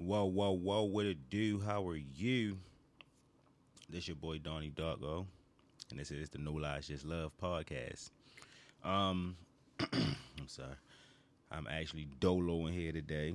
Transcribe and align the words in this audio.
Whoa, 0.00 0.24
whoa, 0.24 0.52
whoa, 0.52 0.84
what 0.84 1.04
it 1.04 1.28
do? 1.28 1.60
How 1.60 1.86
are 1.86 1.94
you? 1.94 2.56
This 3.90 4.08
your 4.08 4.16
boy 4.16 4.38
Donnie 4.38 4.72
Darko, 4.74 5.26
and 5.90 6.00
this 6.00 6.10
is 6.10 6.30
the 6.30 6.38
No 6.38 6.52
Lies 6.52 6.86
Just 6.86 7.04
Love 7.04 7.32
podcast. 7.40 8.08
Um, 8.82 9.36
I'm 9.92 10.46
sorry, 10.46 10.72
I'm 11.52 11.66
actually 11.70 12.08
dolo 12.18 12.66
in 12.66 12.72
here 12.72 12.92
today. 12.92 13.34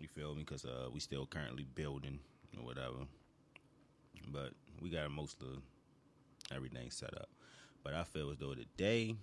You 0.00 0.08
feel 0.08 0.34
me? 0.34 0.42
Cause 0.42 0.64
uh, 0.64 0.88
we 0.92 0.98
still 0.98 1.26
currently 1.26 1.64
building 1.76 2.18
or 2.58 2.64
whatever, 2.64 3.06
but 4.32 4.50
we 4.80 4.90
got 4.90 5.12
most 5.12 5.40
of 5.42 5.62
everything 6.52 6.90
set 6.90 7.14
up. 7.14 7.28
But 7.84 7.94
I 7.94 8.02
feel 8.02 8.32
as 8.32 8.38
though 8.38 8.54
today, 8.54 9.14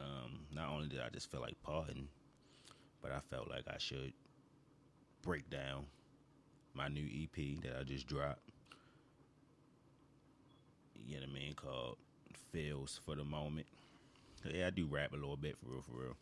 um, 0.00 0.40
not 0.52 0.68
only 0.70 0.88
did 0.88 0.98
I 0.98 1.10
just 1.10 1.30
feel 1.30 1.42
like 1.42 1.54
partying, 1.64 2.06
but 3.00 3.12
I 3.12 3.20
felt 3.30 3.48
like 3.48 3.66
I 3.72 3.78
should 3.78 4.12
break 5.26 5.50
down 5.50 5.84
my 6.72 6.86
new 6.86 7.04
EP 7.04 7.60
that 7.62 7.76
I 7.80 7.82
just 7.82 8.06
dropped. 8.06 8.38
You 10.94 11.16
know 11.16 11.22
what 11.22 11.30
I 11.30 11.34
mean? 11.34 11.54
Called 11.54 11.96
Feels 12.52 13.00
for 13.04 13.16
the 13.16 13.24
Moment. 13.24 13.66
Yeah, 14.44 14.68
I 14.68 14.70
do 14.70 14.86
rap 14.86 15.12
a 15.12 15.16
little 15.16 15.36
bit 15.36 15.56
for 15.58 15.72
real, 15.72 15.82
for 15.82 16.00
real. 16.00 16.16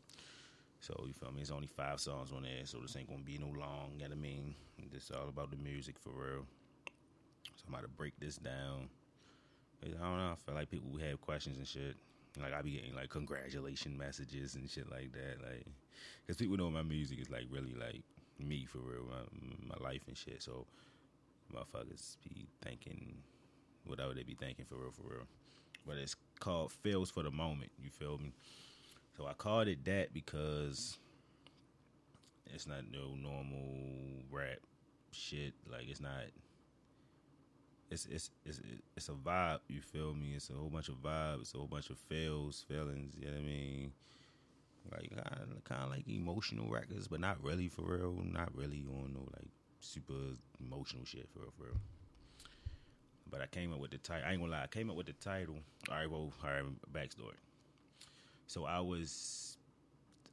So 0.81 1.05
you 1.07 1.13
feel 1.13 1.33
me? 1.33 1.43
It's 1.43 1.51
only 1.51 1.67
five 1.67 2.01
songs 2.01 2.33
on 2.33 2.43
there, 2.43 2.65
so 2.65 2.79
this 2.79 2.97
ain't 2.97 3.09
gonna 3.09 3.23
be 3.23 3.37
no 3.37 3.47
long. 3.47 3.91
You 3.93 4.01
know 4.01 4.09
what 4.09 4.19
I 4.19 4.21
mean? 4.21 4.55
This 4.91 5.11
all 5.11 5.29
about 5.29 5.51
the 5.51 5.59
music 5.59 5.97
for 5.99 6.11
real. 6.11 6.47
So 7.57 7.65
I'm 7.67 7.75
about 7.75 7.83
to 7.83 7.89
break 7.89 8.15
this 8.19 8.37
down. 8.37 8.89
I 9.83 9.89
don't 9.89 10.19
know. 10.19 10.33
I 10.33 10.37
feel 10.47 10.55
like 10.55 10.71
people 10.71 10.89
who 10.91 10.99
have 10.99 11.21
questions 11.21 11.59
and 11.59 11.69
shit. 11.69 11.97
Like 12.41 12.55
I 12.55 12.63
be 12.63 12.73
getting 12.73 12.95
like 12.95 13.11
congratulation 13.11 13.99
messages 13.99 14.55
and 14.55 14.69
shit 14.69 14.91
like 14.91 15.13
that. 15.13 15.43
Like, 15.43 15.67
cause 16.27 16.37
people 16.37 16.57
know 16.57 16.71
my 16.71 16.83
music 16.83 17.21
is 17.21 17.31
like 17.31 17.45
really 17.51 17.75
like 17.79 18.03
me 18.45 18.67
for 18.67 18.79
real, 18.79 19.05
my, 19.09 19.77
my 19.77 19.85
life 19.85 20.03
and 20.07 20.17
shit. 20.17 20.43
So 20.43 20.67
motherfuckers 21.55 22.17
be 22.23 22.47
thinking 22.63 23.17
whatever 23.87 24.15
they 24.15 24.23
be 24.23 24.35
thinking 24.35 24.65
for 24.65 24.77
real, 24.77 24.93
for 24.93 25.03
real. 25.03 25.27
But 25.87 25.99
it's 25.99 26.17
called 26.41 26.73
Feels 26.73 27.11
for 27.11 27.23
the 27.23 27.31
Moment. 27.31 27.71
You 27.83 27.91
feel 27.91 28.19
me? 28.19 28.33
So 29.17 29.27
I 29.27 29.35
called 29.35 29.69
it 29.69 29.85
that 29.85 30.13
because 30.13 30.99
it's 32.53 32.67
not 32.67 32.83
no 32.91 33.15
normal 33.17 34.23
rap 34.31 34.59
shit. 35.13 35.55
Like 35.71 35.89
it's 35.89 36.01
not. 36.01 36.25
It's 37.91 38.07
it's 38.07 38.31
it's 38.45 38.61
it's 38.97 39.09
a 39.09 39.13
vibe. 39.13 39.61
You 39.69 39.81
feel 39.81 40.15
me? 40.15 40.33
It's 40.35 40.51
a 40.51 40.55
whole 40.55 40.71
bunch 40.71 40.89
of 40.89 40.97
vibes. 40.97 41.55
a 41.55 41.59
whole 41.59 41.67
bunch 41.67 41.91
of 41.91 41.99
feels, 41.99 42.65
feelings. 42.67 43.15
You 43.19 43.27
know 43.27 43.33
what 43.33 43.41
I 43.41 43.45
mean? 43.45 43.93
Like 44.93 45.11
kind 45.65 45.83
of 45.83 45.91
like 45.91 46.07
emotional 46.09 46.71
records, 46.71 47.09
but 47.09 47.21
not 47.21 47.43
really 47.43 47.69
for 47.69 47.83
real. 47.83 48.21
Not 48.23 48.55
really 48.55 48.85
on 48.89 49.15
no 49.15 49.21
like 49.21 49.49
super 49.81 50.13
emotional 50.61 51.05
shit 51.05 51.29
for 51.33 51.41
real, 51.41 51.53
for 51.57 51.65
real. 51.65 51.81
But 53.31 53.41
I 53.41 53.47
came 53.47 53.73
up 53.73 53.81
with 53.81 53.91
the 53.91 53.99
title. 53.99 54.25
I 54.27 54.33
ain't 54.33 54.41
gonna 54.41 54.53
lie. 54.53 54.63
I 54.63 54.67
came 54.67 54.91
up 54.91 54.97
with 54.97 55.07
the 55.07 55.15
title. 55.15 55.57
All 55.91 55.97
right, 55.97 56.11
well, 56.11 56.33
all 56.45 56.51
right. 56.51 56.63
Backstory. 56.93 57.35
So 58.47 58.65
I 58.65 58.81
was, 58.81 59.57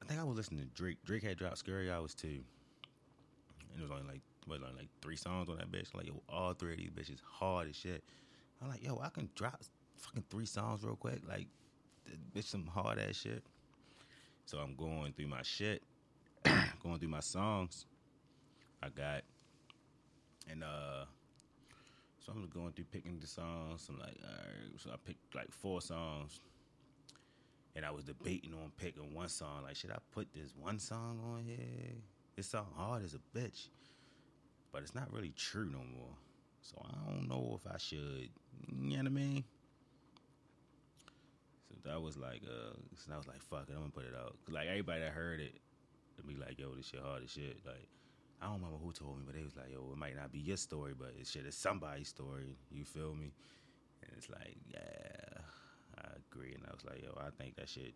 I 0.01 0.05
think 0.05 0.19
I 0.19 0.23
was 0.23 0.37
listening 0.37 0.61
to 0.61 0.67
Drake. 0.67 0.97
Drake 1.05 1.23
had 1.23 1.37
dropped 1.37 1.57
"Scary 1.57 1.89
Hours" 1.89 2.13
too, 2.13 2.27
and 2.27 3.79
it 3.79 3.81
was 3.81 3.91
only 3.91 4.03
like 4.03 4.21
what, 4.45 4.61
like 4.61 4.89
three 5.01 5.15
songs 5.15 5.49
on 5.49 5.57
that 5.57 5.71
bitch. 5.71 5.95
Like 5.95 6.07
yo, 6.07 6.21
all 6.29 6.53
three 6.53 6.73
of 6.73 6.77
these 6.77 6.89
bitches 6.91 7.19
hard 7.23 7.69
as 7.69 7.75
shit. 7.75 8.03
I'm 8.61 8.69
like, 8.69 8.83
yo, 8.83 8.99
I 9.01 9.09
can 9.09 9.29
drop 9.35 9.61
fucking 9.97 10.25
three 10.29 10.45
songs 10.45 10.83
real 10.83 10.95
quick. 10.95 11.21
Like, 11.27 11.47
bitch, 12.35 12.45
some 12.45 12.67
hard 12.67 12.99
ass 12.99 13.15
shit. 13.15 13.43
So 14.51 14.57
I'm 14.57 14.75
going 14.75 15.13
through 15.13 15.27
my 15.27 15.43
shit, 15.43 15.81
going 16.83 16.99
through 16.99 17.07
my 17.07 17.21
songs. 17.21 17.85
I 18.83 18.89
got, 18.89 19.21
and 20.49 20.61
uh, 20.61 21.05
so 22.19 22.33
I'm 22.33 22.49
going 22.53 22.73
through 22.73 22.83
picking 22.91 23.17
the 23.17 23.27
songs. 23.27 23.87
I'm 23.87 23.97
like, 23.97 24.17
all 24.21 24.29
right. 24.29 24.77
So 24.77 24.89
I 24.89 24.95
picked 25.05 25.35
like 25.35 25.49
four 25.53 25.79
songs, 25.79 26.41
and 27.77 27.85
I 27.85 27.91
was 27.91 28.03
debating 28.03 28.53
on 28.53 28.73
picking 28.75 29.13
one 29.13 29.29
song. 29.29 29.63
Like, 29.63 29.77
should 29.77 29.91
I 29.91 29.99
put 30.11 30.27
this 30.33 30.53
one 30.59 30.79
song 30.79 31.21
on 31.33 31.45
here? 31.45 31.93
It's 32.35 32.49
so 32.49 32.65
hard 32.75 33.05
as 33.05 33.13
a 33.13 33.39
bitch, 33.39 33.69
but 34.73 34.81
it's 34.81 34.93
not 34.93 35.13
really 35.13 35.31
true 35.37 35.69
no 35.71 35.77
more. 35.77 36.17
So 36.61 36.75
I 36.83 37.09
don't 37.09 37.29
know 37.29 37.57
if 37.63 37.71
I 37.73 37.77
should. 37.77 38.27
You 38.67 38.89
know 38.89 38.97
what 38.97 39.05
I 39.05 39.09
mean? 39.11 39.45
That 41.85 42.01
was 42.01 42.17
like, 42.17 42.41
uh, 42.45 42.75
I 43.13 43.17
was 43.17 43.27
like, 43.27 43.41
fuck 43.41 43.65
it, 43.69 43.73
I'm 43.73 43.79
gonna 43.79 43.89
put 43.89 44.05
it 44.05 44.15
out. 44.15 44.35
Cause 44.45 44.53
like 44.53 44.67
everybody 44.67 45.01
that 45.01 45.11
heard 45.11 45.39
it, 45.39 45.55
to 46.17 46.23
be 46.23 46.35
like, 46.35 46.59
yo, 46.59 46.73
this 46.75 46.87
shit 46.87 47.01
hard 47.01 47.23
as 47.23 47.31
shit. 47.31 47.57
Like, 47.65 47.87
I 48.41 48.45
don't 48.45 48.55
remember 48.55 48.77
who 48.83 48.91
told 48.91 49.17
me, 49.17 49.23
but 49.25 49.35
they 49.35 49.43
was 49.43 49.55
like, 49.55 49.71
yo, 49.71 49.89
it 49.91 49.97
might 49.97 50.15
not 50.15 50.31
be 50.31 50.39
your 50.39 50.57
story, 50.57 50.93
but 50.97 51.13
it 51.19 51.27
shit 51.27 51.45
is 51.45 51.55
somebody's 51.55 52.09
story. 52.09 52.55
You 52.71 52.85
feel 52.85 53.13
me? 53.13 53.31
And 54.03 54.11
it's 54.17 54.29
like, 54.29 54.57
yeah, 54.67 55.41
I 55.97 56.07
agree. 56.31 56.53
And 56.53 56.63
I 56.67 56.73
was 56.73 56.85
like, 56.85 57.03
yo, 57.03 57.17
I 57.19 57.29
think 57.41 57.55
that 57.55 57.69
shit, 57.69 57.93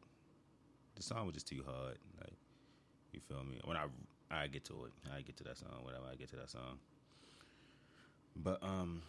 the 0.96 1.04
song 1.04 1.26
was 1.26 1.34
just 1.34 1.48
too 1.48 1.64
hard. 1.66 1.98
Like, 2.22 2.34
you 3.14 3.22
feel 3.28 3.44
me? 3.44 3.60
When 3.64 3.78
I 3.78 3.86
I 4.30 4.48
get 4.48 4.66
to 4.66 4.86
it, 4.86 4.92
I 5.16 5.22
get 5.22 5.38
to 5.38 5.44
that 5.46 5.58
song. 5.58 5.70
Whatever 5.82 6.06
I 6.12 6.16
get 6.16 6.30
to 6.30 6.36
that 6.38 6.50
song. 6.50 6.80
But 8.36 8.62
um, 8.62 9.02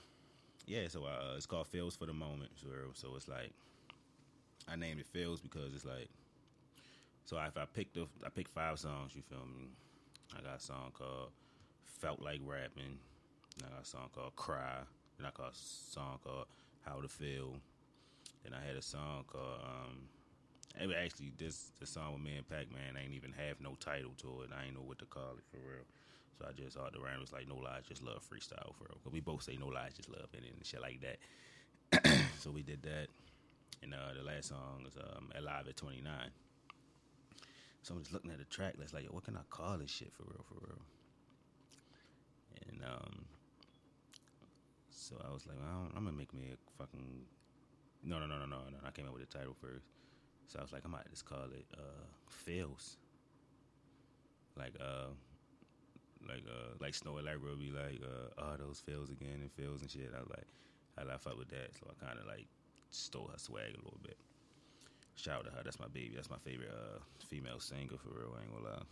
yeah. 0.67 0.89
So 0.89 1.05
uh, 1.05 1.35
it's 1.37 1.47
called 1.47 1.67
"Feels 1.67 1.97
for 1.97 2.07
the 2.07 2.13
Moment." 2.13 2.53
So 2.57 2.69
so 2.95 3.17
it's 3.17 3.29
like 3.29 3.53
I 4.69 4.77
named 4.77 5.01
it 5.01 5.07
"Feels" 5.07 5.41
because 5.41 5.75
it's 5.75 5.85
like 5.85 6.09
so 7.25 7.37
if 7.39 7.57
I 7.57 7.65
picked 7.65 7.99
I 7.99 8.29
picked 8.29 8.53
five 8.53 8.79
songs. 8.79 9.13
You 9.15 9.23
feel 9.23 9.45
me? 9.47 9.69
I 10.37 10.43
got 10.43 10.59
a 10.59 10.61
song 10.61 10.93
called 10.93 11.31
"Felt 11.85 12.21
Like 12.21 12.41
Rapping." 12.45 12.99
I 13.65 13.69
got 13.71 13.83
a 13.83 13.85
song 13.85 14.09
called 14.15 14.37
"Cry." 14.37 14.79
Then 15.19 15.27
I 15.27 15.31
got 15.37 15.53
a 15.53 15.57
song 15.57 16.19
called 16.23 16.47
"How 16.85 17.01
to 17.01 17.09
Feel." 17.09 17.57
Then 18.45 18.55
I 18.55 18.65
had 18.65 18.77
a 18.77 18.83
song 18.83 19.25
called 19.27 19.61
um, 19.63 20.09
it 20.81 20.87
was 20.87 20.97
actually 20.97 21.33
this 21.37 21.73
the 21.81 21.87
song 21.87 22.15
with 22.15 22.23
me 22.23 22.37
and 22.37 22.49
Pac 22.49 22.71
Man 22.73 22.97
ain't 23.01 23.15
even 23.15 23.33
have 23.33 23.61
no 23.61 23.75
title 23.81 24.13
to 24.19 24.43
it. 24.43 24.51
I 24.57 24.67
ain't 24.67 24.75
know 24.75 24.87
what 24.87 24.99
to 25.01 25.07
call 25.07 25.35
it 25.37 25.45
for 25.51 25.59
real. 25.59 25.87
So 26.39 26.47
I 26.49 26.53
just 26.53 26.77
thought 26.77 26.93
the 26.93 27.01
rhyme 27.01 27.21
was 27.21 27.33
like 27.33 27.49
no 27.49 27.57
lies, 27.57 27.85
just 27.89 28.03
love 28.03 28.23
freestyle 28.23 28.75
for 28.77 28.85
real. 28.85 28.99
Cause 29.03 29.13
we 29.13 29.21
both 29.21 29.43
say 29.43 29.57
no 29.59 29.69
lies, 29.69 29.95
just 29.95 30.11
love 30.11 30.29
it 30.33 30.45
and 30.45 30.67
shit 30.67 30.83
like 30.83 31.01
that. 31.01 31.19
so 32.39 32.51
we 32.51 32.63
did 32.63 32.83
that. 32.83 33.09
And 33.83 33.95
uh, 33.95 34.15
the 34.17 34.25
last 34.25 34.49
song 34.49 34.85
is 34.87 34.97
um, 34.97 35.31
Alive 35.37 35.67
at 35.69 35.77
29. 35.77 36.13
So 37.83 37.95
I'm 37.95 38.01
just 38.01 38.13
looking 38.13 38.33
at 38.33 38.39
the 38.39 38.45
track 38.45 38.75
list 38.79 38.95
like, 38.95 39.05
yo, 39.05 39.11
what 39.11 39.25
can 39.25 39.37
I 39.37 39.43
call 39.49 39.79
this 39.79 39.91
shit 39.91 40.13
for 40.13 40.25
real, 40.25 40.45
for 40.49 40.55
real? 40.67 40.83
And 42.69 42.83
um, 42.83 43.25
so 44.91 45.17
I 45.25 45.33
was 45.33 45.47
like, 45.47 45.57
well, 45.61 45.87
I'm 45.95 46.05
gonna 46.05 46.17
make 46.17 46.35
me 46.35 46.51
a 46.53 46.57
fucking. 46.83 47.23
No, 48.03 48.19
no, 48.19 48.27
no, 48.27 48.39
no, 48.39 48.47
no, 48.47 48.57
no. 48.57 48.79
I 48.85 48.91
came 48.91 49.07
up 49.07 49.15
with 49.15 49.29
the 49.29 49.39
title 49.39 49.55
first. 49.61 49.87
So 50.49 50.59
I 50.59 50.63
was 50.63 50.73
like, 50.73 50.83
I 50.85 50.89
might 50.89 51.09
just 51.11 51.25
call 51.25 51.45
it 51.45 51.67
uh, 51.75 52.07
Feels. 52.29 52.97
Like 54.57 54.73
uh, 54.81 55.15
like 56.29 56.43
uh, 56.49 56.75
like 56.81 56.95
Snoh 56.95 57.23
Aalegra 57.23 57.51
will 57.51 57.57
be 57.57 57.71
like 57.71 58.01
uh, 58.03 58.35
oh 58.39 58.57
those 58.59 58.81
feels 58.81 59.11
again 59.11 59.39
and 59.41 59.53
feels 59.53 59.83
and 59.83 59.91
shit. 59.91 60.11
I 60.17 60.21
was 60.21 60.31
like, 60.31 60.47
I 60.99 61.05
laugh 61.05 61.27
out 61.27 61.39
with 61.39 61.49
that, 61.51 61.75
so 61.79 61.87
I 61.91 62.05
kind 62.05 62.19
of 62.19 62.27
like 62.27 62.47
stole 62.97 63.29
her 63.33 63.39
swag 63.39 63.75
a 63.75 63.85
little 63.85 64.01
bit. 64.03 64.17
Shout 65.17 65.39
out 65.39 65.45
to 65.47 65.51
her. 65.51 65.63
That's 65.65 65.81
my 65.81 65.89
baby. 65.89 66.13
That's 66.15 66.31
my 66.31 66.39
favorite 66.39 66.71
uh, 66.71 66.99
female 67.29 67.61
singer 67.61 67.97
for 67.97 68.11
real. 68.11 68.35
I 68.37 68.43
ain't 68.43 68.53
gonna 68.53 68.77
lie. 68.77 68.83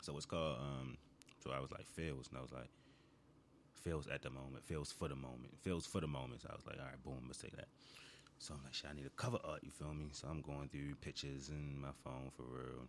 So 0.00 0.16
it's 0.16 0.26
called. 0.26 0.58
Um, 0.58 0.96
so 1.42 1.50
I 1.50 1.60
was 1.60 1.70
like 1.72 1.86
feels, 1.86 2.28
and 2.28 2.38
I 2.38 2.40
was 2.40 2.52
like 2.52 2.70
feels 3.82 4.06
at 4.06 4.22
the 4.22 4.30
moment, 4.30 4.64
feels 4.64 4.92
for 4.92 5.08
the 5.08 5.16
moment, 5.16 5.52
feels 5.60 5.86
for 5.86 6.00
the 6.00 6.06
moment. 6.06 6.42
So 6.42 6.48
I 6.50 6.54
was 6.54 6.66
like, 6.66 6.78
all 6.78 6.86
right, 6.86 7.02
boom, 7.02 7.24
let's 7.26 7.38
take 7.38 7.56
that. 7.56 7.68
So 8.38 8.54
I'm 8.54 8.62
like, 8.64 8.74
shit, 8.74 8.90
I 8.90 8.94
need 8.94 9.06
a 9.06 9.10
cover 9.10 9.38
art, 9.44 9.60
you 9.62 9.70
feel 9.70 9.92
me? 9.94 10.06
So 10.12 10.28
I'm 10.28 10.40
going 10.40 10.68
through 10.68 10.94
pictures 11.00 11.48
in 11.48 11.80
my 11.80 11.94
phone 12.04 12.30
for 12.36 12.42
real. 12.42 12.86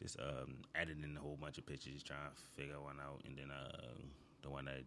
Just 0.00 0.18
um, 0.20 0.56
in 0.74 1.16
a 1.16 1.20
whole 1.20 1.38
bunch 1.40 1.58
of 1.58 1.66
pictures, 1.66 2.02
trying 2.02 2.18
to 2.30 2.60
figure 2.60 2.80
one 2.80 2.98
out. 3.00 3.22
And 3.26 3.36
then 3.36 3.50
uh, 3.50 3.94
the 4.42 4.50
one 4.50 4.64
that 4.66 4.82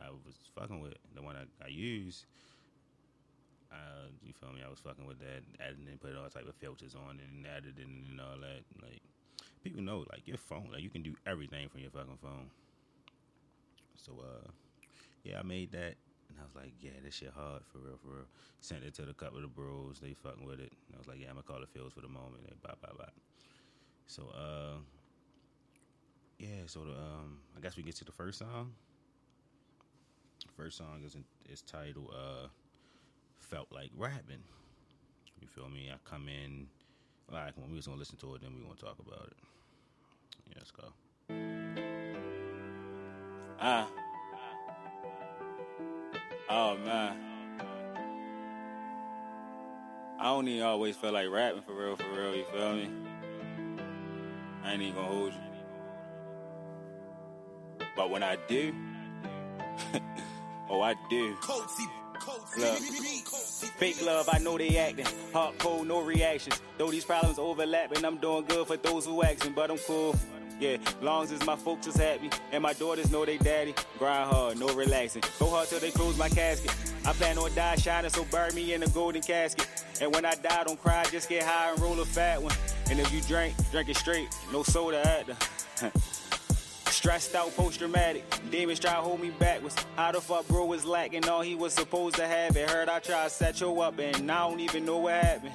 I 0.00 0.10
was 0.10 0.36
fucking 0.58 0.80
with, 0.80 0.94
the 1.14 1.22
one 1.22 1.36
I, 1.36 1.64
I 1.64 1.68
used, 1.68 2.24
uh, 3.74 4.06
you 4.22 4.32
feel 4.32 4.52
me? 4.52 4.62
I 4.64 4.70
was 4.70 4.78
fucking 4.80 5.06
with 5.06 5.18
that, 5.18 5.42
adding 5.60 5.86
and 5.88 6.00
put 6.00 6.16
all 6.16 6.28
type 6.28 6.48
of 6.48 6.54
filters 6.54 6.94
on 6.94 7.18
it 7.18 7.26
and 7.34 7.46
added 7.46 7.78
it 7.78 7.86
and 7.86 8.20
all 8.20 8.38
that. 8.38 8.62
Like, 8.80 9.02
people 9.62 9.82
know, 9.82 10.06
like, 10.10 10.26
your 10.26 10.38
phone, 10.38 10.70
like, 10.72 10.82
you 10.82 10.90
can 10.90 11.02
do 11.02 11.14
everything 11.26 11.68
from 11.68 11.80
your 11.80 11.90
fucking 11.90 12.18
phone. 12.22 12.50
So, 13.96 14.12
uh, 14.22 14.50
yeah, 15.24 15.40
I 15.40 15.42
made 15.42 15.72
that. 15.72 15.96
And 16.28 16.38
I 16.40 16.44
was 16.44 16.54
like, 16.54 16.72
yeah, 16.80 16.92
this 17.04 17.14
shit 17.14 17.32
hard 17.34 17.62
for 17.70 17.78
real, 17.78 17.98
for 18.02 18.08
real. 18.08 18.26
Sent 18.60 18.84
it 18.84 18.94
to 18.94 19.02
the 19.02 19.14
couple 19.14 19.36
of 19.36 19.42
the 19.42 19.48
bros. 19.48 20.00
They 20.00 20.14
fucking 20.14 20.44
with 20.44 20.60
it. 20.60 20.72
And 20.88 20.94
I 20.94 20.98
was 20.98 21.06
like, 21.06 21.18
yeah, 21.20 21.28
I'm 21.28 21.34
gonna 21.34 21.42
call 21.42 21.62
it 21.62 21.68
Feels 21.68 21.92
for 21.92 22.00
the 22.00 22.08
moment. 22.08 22.44
They 22.46 22.54
bye 22.62 22.74
bye 22.80 22.94
bye. 22.96 23.12
So 24.06 24.32
uh, 24.34 24.78
yeah. 26.38 26.64
So 26.66 26.80
the 26.80 26.92
um, 26.92 27.40
I 27.56 27.60
guess 27.60 27.76
we 27.76 27.82
get 27.82 27.96
to 27.96 28.04
the 28.04 28.12
first 28.12 28.38
song. 28.38 28.72
First 30.56 30.78
song 30.78 31.02
is 31.04 31.16
is 31.48 31.62
titled 31.62 32.12
uh, 32.12 32.48
"Felt 33.50 33.72
Like 33.72 33.90
Rapping." 33.96 34.42
You 35.40 35.48
feel 35.48 35.68
me? 35.68 35.90
I 35.92 35.96
come 36.08 36.28
in. 36.28 36.68
Like 37.30 37.56
when 37.56 37.70
we 37.70 37.76
was 37.76 37.86
gonna 37.86 37.98
listen 37.98 38.16
to 38.18 38.34
it, 38.34 38.42
then 38.42 38.54
we 38.54 38.62
gonna 38.62 38.74
talk 38.74 38.98
about 38.98 39.26
it. 39.26 39.36
Yeah, 40.48 40.54
let's 40.58 40.70
go. 40.70 40.92
Ah. 43.60 43.88
Oh 46.48 46.76
man. 46.78 47.16
I 50.18 50.24
don't 50.24 50.48
even 50.48 50.62
always 50.62 50.96
feel 50.96 51.12
like 51.12 51.28
rapping 51.28 51.62
for 51.62 51.74
real, 51.74 51.96
for 51.96 52.10
real, 52.10 52.34
you 52.34 52.44
feel 52.52 52.72
me? 52.74 52.88
I 54.62 54.72
ain't 54.72 54.82
even 54.82 54.94
gonna 54.94 55.08
hold 55.08 55.32
you. 55.34 55.38
But 57.96 58.10
when 58.10 58.22
I 58.22 58.36
do, 58.48 58.74
oh 60.70 60.80
I 60.80 60.94
do. 61.10 61.36
Look. 62.56 62.78
Fake 63.78 64.04
love, 64.04 64.28
I 64.32 64.38
know 64.38 64.56
they 64.56 64.76
acting. 64.78 65.06
Hot 65.32 65.58
cold, 65.58 65.86
no 65.86 66.00
reactions. 66.00 66.60
Though 66.78 66.90
these 66.90 67.04
problems 67.04 67.38
overlapping, 67.38 68.04
I'm 68.04 68.18
doing 68.18 68.44
good 68.46 68.66
for 68.66 68.76
those 68.76 69.06
who 69.06 69.22
asking, 69.22 69.52
but 69.52 69.70
I'm 69.70 69.78
cool. 69.78 70.14
Yeah, 70.60 70.76
long 71.02 71.24
as 71.24 71.44
my 71.44 71.56
folks 71.56 71.88
is 71.88 71.96
happy 71.96 72.30
and 72.52 72.62
my 72.62 72.72
daughters 72.74 73.10
know 73.10 73.24
they 73.24 73.38
daddy. 73.38 73.74
Grind 73.98 74.30
hard, 74.30 74.58
no 74.58 74.68
relaxing. 74.68 75.22
Go 75.40 75.50
hard 75.50 75.68
till 75.68 75.80
they 75.80 75.90
close 75.90 76.16
my 76.16 76.28
casket. 76.28 76.72
I 77.04 77.12
plan 77.12 77.36
on 77.38 77.52
die 77.54 77.74
shining, 77.76 78.10
so 78.10 78.24
bury 78.24 78.52
me 78.52 78.72
in 78.72 78.82
a 78.82 78.88
golden 78.88 79.20
casket. 79.20 79.68
And 80.00 80.14
when 80.14 80.24
I 80.24 80.34
die, 80.36 80.64
don't 80.64 80.80
cry, 80.80 81.04
just 81.10 81.28
get 81.28 81.42
high 81.42 81.72
and 81.72 81.80
roll 81.80 82.00
a 82.00 82.04
fat 82.04 82.40
one. 82.40 82.54
And 82.88 83.00
if 83.00 83.12
you 83.12 83.20
drink, 83.22 83.54
drink 83.72 83.88
it 83.88 83.96
straight, 83.96 84.28
no 84.52 84.62
soda 84.62 85.06
at 85.06 85.26
the. 85.26 85.92
Stressed 87.04 87.34
out, 87.34 87.54
post 87.54 87.80
traumatic. 87.80 88.24
Demons 88.50 88.78
try 88.78 88.94
to 88.94 89.02
hold 89.02 89.20
me 89.20 89.28
backwards. 89.28 89.76
How 89.94 90.10
the 90.10 90.22
fuck 90.22 90.48
bro 90.48 90.64
was 90.64 90.86
lacking 90.86 91.28
all 91.28 91.42
he 91.42 91.54
was 91.54 91.74
supposed 91.74 92.16
to 92.16 92.26
have? 92.26 92.56
It 92.56 92.70
heard 92.70 92.88
I 92.88 92.98
tried 92.98 93.24
to 93.24 93.28
set 93.28 93.60
you 93.60 93.78
up 93.82 93.98
and 93.98 94.32
I 94.32 94.48
don't 94.48 94.58
even 94.58 94.86
know 94.86 94.96
what 94.96 95.12
happened. 95.12 95.52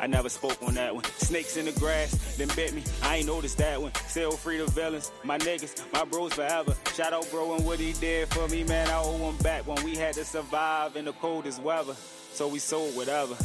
I 0.00 0.06
never 0.06 0.28
spoke 0.28 0.62
on 0.62 0.74
that 0.74 0.94
one. 0.94 1.02
Snakes 1.16 1.56
in 1.56 1.64
the 1.64 1.72
grass, 1.72 2.36
then 2.36 2.46
bit 2.54 2.72
me. 2.72 2.84
I 3.02 3.16
ain't 3.16 3.26
noticed 3.26 3.58
that 3.58 3.82
one. 3.82 3.92
Still 4.06 4.30
free 4.30 4.58
the 4.58 4.66
villains, 4.66 5.10
my 5.24 5.38
niggas, 5.38 5.92
my 5.92 6.04
bros 6.04 6.34
forever. 6.34 6.76
Shout 6.94 7.12
out 7.12 7.28
bro 7.32 7.56
and 7.56 7.66
what 7.66 7.80
he 7.80 7.94
did 7.94 8.28
for 8.28 8.46
me, 8.46 8.62
man. 8.62 8.88
I 8.88 9.02
owe 9.02 9.28
him 9.28 9.38
back 9.38 9.66
when 9.66 9.82
we 9.82 9.96
had 9.96 10.14
to 10.14 10.24
survive 10.24 10.94
in 10.94 11.04
the 11.04 11.14
coldest 11.14 11.60
weather. 11.60 11.96
So 12.32 12.46
we 12.46 12.60
sold 12.60 12.94
whatever, 12.94 13.36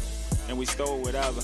and 0.47 0.59
we 0.59 0.67
stole 0.67 1.01
whatever. 1.01 1.41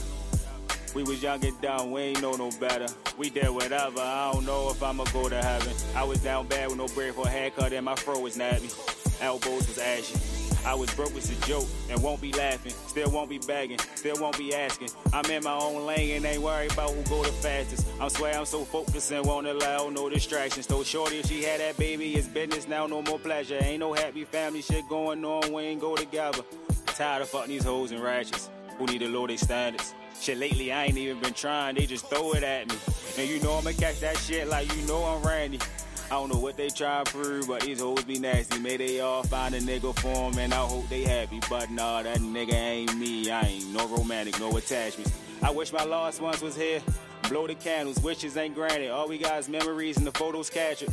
We 0.96 1.04
was 1.04 1.22
young 1.22 1.44
and 1.46 1.62
dumb, 1.62 1.92
we 1.92 2.02
ain't 2.02 2.22
know 2.22 2.34
no 2.34 2.50
better. 2.60 2.88
We 3.18 3.30
did 3.30 3.50
whatever, 3.50 4.00
I 4.00 4.32
don't 4.34 4.46
know 4.46 4.70
if 4.72 4.82
I'ma 4.82 5.04
go 5.14 5.30
to 5.30 5.42
heaven. 5.42 5.74
I 5.96 6.04
was 6.04 6.20
down 6.20 6.48
bad 6.48 6.70
with 6.70 6.78
no 6.78 6.88
bread 6.88 7.14
for 7.14 7.28
a 7.28 7.30
haircut 7.30 7.74
and 7.74 7.86
my 7.86 7.96
fro 7.96 8.20
was 8.20 8.38
nappy. 8.38 8.74
Elbows 9.22 9.68
was 9.68 9.78
ashy. 9.78 10.40
I 10.66 10.74
was 10.74 10.94
broke 10.96 11.16
as 11.16 11.30
a 11.30 11.46
joke 11.46 11.68
and 11.90 12.02
won't 12.02 12.22
be 12.22 12.34
laughing. 12.34 12.74
Still 12.88 13.12
won't 13.12 13.30
be 13.30 13.38
begging, 13.38 13.80
still 13.96 14.16
won't 14.20 14.38
be 14.38 14.54
asking. 14.54 14.90
I'm 15.14 15.26
in 15.30 15.44
my 15.44 15.54
own 15.54 15.86
lane 15.86 16.18
and 16.18 16.26
ain't 16.26 16.42
worried 16.42 16.72
about 16.74 16.92
who 16.92 17.04
go 17.04 17.24
the 17.24 17.32
fastest. 17.32 17.88
I'm 18.00 18.10
swear 18.10 18.36
I'm 18.36 18.46
so 18.46 18.66
focused 18.66 19.12
and 19.12 19.26
won't 19.26 19.48
allow 19.48 19.90
no 19.90 20.10
distractions. 20.10 20.68
Told 20.68 20.86
Shorty 20.86 21.20
if 21.20 21.28
she 21.28 21.44
had 21.44 21.60
that 21.60 21.78
baby, 21.78 22.16
it's 22.16 22.28
business 22.28 22.68
now, 22.68 22.88
no 22.88 23.02
more 23.02 23.20
pleasure. 23.20 23.58
Ain't 23.62 23.80
no 23.80 23.94
happy 23.94 24.26
family 24.26 24.62
shit 24.62 24.88
going 24.90 25.24
on, 25.24 25.54
we 25.54 25.64
ain't 25.64 25.82
go 25.82 25.96
together. 25.96 26.42
Tired 26.88 27.22
of 27.22 27.30
fucking 27.30 27.50
these 27.50 27.64
hoes 27.64 27.92
and 27.92 28.02
ratchets 28.02 28.50
who 28.80 28.86
need 28.88 29.00
to 29.00 29.08
lower 29.08 29.28
their 29.28 29.38
standards. 29.38 29.94
Shit, 30.20 30.38
lately 30.38 30.72
I 30.72 30.86
ain't 30.86 30.98
even 30.98 31.20
been 31.20 31.34
trying, 31.34 31.76
they 31.76 31.86
just 31.86 32.10
throw 32.10 32.32
it 32.34 32.44
at 32.44 32.68
me. 32.68 32.76
And 33.18 33.30
you 33.30 33.40
know 33.42 33.58
I'ma 33.58 33.72
catch 33.72 34.00
that 34.00 34.18
shit 34.18 34.48
like 34.48 34.74
you 34.76 34.82
know 34.88 35.04
I'm 35.04 35.22
Randy. 35.22 35.60
I 36.06 36.16
don't 36.16 36.34
know 36.34 36.40
what 36.40 36.58
they 36.58 36.70
try 36.70 37.04
to 37.04 37.12
prove, 37.12 37.48
but 37.48 37.62
these 37.62 37.82
hoes 37.82 38.04
be 38.04 38.18
nasty. 38.18 38.58
May 38.58 38.78
they 38.78 39.00
all 39.00 39.22
find 39.22 39.54
a 39.54 39.60
nigga 39.60 39.96
for 40.00 40.08
'em, 40.08 40.40
and 40.40 40.54
I 40.54 40.66
hope 40.66 40.90
they 40.90 41.04
happy. 41.04 41.40
But 41.50 41.70
nah, 41.70 42.02
that 42.02 42.18
nigga 42.18 42.54
ain't 42.54 42.98
me. 42.98 43.30
I 43.30 43.42
ain't 43.42 43.68
no 43.68 43.88
romantic, 43.88 44.40
no 44.40 44.58
attachments. 44.58 45.12
I 45.44 45.52
wish 45.52 45.72
my 45.72 45.84
lost 45.84 46.20
ones 46.20 46.42
was 46.42 46.56
here. 46.56 46.82
Blow 47.30 47.46
the 47.46 47.54
candles, 47.54 48.00
wishes 48.02 48.36
ain't 48.38 48.56
granted. 48.56 48.90
All 48.90 49.08
we 49.08 49.20
got 49.20 49.38
is 49.40 49.48
memories 49.48 49.98
and 49.98 50.08
the 50.08 50.12
photos 50.12 50.50
captured. 50.50 50.92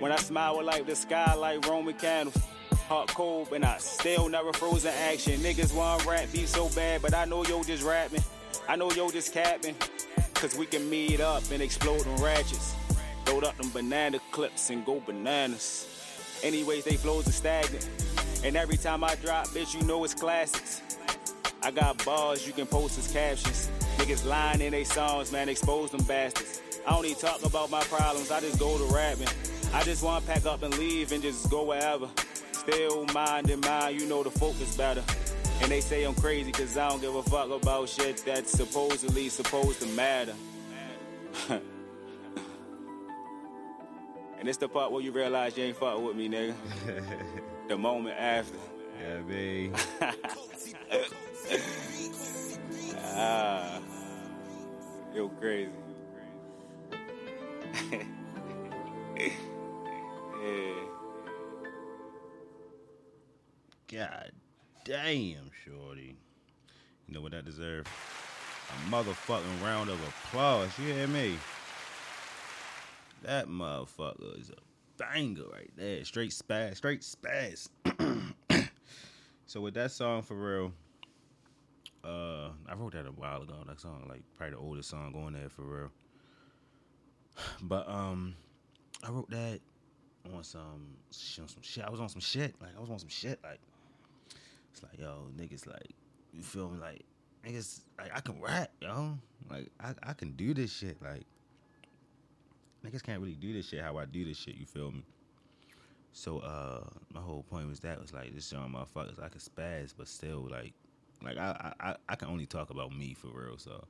When 0.00 0.10
I 0.10 0.16
smile 0.16 0.56
with 0.58 0.66
like 0.66 0.84
the 0.86 0.96
sky 0.96 1.34
like 1.34 1.64
Roman 1.68 1.94
candles. 1.94 2.36
Hot 2.88 3.08
cold, 3.08 3.52
and 3.52 3.64
I 3.64 3.78
still 3.78 4.28
never 4.28 4.52
froze 4.52 4.84
in 4.84 4.92
action. 4.92 5.40
Niggas 5.40 5.74
want 5.74 6.06
rap 6.06 6.30
beef 6.32 6.48
so 6.48 6.68
bad, 6.68 7.02
but 7.02 7.14
I 7.14 7.24
know 7.24 7.44
yo 7.44 7.64
just 7.64 7.82
rapping. 7.82 8.22
I 8.68 8.76
know 8.76 8.92
yo 8.92 9.10
just 9.10 9.32
capping. 9.32 9.74
Cause 10.34 10.56
we 10.56 10.66
can 10.66 10.88
meet 10.88 11.20
up 11.20 11.42
and 11.50 11.60
explode 11.60 12.02
them 12.02 12.16
ratchets. 12.22 12.74
Load 13.26 13.42
up 13.42 13.56
them 13.56 13.70
banana 13.70 14.20
clips 14.30 14.70
and 14.70 14.84
go 14.84 15.00
bananas. 15.00 15.88
Anyways, 16.44 16.84
they 16.84 16.94
flows 16.94 17.26
are 17.26 17.32
stagnant. 17.32 17.88
And 18.44 18.56
every 18.56 18.76
time 18.76 19.02
I 19.02 19.16
drop, 19.16 19.48
bitch, 19.48 19.74
you 19.74 19.84
know 19.84 20.04
it's 20.04 20.14
classics. 20.14 20.80
I 21.64 21.72
got 21.72 22.04
bars 22.04 22.46
you 22.46 22.52
can 22.52 22.66
post 22.66 22.98
as 22.98 23.10
captions. 23.10 23.68
Niggas 23.96 24.24
lying 24.24 24.60
in 24.60 24.70
they 24.70 24.84
songs, 24.84 25.32
man, 25.32 25.48
expose 25.48 25.90
them 25.90 26.04
bastards. 26.04 26.60
I 26.86 26.92
don't 26.92 27.04
even 27.04 27.18
talk 27.18 27.44
about 27.44 27.68
my 27.68 27.82
problems, 27.84 28.30
I 28.30 28.38
just 28.38 28.60
go 28.60 28.78
to 28.78 28.94
rapping. 28.94 29.26
I 29.74 29.82
just 29.82 30.04
wanna 30.04 30.24
pack 30.24 30.46
up 30.46 30.62
and 30.62 30.76
leave 30.78 31.10
and 31.10 31.20
just 31.20 31.50
go 31.50 31.64
wherever. 31.64 32.08
Still 32.66 33.04
mind 33.14 33.48
in 33.48 33.60
mind, 33.60 34.00
you 34.00 34.08
know 34.08 34.24
the 34.24 34.30
focus 34.30 34.76
better. 34.76 35.04
And 35.62 35.70
they 35.70 35.80
say 35.80 36.02
I'm 36.02 36.14
crazy 36.16 36.50
cause 36.50 36.76
I 36.76 36.88
don't 36.88 37.00
give 37.00 37.14
a 37.14 37.22
fuck 37.22 37.48
about 37.50 37.88
shit 37.88 38.16
that's 38.26 38.50
supposedly 38.50 39.28
supposed 39.28 39.80
to 39.82 39.88
matter. 39.88 40.34
and 41.48 41.62
it's 44.42 44.58
the 44.58 44.68
part 44.68 44.90
where 44.90 45.00
you 45.00 45.12
realize 45.12 45.56
you 45.56 45.64
ain't 45.64 45.76
fucking 45.76 46.04
with 46.04 46.16
me, 46.16 46.28
nigga. 46.28 46.54
the 47.68 47.78
moment 47.78 48.16
after. 48.18 48.58
Yeah, 49.00 49.20
babe. 49.20 49.76
Ah. 53.18 53.80
Yo, 55.14 55.28
crazy. 55.28 55.70
yeah. 60.42 60.85
God 63.92 64.32
damn, 64.84 65.50
shorty. 65.64 66.16
You 67.06 67.14
know 67.14 67.20
what 67.20 67.32
that 67.32 67.44
deserves? 67.44 67.88
A 68.68 68.90
motherfucking 68.90 69.62
round 69.62 69.90
of 69.90 70.00
applause. 70.08 70.70
You 70.78 70.92
hear 70.92 71.06
me? 71.06 71.36
That 73.22 73.46
motherfucker 73.46 74.40
is 74.40 74.50
a 74.50 74.56
banger 75.00 75.44
right 75.52 75.70
there. 75.76 76.04
Straight 76.04 76.32
spaz, 76.32 76.76
straight 76.76 77.02
spaz. 77.02 77.68
so 79.46 79.60
with 79.60 79.74
that 79.74 79.92
song 79.92 80.22
for 80.22 80.34
real, 80.34 80.72
uh, 82.04 82.48
I 82.68 82.74
wrote 82.74 82.94
that 82.94 83.06
a 83.06 83.12
while 83.12 83.42
ago. 83.42 83.54
That 83.68 83.78
song, 83.78 84.04
like 84.08 84.22
probably 84.36 84.56
the 84.56 84.60
oldest 84.60 84.90
song 84.90 85.12
going 85.12 85.34
there 85.34 85.48
for 85.48 85.62
real. 85.62 85.90
But 87.62 87.88
um, 87.88 88.34
I 89.04 89.10
wrote 89.10 89.30
that 89.30 89.60
on 90.34 90.42
some 90.42 90.96
on 91.40 91.48
some 91.48 91.62
shit. 91.62 91.84
I 91.84 91.90
was 91.90 92.00
on 92.00 92.08
some 92.08 92.20
shit. 92.20 92.54
Like 92.60 92.76
I 92.76 92.80
was 92.80 92.90
on 92.90 92.98
some 92.98 93.08
shit. 93.08 93.38
Like 93.44 93.60
it's 94.76 94.82
like 94.82 95.00
yo, 95.00 95.28
niggas, 95.36 95.66
like 95.66 95.94
you 96.32 96.42
feel 96.42 96.68
me? 96.68 96.78
Like 96.78 97.04
niggas, 97.46 97.80
like 97.98 98.10
I 98.14 98.20
can 98.20 98.40
rap, 98.40 98.70
yo. 98.80 99.16
Like 99.50 99.70
I 99.80 99.94
I 100.02 100.12
can 100.12 100.32
do 100.32 100.52
this 100.52 100.70
shit. 100.70 100.98
Like 101.02 101.24
niggas 102.84 103.02
can't 103.02 103.20
really 103.20 103.36
do 103.36 103.52
this 103.52 103.68
shit 103.68 103.80
how 103.80 103.96
I 103.96 104.04
do 104.04 104.24
this 104.24 104.36
shit. 104.36 104.56
You 104.56 104.66
feel 104.66 104.92
me? 104.92 105.02
So 106.12 106.38
uh, 106.38 106.84
my 107.12 107.20
whole 107.20 107.42
point 107.42 107.68
was 107.68 107.80
that 107.80 108.00
was 108.00 108.12
like 108.12 108.34
this 108.34 108.52
young 108.52 108.70
motherfuckers 108.70 109.22
I 109.22 109.28
can 109.28 109.40
spaz, 109.40 109.94
but 109.96 110.08
still 110.08 110.46
like 110.50 110.74
like 111.22 111.38
I, 111.38 111.72
I 111.80 111.96
I 112.08 112.16
can 112.16 112.28
only 112.28 112.46
talk 112.46 112.68
about 112.70 112.94
me 112.94 113.14
for 113.14 113.28
real. 113.28 113.56
So 113.56 113.82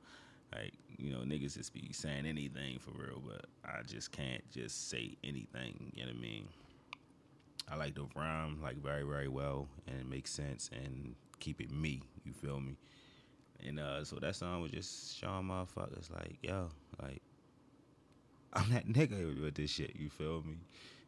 like 0.53 0.71
you 0.97 1.11
know 1.11 1.19
niggas 1.19 1.57
just 1.57 1.73
be 1.73 1.91
saying 1.91 2.25
anything 2.25 2.79
for 2.79 2.91
real, 2.91 3.21
but 3.25 3.45
I 3.65 3.81
just 3.83 4.13
can't 4.13 4.49
just 4.51 4.89
say 4.89 5.17
anything. 5.21 5.91
You 5.95 6.05
know 6.05 6.11
what 6.11 6.17
I 6.17 6.21
mean? 6.21 6.47
I 7.69 7.75
like 7.75 7.95
to 7.95 8.09
rhyme 8.15 8.61
like 8.61 8.77
very 8.81 9.03
very 9.03 9.27
well 9.27 9.67
and 9.87 10.09
make 10.09 10.27
sense 10.27 10.69
and 10.73 11.15
keep 11.39 11.61
it 11.61 11.71
me. 11.71 12.01
You 12.23 12.33
feel 12.33 12.59
me? 12.59 12.77
And 13.65 13.79
uh, 13.79 14.03
so 14.03 14.17
that 14.17 14.35
song 14.35 14.61
was 14.61 14.71
just 14.71 15.17
showing 15.17 15.45
motherfuckers 15.45 16.11
like 16.13 16.37
yo 16.41 16.69
like 17.01 17.21
I'm 18.53 18.69
that 18.71 18.87
nigga 18.87 19.41
with 19.41 19.55
this 19.55 19.71
shit. 19.71 19.95
You 19.95 20.09
feel 20.09 20.43
me? 20.43 20.57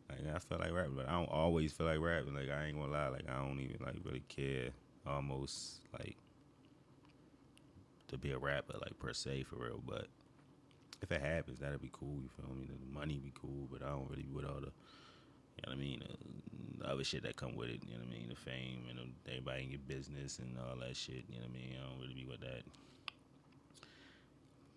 Like 0.10 0.36
I 0.36 0.40
feel 0.40 0.58
like 0.60 0.74
rapping, 0.74 0.96
but 0.96 1.08
I 1.08 1.14
don't 1.14 1.30
always 1.30 1.72
feel 1.72 1.88
like 1.88 2.00
rapping. 2.00 2.36
Like 2.36 2.50
I 2.50 2.66
ain't 2.66 2.78
gonna 2.78 2.92
lie, 2.92 3.08
like 3.08 3.30
I 3.30 3.38
don't 3.38 3.60
even 3.60 3.78
like 3.86 3.96
really 4.04 4.24
care 4.28 4.70
almost 5.08 5.82
like 5.98 6.18
to 8.10 8.18
be 8.18 8.32
a 8.32 8.38
rapper 8.38 8.74
like 8.82 8.98
per 9.00 9.14
se 9.14 9.44
for 9.44 9.56
real. 9.56 9.82
But 9.86 10.08
if 11.02 11.12
it 11.12 11.22
happens, 11.22 11.60
that'd 11.60 11.82
be 11.82 11.90
cool. 11.92 12.20
You 12.22 12.30
feel 12.36 12.54
me? 12.56 12.68
The 12.68 12.94
money 12.94 13.20
be 13.24 13.32
cool, 13.40 13.68
but 13.72 13.84
I 13.84 13.90
don't 13.90 14.10
really 14.10 14.28
with 14.34 14.46
all 14.46 14.60
the 14.60 14.72
you 15.60 15.72
know 15.72 15.76
what 15.76 15.78
I 15.78 15.82
mean, 15.82 16.04
the 16.80 16.88
other 16.88 17.04
shit 17.04 17.24
that 17.24 17.36
come 17.36 17.56
with 17.56 17.70
it. 17.70 17.82
You 17.86 17.94
know 17.94 18.00
what 18.06 18.16
I 18.16 18.20
mean, 18.20 18.30
the 18.30 18.36
fame 18.36 18.86
and 18.90 19.00
the, 19.00 19.32
everybody 19.32 19.64
in 19.64 19.72
your 19.72 19.82
business 19.88 20.40
and 20.40 20.58
all 20.58 20.78
that 20.78 20.96
shit. 20.96 21.26
You 21.30 21.40
know 21.40 21.48
what 21.48 21.50
I 21.50 21.54
mean? 21.54 21.76
I 21.78 21.90
don't 21.90 22.00
really 22.00 22.14
be 22.14 22.26
with 22.26 22.40
that. 22.42 22.64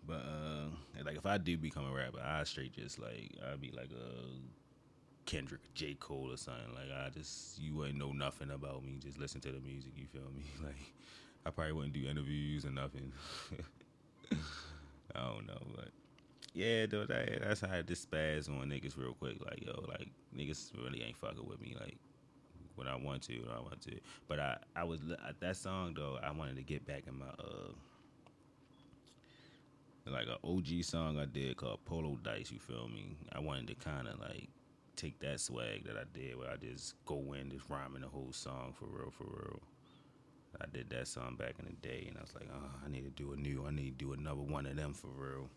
But 0.05 0.25
uh, 0.25 1.03
like 1.05 1.17
if 1.17 1.25
I 1.25 1.37
do 1.37 1.57
become 1.57 1.85
a 1.89 1.95
rapper, 1.95 2.19
I 2.21 2.43
straight 2.43 2.73
just 2.73 2.99
like 2.99 3.31
I'd 3.49 3.61
be 3.61 3.71
like 3.71 3.91
a 3.91 5.25
Kendrick, 5.25 5.61
J. 5.73 5.95
Cole 5.97 6.29
or 6.31 6.37
something. 6.37 6.73
Like 6.75 6.91
I 6.93 7.09
just 7.09 7.57
you 7.59 7.75
wouldn't 7.75 7.97
know 7.97 8.11
nothing 8.11 8.51
about 8.51 8.83
me. 8.83 8.97
Just 9.01 9.17
listen 9.17 9.39
to 9.41 9.51
the 9.51 9.61
music. 9.61 9.93
You 9.95 10.05
feel 10.07 10.29
me? 10.35 10.43
Like 10.63 10.75
I 11.45 11.49
probably 11.49 11.73
wouldn't 11.73 11.93
do 11.93 12.07
interviews 12.07 12.65
or 12.65 12.71
nothing. 12.71 13.11
I 15.15 15.19
don't 15.19 15.45
know, 15.45 15.61
but 15.75 15.89
yeah, 16.53 16.85
though, 16.85 17.05
that, 17.05 17.41
that's 17.41 17.61
how 17.61 17.71
I 17.71 17.81
despise 17.81 18.47
on 18.47 18.69
niggas 18.69 18.97
real 18.97 19.13
quick. 19.13 19.37
Like, 19.43 19.65
yo, 19.65 19.83
like 19.87 20.09
niggas 20.35 20.71
really 20.83 21.03
ain't 21.03 21.17
fucking 21.17 21.47
with 21.47 21.61
me. 21.61 21.75
Like, 21.79 21.97
when 22.75 22.87
I 22.87 22.95
want 22.95 23.23
to, 23.23 23.39
when 23.39 23.51
I 23.55 23.59
want 23.59 23.81
to. 23.81 23.99
But 24.27 24.39
I, 24.39 24.57
I 24.75 24.83
was 24.83 24.99
that 25.39 25.57
song 25.57 25.93
though. 25.95 26.19
I 26.23 26.31
wanted 26.31 26.55
to 26.57 26.63
get 26.63 26.85
back 26.85 27.03
in 27.07 27.17
my 27.17 27.25
uh, 27.39 27.71
like 30.07 30.27
an 30.27 30.37
OG 30.43 30.83
song 30.83 31.17
I 31.17 31.25
did 31.25 31.57
called 31.57 31.83
Polo 31.85 32.17
Dice. 32.23 32.51
You 32.51 32.59
feel 32.59 32.87
me? 32.87 33.15
I 33.31 33.39
wanted 33.39 33.67
to 33.67 33.75
kind 33.75 34.07
of 34.07 34.19
like 34.19 34.49
take 34.95 35.19
that 35.19 35.39
swag 35.39 35.85
that 35.85 35.97
I 35.97 36.03
did, 36.13 36.37
where 36.37 36.49
I 36.49 36.57
just 36.57 36.95
go 37.05 37.33
in, 37.33 37.49
just 37.49 37.69
rhyming 37.69 38.01
the 38.01 38.07
whole 38.07 38.31
song 38.31 38.73
for 38.77 38.85
real, 38.85 39.11
for 39.11 39.25
real. 39.25 39.59
I 40.61 40.65
did 40.71 40.89
that 40.91 41.07
song 41.07 41.35
back 41.37 41.55
in 41.57 41.65
the 41.65 41.87
day, 41.87 42.05
and 42.07 42.17
I 42.17 42.21
was 42.21 42.35
like, 42.35 42.47
oh, 42.53 42.69
I 42.85 42.89
need 42.89 43.03
to 43.03 43.09
do 43.09 43.33
a 43.33 43.35
new, 43.35 43.65
I 43.67 43.71
need 43.71 43.97
to 43.97 44.05
do 44.05 44.13
another 44.13 44.41
one 44.41 44.67
of 44.67 44.75
them 44.75 44.93
for 44.93 45.07
real. 45.07 45.49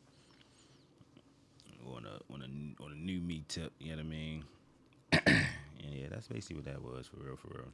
On 1.94 2.04
a 2.04 2.32
on 2.32 2.42
a 2.42 2.82
on 2.82 2.92
a 2.92 2.94
new 2.94 3.20
me 3.20 3.44
tip, 3.48 3.72
you 3.78 3.90
know 3.90 3.96
what 3.96 4.06
I 4.06 4.08
mean? 4.08 4.44
and 5.12 5.46
yeah, 5.92 6.06
that's 6.10 6.26
basically 6.26 6.56
what 6.56 6.64
that 6.64 6.82
was 6.82 7.06
for 7.06 7.16
real, 7.16 7.36
for 7.36 7.48
real. 7.48 7.68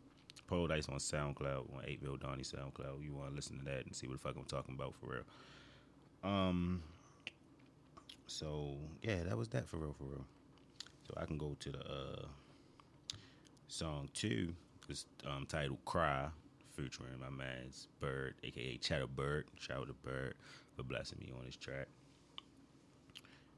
Polo 0.47 0.67
Dice 0.67 0.89
on 0.89 0.99
SoundCloud, 0.99 1.75
on 1.75 1.83
8 1.87 2.03
Bill 2.03 2.17
Donnie 2.17 2.43
SoundCloud. 2.43 3.03
You 3.03 3.15
want 3.15 3.31
to 3.31 3.35
listen 3.35 3.59
to 3.59 3.65
that 3.65 3.87
and 3.87 3.95
see 3.97 4.07
what 4.07 4.15
the 4.15 4.19
fuck 4.19 4.37
I'm 4.37 4.45
talking 4.45 4.75
about 4.75 4.95
for 4.95 5.07
real. 5.07 5.23
Um. 6.31 6.83
So 8.27 8.77
yeah, 9.03 9.23
that 9.25 9.37
was 9.37 9.49
that 9.49 9.69
for 9.69 9.79
real, 9.79 9.95
for 9.97 10.05
real. 10.05 10.25
So 11.07 11.15
I 11.17 11.25
can 11.25 11.39
go 11.39 11.57
to 11.59 11.71
the 11.71 11.81
uh, 11.81 12.23
song 13.69 14.09
two. 14.13 14.55
It's 14.89 15.07
um, 15.27 15.47
titled 15.47 15.85
"Cry," 15.85 16.29
featuring 16.77 17.19
my 17.21 17.31
man's 17.31 17.89
Bird, 18.01 18.35
aka 18.43 18.77
Chatter 18.77 19.07
Bird. 19.07 19.47
Shout 19.59 19.79
out 19.79 19.87
to 19.89 19.95
Bird 19.95 20.35
for 20.77 20.83
blessing 20.83 21.19
me 21.21 21.33
on 21.39 21.45
this 21.47 21.57
track. 21.57 21.89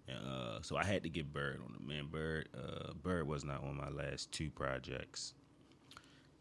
Uh, 0.08 0.58
so 0.61 0.76
I 0.76 0.84
had 0.84 1.02
to 1.04 1.08
get 1.08 1.32
Bird 1.32 1.61
on 1.64 1.75
the 1.78 1.87
man. 1.87 2.08
Bird, 2.11 2.49
uh, 2.56 2.92
Bird 3.02 3.26
was 3.26 3.44
not 3.44 3.62
on 3.64 3.76
my 3.76 3.88
last 3.88 4.30
two 4.32 4.50
projects, 4.50 5.34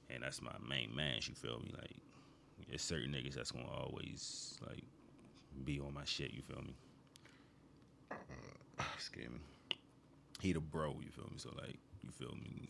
and 0.09 0.23
that's 0.23 0.41
my 0.41 0.55
main 0.67 0.93
man. 0.95 1.19
You 1.21 1.33
feel 1.33 1.59
me? 1.59 1.71
Like, 1.77 1.95
there's 2.67 2.81
certain 2.81 3.11
niggas 3.13 3.35
that's 3.35 3.51
gonna 3.51 3.71
always 3.71 4.59
like 4.67 4.83
be 5.63 5.79
on 5.79 5.93
my 5.93 6.03
shit. 6.03 6.33
You 6.33 6.41
feel 6.41 6.61
me? 6.61 6.75
Excuse 8.95 9.29
me. 9.29 9.39
He 10.41 10.51
the 10.51 10.59
bro. 10.59 10.97
You 11.01 11.11
feel 11.11 11.25
me? 11.25 11.37
So 11.37 11.49
like, 11.57 11.77
you 12.03 12.11
feel 12.11 12.35
me? 12.35 12.67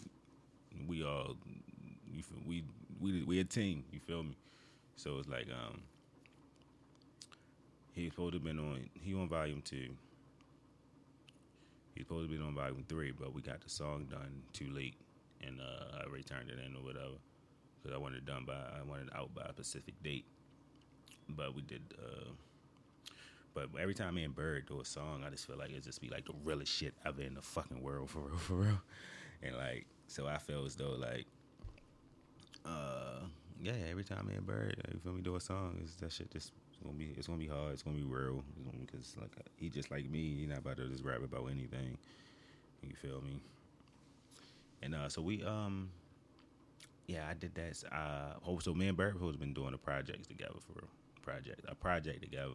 We 0.87 1.03
all, 1.03 1.35
you 2.11 2.21
feel 2.21 2.37
we 2.45 2.63
we 3.01 3.23
we 3.23 3.39
a 3.39 3.43
team. 3.43 3.83
You 3.91 3.99
feel 3.99 4.23
me? 4.23 4.37
So 4.95 5.17
it's 5.17 5.27
like 5.27 5.47
um, 5.51 5.81
he's 7.93 8.11
supposed 8.11 8.33
to 8.33 8.39
been 8.39 8.59
on. 8.59 8.89
He 8.93 9.15
on 9.15 9.27
volume 9.27 9.63
two. 9.63 9.89
He's 11.95 12.05
supposed 12.05 12.29
to 12.29 12.35
be 12.35 12.43
on 12.43 12.55
volume 12.55 12.83
three, 12.89 13.11
but 13.11 13.33
we 13.33 13.41
got 13.41 13.61
the 13.61 13.69
song 13.69 14.07
done 14.09 14.41
too 14.51 14.67
late, 14.71 14.95
and 15.41 15.59
uh, 15.59 16.03
I 16.03 16.09
returned 16.11 16.49
it 16.49 16.57
in 16.65 16.75
or 16.75 16.83
whatever 16.83 17.19
because 17.81 17.95
I 17.95 17.99
wanted 17.99 18.17
it 18.17 18.25
done 18.25 18.45
by 18.45 18.53
I 18.53 18.83
wanted 18.87 19.07
it 19.07 19.15
out 19.15 19.33
by 19.35 19.43
a 19.43 19.51
specific 19.51 20.01
date. 20.03 20.25
But 21.29 21.55
we 21.55 21.61
did. 21.61 21.81
Uh, 21.97 22.31
but 23.53 23.69
every 23.79 23.93
time 23.93 24.15
me 24.15 24.23
and 24.23 24.35
Bird 24.35 24.65
do 24.67 24.81
a 24.81 24.85
song, 24.85 25.23
I 25.25 25.29
just 25.29 25.45
feel 25.45 25.57
like 25.57 25.69
it 25.69 25.83
just 25.83 26.01
be 26.01 26.09
like 26.09 26.25
the 26.25 26.33
realest 26.43 26.71
shit 26.71 26.95
ever 27.05 27.21
in 27.21 27.35
the 27.35 27.41
fucking 27.41 27.83
world, 27.83 28.09
for 28.09 28.21
real, 28.21 28.37
for 28.37 28.55
real. 28.55 28.81
And 29.43 29.55
like, 29.55 29.85
so 30.07 30.27
I 30.27 30.37
feel 30.37 30.65
as 30.65 30.75
though 30.75 30.95
like, 30.97 31.27
uh, 32.65 33.19
yeah, 33.61 33.73
every 33.89 34.03
time 34.03 34.27
me 34.27 34.35
and 34.35 34.45
Bird, 34.45 34.81
you 34.91 34.99
feel 34.99 35.13
me, 35.13 35.21
do 35.21 35.35
a 35.35 35.39
song, 35.41 35.77
it's 35.83 35.95
that 35.95 36.11
shit 36.11 36.31
just 36.31 36.51
gonna 36.77 36.95
be 36.95 37.13
it's 37.17 37.27
gonna 37.27 37.39
be 37.39 37.47
hard. 37.47 37.73
It's 37.73 37.83
gonna 37.83 37.97
be 37.97 38.03
real 38.03 38.43
because 38.79 39.15
like 39.19 39.31
he 39.55 39.69
just 39.69 39.91
like 39.91 40.09
me. 40.09 40.35
He 40.39 40.45
not 40.45 40.59
about 40.59 40.77
to 40.77 40.87
just 40.87 41.03
rap 41.03 41.23
about 41.23 41.47
anything. 41.51 41.97
You 42.81 42.95
feel 42.95 43.21
me? 43.21 43.41
And 44.81 44.93
uh, 44.93 45.09
so 45.09 45.21
we 45.21 45.43
um, 45.43 45.89
yeah, 47.07 47.27
I 47.29 47.33
did 47.33 47.55
that. 47.55 47.83
Uh, 47.91 48.33
oh, 48.47 48.59
so 48.59 48.73
me 48.73 48.87
and 48.87 48.97
Bird 48.97 49.17
has 49.21 49.35
been 49.35 49.53
doing 49.53 49.73
a 49.73 49.77
project 49.77 50.27
together 50.27 50.59
for 50.59 50.79
a 50.79 51.19
project, 51.21 51.61
a 51.67 51.75
project 51.75 52.21
together. 52.21 52.53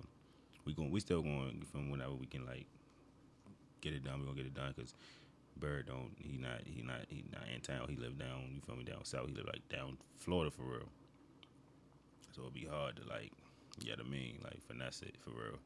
We 0.65 0.75
going, 0.75 0.91
we 0.91 1.01
still 1.01 1.23
going 1.23 1.65
from 1.71 1.91
whenever 1.91 2.15
we 2.15 2.27
can 2.27 2.45
like 2.45 2.67
get 3.81 3.95
it 3.95 4.05
done. 4.05 4.21
We 4.21 4.27
gonna 4.27 4.37
get 4.37 4.47
it 4.47 4.55
done 4.55 4.75
because 4.77 4.95
Bird 5.57 5.87
don't 5.87 6.11
he 6.19 6.37
not 6.37 6.61
he 6.65 6.83
not 6.83 7.01
he 7.09 7.25
not 7.33 7.45
in 7.55 7.61
town. 7.61 7.87
He 7.89 7.97
live 7.97 8.19
down. 8.19 8.53
You 8.55 8.61
feel 8.61 8.77
me 8.77 8.85
down 8.85 9.05
south. 9.05 9.29
He 9.29 9.35
live 9.35 9.47
like 9.47 9.69
down 9.69 9.99
Florida 10.17 10.51
for 10.51 10.63
real. 10.63 10.89
So 12.35 12.43
it'd 12.43 12.55
be 12.55 12.67
hard 12.71 12.97
to 12.97 13.09
like 13.09 13.33
you 13.83 13.91
know 13.91 13.97
what 13.99 14.07
I 14.07 14.11
mean? 14.11 14.39
Like 14.43 14.63
finesse 14.67 15.03
it 15.03 15.17
for 15.21 15.31
real. 15.31 15.59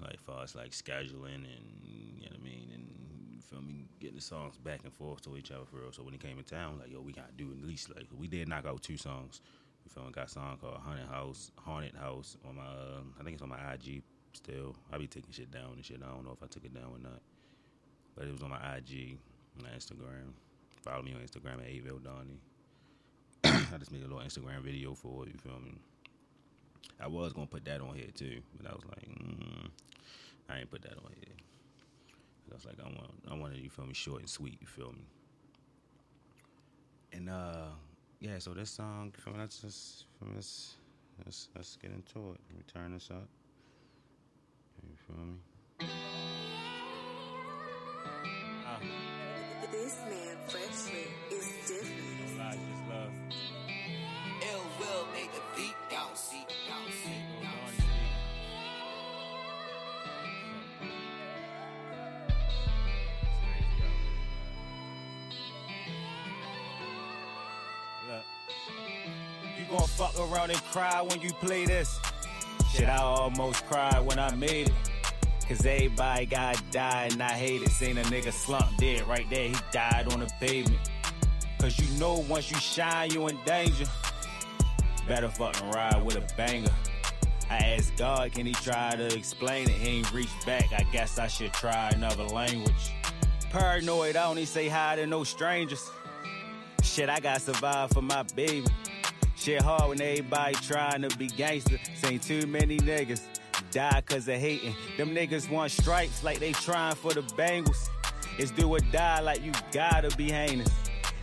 Like 0.00 0.20
far 0.20 0.42
as 0.42 0.54
like 0.54 0.70
scheduling 0.72 1.46
and 1.46 1.66
you 1.84 2.22
know 2.22 2.30
what 2.30 2.40
I 2.40 2.44
mean 2.44 2.70
and 2.74 3.42
feel 3.52 3.62
me 3.62 3.84
getting 4.00 4.16
the 4.16 4.22
songs 4.22 4.56
back 4.56 4.80
and 4.84 4.92
forth 4.92 5.22
to 5.22 5.36
each 5.36 5.50
other 5.50 5.64
for 5.70 5.76
real. 5.76 5.92
So 5.92 6.02
when 6.02 6.12
he 6.12 6.18
came 6.18 6.38
in 6.38 6.44
town, 6.44 6.78
like 6.80 6.90
yo, 6.90 7.00
we 7.00 7.12
gotta 7.12 7.32
do 7.36 7.50
at 7.52 7.66
least 7.66 7.94
like 7.94 8.06
we 8.18 8.26
did 8.26 8.48
knock 8.48 8.66
out 8.66 8.82
two 8.82 8.96
songs. 8.96 9.40
You 9.84 9.90
feel 9.90 10.04
me? 10.04 10.12
Got 10.12 10.26
a 10.26 10.28
song 10.28 10.58
called 10.60 10.78
Haunted 10.84 11.06
House, 11.06 11.50
Haunted 11.58 11.94
House 11.94 12.36
on 12.48 12.56
my 12.56 12.62
uh, 12.62 13.00
I 13.20 13.24
think 13.24 13.34
it's 13.34 13.42
on 13.42 13.48
my 13.48 13.74
IG 13.74 14.02
still. 14.32 14.76
I 14.92 14.98
be 14.98 15.06
taking 15.06 15.32
shit 15.32 15.50
down 15.50 15.72
and 15.74 15.84
shit. 15.84 16.00
I 16.02 16.12
don't 16.12 16.24
know 16.24 16.32
if 16.32 16.42
I 16.42 16.46
took 16.46 16.64
it 16.64 16.74
down 16.74 16.90
or 16.92 16.98
not, 16.98 17.20
but 18.16 18.26
it 18.26 18.32
was 18.32 18.42
on 18.42 18.50
my 18.50 18.76
IG, 18.76 19.18
my 19.60 19.68
Instagram. 19.70 20.32
Follow 20.82 21.02
me 21.02 21.14
on 21.14 21.20
Instagram 21.20 21.60
at 21.60 21.68
Avil 21.68 21.98
Donnie. 21.98 22.40
I 23.44 23.76
just 23.78 23.92
made 23.92 24.02
a 24.02 24.06
little 24.06 24.18
Instagram 24.18 24.62
video 24.62 24.94
for 24.94 25.24
it. 25.24 25.32
You 25.32 25.38
feel 25.38 25.60
me? 25.60 25.78
I 27.00 27.08
was 27.08 27.32
gonna 27.32 27.46
put 27.46 27.64
that 27.64 27.80
on 27.80 27.94
here 27.94 28.10
too, 28.14 28.40
but 28.56 28.70
I 28.70 28.74
was 28.74 28.84
like, 28.88 29.08
mm, 29.08 29.68
I 30.48 30.58
ain't 30.58 30.70
put 30.70 30.82
that 30.82 30.96
on 30.98 31.12
here. 31.20 31.34
I 32.50 32.54
was 32.54 32.66
like, 32.66 32.76
I 32.80 32.84
want, 32.84 33.10
I 33.30 33.34
wanted 33.34 33.58
you 33.58 33.70
feel 33.70 33.86
me, 33.86 33.94
short 33.94 34.20
and 34.20 34.28
sweet. 34.28 34.58
You 34.60 34.66
feel 34.66 34.92
me? 34.92 35.06
And 37.12 37.30
uh, 37.30 37.70
yeah. 38.20 38.38
So 38.38 38.52
this 38.52 38.70
song, 38.70 39.12
from 39.18 39.38
let's 39.38 39.60
just, 39.60 40.04
this, 40.34 40.76
let's 41.24 41.48
let's 41.54 41.76
get 41.76 41.92
into 41.92 42.32
it. 42.32 42.40
Let 42.48 42.56
me 42.56 42.62
turn 42.72 42.92
this 42.92 43.10
up. 43.10 43.26
You 44.82 44.96
feel 45.06 45.24
me? 45.24 45.38
Uh, 48.66 48.78
this 49.70 49.96
man 50.08 50.36
freshly 50.46 51.06
gon' 69.72 69.88
fuck 69.88 70.18
around 70.18 70.50
and 70.50 70.62
cry 70.64 71.00
when 71.02 71.20
you 71.20 71.30
play 71.34 71.64
this. 71.64 71.98
Shit, 72.72 72.88
I 72.88 72.98
almost 72.98 73.64
cried 73.66 74.00
when 74.04 74.18
I 74.18 74.34
made 74.34 74.68
it. 74.68 74.74
Cause 75.48 75.66
everybody 75.66 76.26
got 76.26 76.62
died 76.70 77.12
and 77.12 77.22
I 77.22 77.32
hate 77.32 77.62
it. 77.62 77.70
Seen 77.70 77.98
a 77.98 78.02
nigga 78.04 78.32
slump 78.32 78.76
dead 78.78 79.06
right 79.06 79.28
there, 79.28 79.48
he 79.48 79.56
died 79.72 80.12
on 80.12 80.20
the 80.20 80.30
pavement. 80.40 80.80
Cause 81.58 81.78
you 81.78 81.98
know 81.98 82.24
once 82.28 82.50
you 82.50 82.56
shine, 82.58 83.10
you 83.10 83.26
in 83.28 83.38
danger. 83.44 83.84
Better 85.06 85.28
fucking 85.28 85.70
ride 85.70 86.02
with 86.04 86.16
a 86.16 86.36
banger. 86.36 86.70
I 87.50 87.56
asked 87.56 87.96
God, 87.96 88.32
can 88.32 88.46
he 88.46 88.52
try 88.52 88.94
to 88.96 89.14
explain 89.14 89.68
it? 89.68 89.74
He 89.74 89.98
ain't 89.98 90.12
reached 90.12 90.46
back, 90.46 90.72
I 90.72 90.84
guess 90.92 91.18
I 91.18 91.26
should 91.26 91.52
try 91.52 91.90
another 91.90 92.24
language. 92.24 92.92
Paranoid, 93.50 94.16
I 94.16 94.24
only 94.24 94.46
say 94.46 94.68
hi 94.68 94.96
to 94.96 95.06
no 95.06 95.24
strangers. 95.24 95.90
Shit, 96.82 97.10
I 97.10 97.20
got 97.20 97.42
survive 97.42 97.90
for 97.90 98.02
my 98.02 98.22
baby. 98.34 98.66
Shit 99.42 99.60
hard 99.60 99.88
when 99.88 100.00
everybody 100.00 100.54
trying 100.54 101.02
to 101.02 101.08
be 101.16 101.26
gangster. 101.26 101.76
Seen 101.96 102.20
too 102.20 102.46
many 102.46 102.78
niggas 102.78 103.22
die 103.72 104.00
cause 104.06 104.28
of 104.28 104.36
hating. 104.36 104.72
Them 104.96 105.12
niggas 105.12 105.50
want 105.50 105.72
stripes 105.72 106.22
like 106.22 106.38
they 106.38 106.52
trying 106.52 106.94
for 106.94 107.12
the 107.12 107.22
Bengals. 107.22 107.88
It's 108.38 108.52
do 108.52 108.72
or 108.72 108.78
die 108.92 109.18
like 109.18 109.42
you 109.42 109.50
gotta 109.72 110.16
be 110.16 110.30
heinous. 110.30 110.70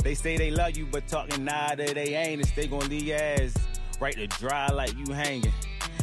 They 0.03 0.15
say 0.15 0.35
they 0.35 0.51
love 0.51 0.75
you, 0.75 0.85
but 0.85 1.07
talking 1.07 1.45
nada 1.45 1.93
they 1.93 2.13
anus. 2.13 2.51
They 2.51 2.67
gon' 2.67 2.89
leave 2.89 3.03
your 3.03 3.19
ass 3.19 3.53
right 4.01 4.15
to 4.15 4.27
dry 4.27 4.67
like 4.67 4.93
you 4.97 5.13
hanging. 5.13 5.53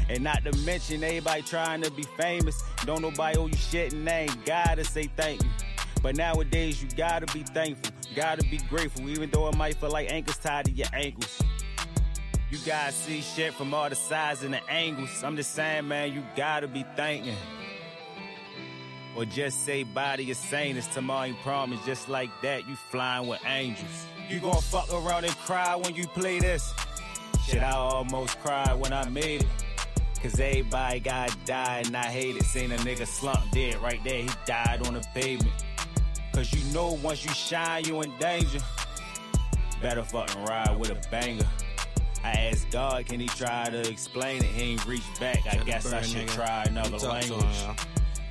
And 0.08 0.25
not 0.25 0.42
to 0.44 0.56
mention 0.61 1.04
everybody 1.04 1.42
trying 1.42 1.82
to 1.82 1.90
be 1.90 2.04
famous. 2.16 2.62
Don't 2.87 3.02
nobody 3.02 3.37
owe 3.37 3.49
you 3.49 3.56
shit 3.56 3.92
and 3.92 4.08
they 4.08 4.23
ain't 4.23 4.46
gotta 4.46 4.85
say 4.85 5.11
thank 5.18 5.42
you. 5.42 5.50
But 6.02 6.16
nowadays 6.16 6.82
you 6.82 6.88
gotta 6.96 7.26
be 7.35 7.42
thankful, 7.42 7.94
gotta 8.14 8.42
be 8.44 8.56
grateful, 8.70 9.06
even 9.11 9.28
though 9.28 9.49
it 9.49 9.56
might 9.58 9.75
feel 9.75 9.90
like 9.90 10.11
anchors 10.11 10.38
tied 10.38 10.64
to 10.64 10.70
your 10.70 10.88
ankles. 10.94 11.42
You 12.50 12.58
gotta 12.64 12.92
see 12.92 13.22
shit 13.22 13.54
from 13.54 13.74
all 13.74 13.88
the 13.88 13.96
sides 13.96 14.44
and 14.44 14.54
the 14.54 14.70
angles. 14.70 15.24
I'm 15.24 15.36
just 15.36 15.52
saying, 15.52 15.88
man, 15.88 16.12
you 16.12 16.22
gotta 16.36 16.68
be 16.68 16.84
thinking. 16.94 17.34
Or 19.16 19.24
just 19.24 19.64
say 19.64 19.82
body 19.82 20.30
is 20.30 20.38
sane 20.38 20.76
as 20.76 20.86
tomorrow 20.88 21.26
ain't 21.26 21.40
promise. 21.40 21.84
Just 21.84 22.08
like 22.08 22.30
that, 22.42 22.68
you 22.68 22.76
flying 22.76 23.26
with 23.26 23.40
angels. 23.46 24.06
You 24.28 24.38
gon' 24.38 24.60
fuck 24.60 24.92
around 24.92 25.24
and 25.24 25.34
cry 25.38 25.74
when 25.74 25.94
you 25.96 26.06
play 26.08 26.38
this. 26.38 26.72
Shit, 27.46 27.62
I 27.62 27.72
almost 27.72 28.38
cried 28.40 28.78
when 28.78 28.92
I 28.92 29.08
made 29.08 29.42
it. 29.42 29.48
Cause 30.22 30.38
everybody 30.40 31.00
got 31.00 31.36
died 31.44 31.86
and 31.86 31.96
I 31.96 32.06
hate 32.06 32.36
it. 32.36 32.44
Seen 32.44 32.72
a 32.72 32.76
nigga 32.78 33.06
slump 33.06 33.50
dead 33.52 33.76
right 33.76 34.02
there, 34.04 34.22
he 34.22 34.30
died 34.44 34.86
on 34.86 34.94
the 34.94 35.04
pavement. 35.14 35.52
Cause 36.32 36.52
you 36.52 36.72
know 36.72 36.92
once 37.02 37.24
you 37.24 37.30
shine, 37.32 37.84
you 37.84 38.02
in 38.02 38.16
danger. 38.18 38.60
Better 39.80 40.02
fucking 40.02 40.44
ride 40.44 40.76
with 40.78 40.90
a 40.90 41.10
banger. 41.10 41.46
I 42.26 42.50
asked 42.50 42.71
God, 42.71 43.06
can 43.06 43.21
he 43.21 43.28
try 43.28 43.71
to 43.71 43.88
explain 43.88 44.38
it? 44.38 44.50
He 44.50 44.73
ain't 44.73 44.85
reached 44.85 45.21
back. 45.21 45.47
I 45.49 45.59
guess 45.59 45.92
I 45.92 46.02
should 46.02 46.26
try 46.26 46.64
another 46.64 46.99
language. 46.99 47.45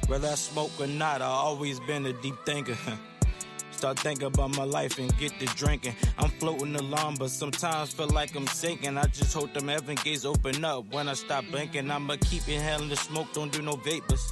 Whether 0.08 0.28
I 0.28 0.36
smoke 0.36 0.72
or 0.80 0.88
not, 0.88 1.22
I 1.22 1.26
always 1.26 1.80
been 1.80 2.06
a 2.06 2.12
deep 2.14 2.36
thinker. 2.46 2.76
Start 3.72 4.00
thinking 4.00 4.28
about 4.28 4.56
my 4.56 4.66
life 4.66 5.00
and 5.00 5.18
get 5.18 5.40
to 5.40 5.46
drinking. 5.46 5.96
I'm 6.18 6.30
floating 6.30 6.76
along, 6.76 7.16
but 7.20 7.30
sometimes 7.30 7.94
feel 7.94 8.10
like 8.10 8.36
I'm 8.36 8.48
sinking. 8.48 8.98
I 8.98 9.06
just 9.06 9.34
hope 9.34 9.54
them 9.54 9.70
heaven 9.70 9.98
gates 10.04 10.26
open 10.26 10.66
up 10.66 10.94
when 10.94 11.08
I 11.08 11.14
stop 11.14 11.46
blinking. 11.50 11.90
I'ma 11.90 12.18
keep 12.20 12.48
inhaling 12.50 12.90
the 12.90 12.98
smoke, 12.98 13.28
don't 13.34 13.52
do 13.52 13.62
no 13.62 13.78
vapors. 13.78 14.32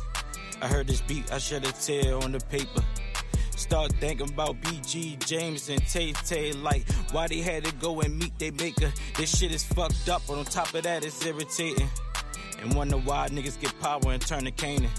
I 0.62 0.67
heard 0.67 0.88
this 0.88 1.01
beat, 1.01 1.32
I 1.32 1.38
shed 1.38 1.65
a 1.65 1.72
tear 1.72 2.17
on 2.17 2.34
the 2.34 2.39
paper. 2.39 2.84
Start 3.63 3.93
thinking 3.93 4.27
about 4.29 4.62
BG, 4.62 5.25
James, 5.25 5.70
and 5.70 5.82
Tay 5.88 6.12
Tay. 6.12 6.51
Like, 6.51 6.84
why 7.12 7.27
they 7.27 7.38
had 7.38 7.63
to 7.63 7.74
go 7.75 8.01
and 8.01 8.20
meet 8.20 8.38
they 8.38 8.51
maker. 8.51 8.91
This 9.15 9.38
shit 9.38 9.53
is 9.53 9.63
fucked 9.63 10.10
up, 10.10 10.22
but 10.27 10.38
on 10.38 10.43
top 10.43 10.74
of 10.74 10.84
that, 10.84 11.05
it's 11.05 11.25
irritating. 11.25 11.89
And 12.62 12.74
wonder 12.75 12.98
why 12.98 13.29
niggas 13.29 13.58
get 13.62 13.74
power 13.79 14.12
and 14.12 14.22
turn 14.22 14.43
to 14.43 14.51
Canaan. 14.51 14.91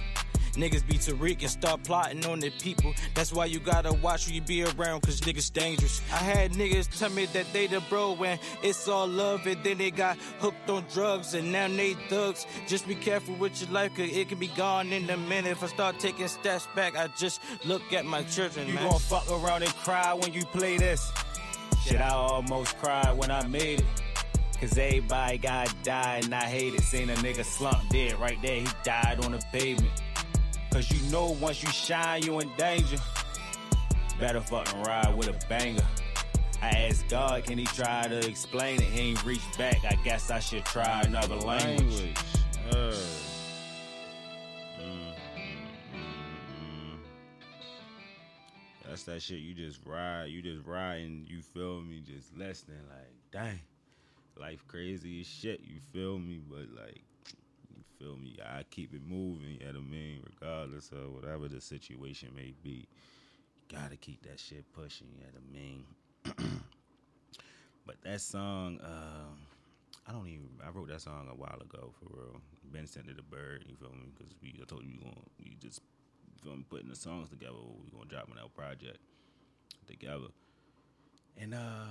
Niggas 0.57 0.87
be 0.87 0.95
Tariq 0.95 1.41
and 1.41 1.51
start 1.51 1.83
plotting 1.83 2.25
on 2.27 2.41
the 2.41 2.51
people. 2.51 2.95
That's 3.15 3.33
why 3.33 3.47
you 3.47 3.59
gotta 3.59 3.93
watch 3.93 4.27
who 4.27 4.35
you 4.35 4.41
be 4.41 4.63
around, 4.65 5.03
cause 5.03 5.21
niggas 5.21 5.53
dangerous. 5.53 6.01
I 6.13 6.17
had 6.17 6.53
niggas 6.53 6.99
tell 6.99 7.11
me 7.11 7.27
that 7.27 7.53
they 7.53 7.67
the 7.67 7.81
bro 7.89 8.15
and 8.25 8.39
it's 8.63 8.87
all 8.89 9.07
love, 9.07 9.47
and 9.47 9.63
then 9.65 9.79
they 9.79 9.91
got 9.91 10.17
hooked 10.39 10.69
on 10.71 10.85
drugs, 10.93 11.35
and 11.35 11.51
now 11.51 11.69
they 11.69 11.95
thugs. 12.09 12.47
Just 12.67 12.87
be 12.87 12.95
careful 12.95 13.35
with 13.35 13.61
your 13.61 13.71
life, 13.71 13.91
cause 13.97 14.09
it 14.11 14.29
can 14.29 14.39
be 14.39 14.49
gone 14.49 14.93
in 14.93 15.09
a 15.11 15.17
minute. 15.17 15.53
If 15.53 15.63
I 15.63 15.67
start 15.67 15.99
taking 15.99 16.29
steps 16.29 16.69
back, 16.75 16.97
I 16.97 17.09
just 17.17 17.41
look 17.65 17.93
at 17.93 18.05
my 18.05 18.23
children, 18.25 18.67
You 18.69 18.75
man. 18.75 18.89
gon' 18.91 18.99
fuck 19.01 19.29
around 19.31 19.63
and 19.63 19.73
cry 19.77 20.13
when 20.15 20.33
you 20.33 20.45
play 20.47 20.77
this. 20.79 21.13
Shit, 21.85 22.01
I 22.01 22.11
almost 22.11 22.79
cried 22.79 23.17
when 23.19 23.31
I 23.31 23.47
made 23.47 23.81
it. 23.81 23.87
Cause 24.61 24.79
everybody 24.79 25.37
got 25.37 25.75
died 25.83 26.25
and 26.25 26.35
I 26.35 26.45
hate 26.45 26.75
it. 26.75 26.81
Seen 26.83 27.11
a 27.11 27.15
nigga 27.17 27.45
slump 27.45 27.87
dead 27.91 28.19
right 28.19 28.41
there, 28.41 28.61
he 28.61 28.69
died 28.83 29.23
on 29.25 29.33
the 29.33 29.43
pavement. 29.53 29.91
Cause 30.75 30.91
you 30.91 31.09
know 31.09 31.31
once 31.41 31.63
you 31.63 31.69
shine, 31.69 32.25
you 32.25 32.41
in 32.41 32.51
danger. 32.57 32.97
Better 34.19 34.41
fucking 34.41 34.83
ride 34.83 35.17
with 35.17 35.29
a 35.29 35.49
banger. 35.49 35.87
I 36.61 36.71
asked 36.71 37.07
God, 37.09 37.45
can 37.45 37.59
he 37.59 37.65
try 37.65 38.09
to 38.09 38.19
explain 38.29 38.83
it? 38.83 38.89
He 38.89 39.11
ain't 39.11 39.25
reached 39.25 39.57
back. 39.57 39.85
I 39.85 39.95
guess 40.03 40.33
I 40.33 40.41
should 40.41 40.65
try 40.65 41.03
another 41.03 41.37
language. 41.37 42.19
Mm, 42.71 42.93
mm, 44.81 45.15
mm. 45.95 46.97
That's 48.85 49.05
that 49.05 49.23
shit. 49.23 49.39
You 49.39 49.55
just 49.55 49.79
ride. 49.87 50.25
You 50.25 50.43
just 50.43 50.67
ride, 50.67 51.03
and 51.03 51.29
You 51.29 51.41
feel 51.41 51.83
me? 51.83 52.03
Just 52.05 52.37
less 52.37 52.63
than 52.63 52.81
Like, 52.89 53.15
dang, 53.31 53.61
life 54.37 54.67
crazy 54.67 55.21
as 55.21 55.29
shit. 55.29 55.61
You 55.63 55.79
feel 55.93 56.19
me? 56.19 56.41
But 56.51 56.67
like, 56.75 57.05
feel 58.05 58.17
me? 58.17 58.37
I 58.45 58.63
keep 58.71 58.95
it 58.95 59.03
moving. 59.07 59.59
You 59.61 59.69
I 59.69 59.73
mean? 59.73 60.23
Regardless 60.41 60.91
of 60.93 61.13
whatever 61.15 61.49
the 61.49 61.61
situation 61.61 62.31
may 62.37 62.53
be, 62.63 62.87
gotta 63.73 63.97
keep 63.97 64.23
that 64.23 64.39
shit 64.39 64.65
pushing. 64.73 65.09
You 65.19 65.27
I 65.35 65.53
mean? 65.53 65.85
but 67.87 67.97
that 68.05 68.21
song, 68.21 68.81
uh, 68.81 69.35
I 70.07 70.13
don't 70.13 70.29
even. 70.29 70.49
I 70.65 70.71
wrote 70.71 70.89
that 70.89 71.01
song 71.01 71.29
a 71.31 71.35
while 71.35 71.59
ago 71.61 71.93
for 71.99 72.17
real. 72.17 72.41
Ben 72.73 72.87
sent 72.87 73.09
it 73.09 73.17
to 73.17 73.23
Bird. 73.23 73.65
You 73.67 73.77
feel 73.77 73.91
me? 73.91 74.13
Because 74.17 74.35
we, 74.43 74.55
I 74.61 74.65
told 74.65 74.85
you 74.85 74.99
we 75.39 75.57
just 75.61 75.81
you 76.27 76.43
feel 76.43 76.57
me, 76.57 76.65
putting 76.69 76.89
the 76.89 76.97
songs 76.97 77.31
together. 77.31 77.55
We 77.55 77.91
gonna 77.97 78.09
drop 78.09 78.29
on 78.31 78.37
that 78.37 78.55
project 78.55 78.99
together. 79.87 80.29
And 81.41 81.55
uh, 81.55 81.87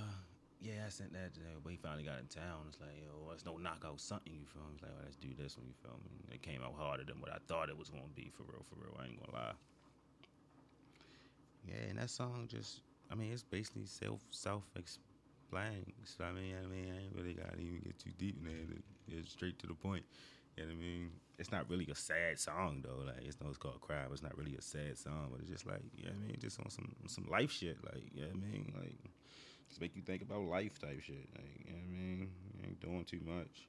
yeah, 0.60 0.86
I 0.86 0.90
sent 0.90 1.12
that. 1.12 1.34
To 1.34 1.40
him, 1.40 1.60
but 1.62 1.70
he 1.70 1.76
finally 1.76 2.04
got 2.04 2.18
in 2.20 2.26
town. 2.26 2.66
It's 2.68 2.80
like, 2.80 2.96
yo, 2.96 3.30
it's 3.32 3.44
no 3.44 3.56
knockout 3.56 4.00
something. 4.00 4.32
You 4.32 4.46
feel 4.46 4.62
me? 4.62 4.74
It's 4.74 4.82
like, 4.82 4.92
well, 4.92 5.04
let's 5.04 5.16
do 5.16 5.30
this 5.36 5.56
one. 5.56 5.66
You 5.66 5.74
feel 5.82 5.98
me? 6.04 6.34
It 6.34 6.42
came 6.42 6.62
out 6.62 6.74
harder 6.78 7.04
than 7.04 7.20
what 7.20 7.30
I 7.30 7.38
thought 7.48 7.68
it 7.68 7.78
was 7.78 7.90
gonna 7.90 8.12
be. 8.14 8.30
For 8.36 8.44
real, 8.44 8.64
for 8.68 8.76
real. 8.76 8.96
I 9.00 9.06
ain't 9.06 9.20
gonna 9.20 9.36
lie. 9.36 9.56
Yeah, 11.68 11.88
and 11.90 11.98
that 11.98 12.10
song 12.10 12.46
just, 12.48 12.80
I 13.10 13.14
mean, 13.14 13.32
it's 13.32 13.42
basically 13.42 13.86
self 13.86 14.20
self 14.30 14.64
explains. 14.76 15.92
So 16.04 16.24
I 16.24 16.32
mean, 16.32 16.54
I 16.62 16.66
mean, 16.66 16.92
I 16.92 17.04
ain't 17.04 17.14
really 17.14 17.34
gotta 17.34 17.58
even 17.60 17.80
get 17.84 17.98
too 17.98 18.10
deep 18.18 18.36
in 18.38 18.44
there. 18.44 19.18
It's 19.18 19.32
straight 19.32 19.58
to 19.60 19.66
the 19.66 19.74
point. 19.74 20.04
You 20.56 20.64
know 20.64 20.68
what 20.70 20.76
I 20.76 20.80
mean? 20.80 21.10
It's 21.38 21.50
not 21.50 21.68
really 21.68 21.88
a 21.90 21.94
sad 21.94 22.38
song 22.38 22.84
though. 22.84 23.04
Like 23.06 23.24
it's 23.26 23.40
no, 23.40 23.48
it's 23.48 23.58
called 23.58 23.80
"Cry," 23.80 24.04
it's 24.12 24.22
not 24.22 24.36
really 24.36 24.56
a 24.56 24.62
sad 24.62 24.96
song. 24.98 25.28
But 25.32 25.40
it's 25.40 25.50
just 25.50 25.66
like, 25.66 25.82
you 25.96 26.04
know 26.04 26.12
what 26.12 26.24
I 26.24 26.26
mean? 26.28 26.36
Just 26.40 26.60
on 26.60 26.70
some 26.70 26.94
some 27.06 27.26
life 27.30 27.50
shit. 27.50 27.78
Like, 27.84 28.04
you 28.14 28.22
know 28.22 28.28
what 28.28 28.36
I 28.36 28.52
mean? 28.52 28.72
Like, 28.78 28.98
just 29.68 29.80
make 29.80 29.96
you 29.96 30.02
think 30.02 30.22
about 30.22 30.42
life 30.42 30.78
type 30.78 31.00
shit. 31.02 31.28
Like, 31.34 31.46
you 31.66 31.72
know 31.72 31.78
what 31.78 31.88
I 31.88 31.92
mean? 31.92 32.30
You 32.56 32.68
ain't 32.68 32.80
doing 32.80 33.04
too 33.04 33.20
much. 33.24 33.68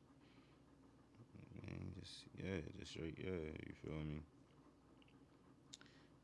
Mean, 1.66 1.94
just 2.00 2.24
yeah, 2.38 2.62
just 2.80 2.92
straight 2.92 3.18
yeah. 3.18 3.32
You 3.32 3.74
feel 3.84 3.94
me? 3.94 4.22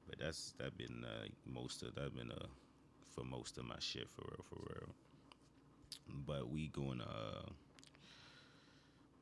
But 0.07 0.19
that's 0.19 0.53
that 0.59 0.77
been 0.77 1.05
uh, 1.05 1.27
most 1.45 1.83
of 1.83 1.95
that 1.95 2.15
been 2.15 2.31
uh 2.31 2.47
for 3.09 3.23
most 3.23 3.57
of 3.57 3.65
my 3.65 3.75
shit 3.79 4.09
for 4.09 4.21
real 4.21 4.45
for 4.49 4.55
real. 4.59 4.89
But 6.25 6.49
we 6.49 6.67
gonna 6.67 7.03
uh, 7.03 7.49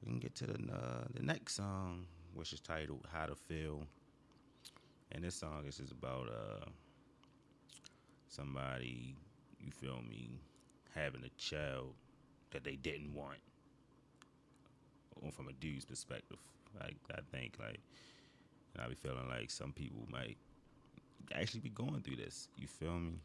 we 0.01 0.12
can 0.12 0.19
get 0.19 0.35
to 0.35 0.47
the 0.47 0.73
uh, 0.73 1.05
the 1.13 1.23
next 1.23 1.55
song, 1.55 2.05
which 2.33 2.53
is 2.53 2.59
titled 2.59 3.07
"How 3.12 3.25
to 3.25 3.35
Feel," 3.35 3.83
and 5.12 5.23
this 5.23 5.35
song 5.35 5.65
is 5.67 5.77
just 5.77 5.91
about 5.91 6.29
uh 6.29 6.65
somebody 8.27 9.15
you 9.59 9.71
feel 9.71 10.01
me 10.07 10.39
having 10.95 11.23
a 11.23 11.29
child 11.37 11.93
that 12.51 12.63
they 12.63 12.75
didn't 12.75 13.13
want. 13.13 13.39
Or 15.21 15.31
from 15.31 15.47
a 15.47 15.53
dude's 15.53 15.85
perspective, 15.85 16.37
like 16.79 16.95
I 17.11 17.19
think 17.31 17.55
like, 17.59 17.81
and 18.73 18.83
I 18.83 18.87
be 18.87 18.95
feeling 18.95 19.27
like 19.27 19.51
some 19.51 19.73
people 19.73 20.07
might 20.09 20.37
actually 21.33 21.59
be 21.61 21.69
going 21.69 22.01
through 22.01 22.15
this. 22.15 22.47
You 22.55 22.67
feel 22.67 22.97
me? 22.97 23.19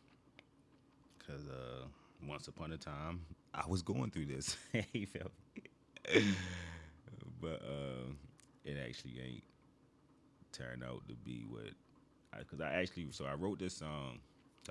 Cause 1.27 1.47
uh, 1.49 1.87
once 2.27 2.49
upon 2.49 2.73
a 2.73 2.77
time, 2.77 3.21
I 3.55 3.65
was 3.67 3.83
going 3.83 4.11
through 4.11 4.27
this. 4.27 4.57
you 4.93 5.07
feel 5.07 5.31
me? 5.55 5.63
but 7.41 7.63
uh, 7.63 8.13
it 8.65 8.77
actually 8.87 9.21
ain't 9.25 9.45
turned 10.53 10.83
out 10.83 11.07
to 11.09 11.15
be 11.15 11.45
what. 11.49 11.71
I, 12.33 12.43
Cause 12.43 12.61
I 12.61 12.73
actually, 12.73 13.07
so 13.13 13.27
I 13.27 13.35
wrote 13.35 13.59
this 13.59 13.77
song. 13.77 14.19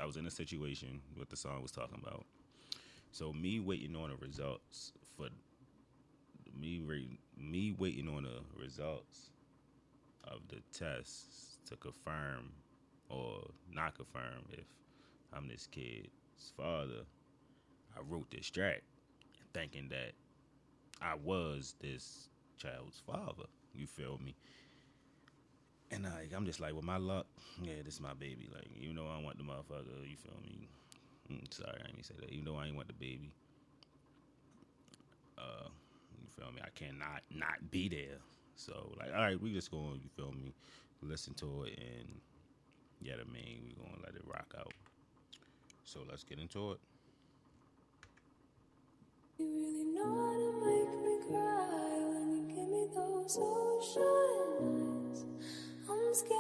I 0.01 0.05
was 0.05 0.17
in 0.17 0.25
a 0.25 0.31
situation 0.31 1.01
what 1.15 1.29
the 1.29 1.35
song 1.35 1.61
was 1.61 1.71
talking 1.71 1.99
about. 2.01 2.25
So 3.11 3.31
me 3.31 3.59
waiting 3.59 3.95
on 3.95 4.09
the 4.09 4.15
results 4.15 4.91
for 5.15 5.27
me, 6.59 6.81
re- 6.83 7.19
me 7.37 7.73
waiting 7.77 8.07
on 8.07 8.23
the 8.23 8.41
results 8.59 9.29
of 10.23 10.39
the 10.49 10.61
tests 10.77 11.57
to 11.69 11.75
confirm 11.75 12.51
or 13.09 13.51
not 13.71 13.95
confirm 13.95 14.45
if 14.51 14.65
I'm 15.31 15.47
this 15.47 15.67
kid's 15.67 16.09
father, 16.57 17.05
I 17.95 18.01
wrote 18.01 18.31
this 18.31 18.49
track 18.49 18.81
thinking 19.53 19.89
that 19.89 20.13
I 21.01 21.15
was 21.15 21.75
this 21.79 22.29
child's 22.57 23.01
father. 23.05 23.45
You 23.73 23.87
feel 23.87 24.19
me? 24.23 24.35
And 25.93 26.07
I'm 26.35 26.45
just 26.45 26.59
like, 26.59 26.73
with 26.73 26.83
my 26.83 26.97
luck, 26.97 27.27
yeah, 27.61 27.73
this 27.85 27.95
is 27.95 28.01
my 28.01 28.13
baby. 28.13 28.49
Like, 28.53 28.65
you 28.75 28.93
know, 28.93 29.05
I 29.07 29.21
want 29.21 29.37
the 29.37 29.43
motherfucker. 29.43 30.09
You 30.09 30.15
feel 30.15 30.33
me? 30.43 30.67
Mm, 31.31 31.53
sorry, 31.53 31.79
I 31.83 31.87
ain't 31.89 32.05
say 32.05 32.15
that. 32.19 32.33
You 32.33 32.43
know, 32.43 32.55
I 32.55 32.65
ain't 32.65 32.75
want 32.75 32.87
the 32.87 32.93
baby. 32.93 33.31
Uh, 35.37 35.69
you 36.21 36.29
feel 36.35 36.51
me? 36.51 36.61
I 36.63 36.69
cannot 36.75 37.21
not 37.33 37.71
be 37.71 37.89
there. 37.89 38.17
So, 38.55 38.93
like, 38.99 39.09
all 39.13 39.21
right, 39.21 39.39
we 39.39 39.53
just 39.53 39.71
going, 39.71 39.99
you 40.03 40.09
feel 40.15 40.31
me? 40.31 40.53
Listen 41.01 41.33
to 41.35 41.63
it 41.63 41.77
and 41.77 42.21
yeah, 43.01 43.15
I 43.15 43.31
mean, 43.33 43.61
we 43.65 43.73
gonna 43.73 44.01
let 44.05 44.15
it 44.15 44.21
rock 44.25 44.55
out. 44.57 44.73
So 45.83 45.99
let's 46.09 46.23
get 46.23 46.39
into 46.39 46.71
it. 46.71 46.79
You 49.37 49.45
really 49.45 49.83
know 49.93 50.03
how 50.05 50.33
to 50.33 50.51
make 50.65 50.89
me 51.03 51.27
cry 51.27 51.99
when 51.99 52.31
you 52.31 52.55
give 52.55 52.69
me 52.69 52.87
those 52.95 53.37
ocean 53.37 54.77
eyes. 54.79 54.82
I'm 55.89 56.13
scared. 56.13 56.39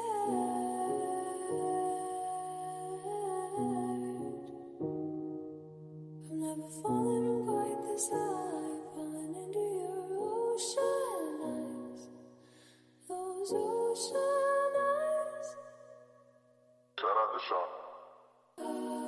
I've 6.25 6.31
never 6.31 6.69
fallen 6.81 7.45
quite 7.45 7.79
this 7.83 8.09
high, 8.09 8.79
falling 8.93 9.35
into 9.35 9.59
your 9.59 10.05
ocean 10.53 11.39
eyes. 11.43 12.01
Those 13.09 13.51
ocean 13.53 14.73
eyes. 14.79 15.49
Shout 16.99 17.17
out 17.21 17.29
to 17.33 17.39
Sean. 17.47 19.02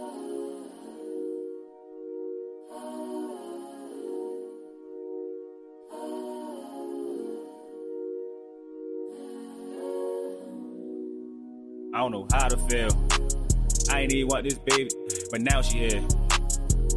Don't 12.06 12.12
know 12.12 12.38
how 12.38 12.48
to 12.48 12.58
feel. 12.70 12.90
I 13.90 14.02
ain't 14.02 14.14
even 14.14 14.28
want 14.28 14.44
this 14.44 14.60
baby, 14.60 14.90
but 15.32 15.42
now 15.42 15.62
she 15.62 15.80
here. 15.80 16.04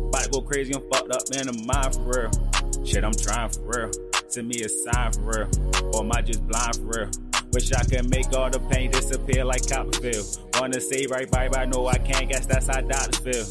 About 0.08 0.24
to 0.24 0.30
go 0.30 0.40
crazy, 0.42 0.74
I'm 0.74 0.82
fucked 0.92 1.10
up 1.10 1.22
in 1.32 1.46
the 1.46 1.64
mind 1.64 1.94
for 1.94 2.28
real. 2.28 2.84
Shit, 2.84 3.04
I'm 3.04 3.14
trying 3.14 3.48
for 3.48 3.62
real. 3.62 3.90
Send 4.28 4.48
me 4.48 4.62
a 4.62 4.68
sign 4.68 5.12
for 5.12 5.22
real. 5.22 5.94
Or 5.94 6.04
am 6.04 6.12
I 6.12 6.20
just 6.20 6.46
blind 6.46 6.76
for 6.76 6.82
real? 6.82 7.10
Wish 7.52 7.72
I 7.72 7.84
could 7.84 8.10
make 8.10 8.32
all 8.34 8.50
the 8.50 8.60
pain 8.68 8.90
disappear 8.90 9.44
like 9.44 9.66
Copperfield. 9.66 10.26
Wanna 10.60 10.80
say 10.80 11.06
right 11.06 11.30
by, 11.30 11.48
but 11.48 11.58
I 11.58 11.64
know 11.64 11.86
I 11.86 11.96
can't. 11.96 12.28
Guess 12.28 12.44
that's 12.44 12.66
how 12.66 12.80
doctors 12.82 13.18
feel. 13.24 13.46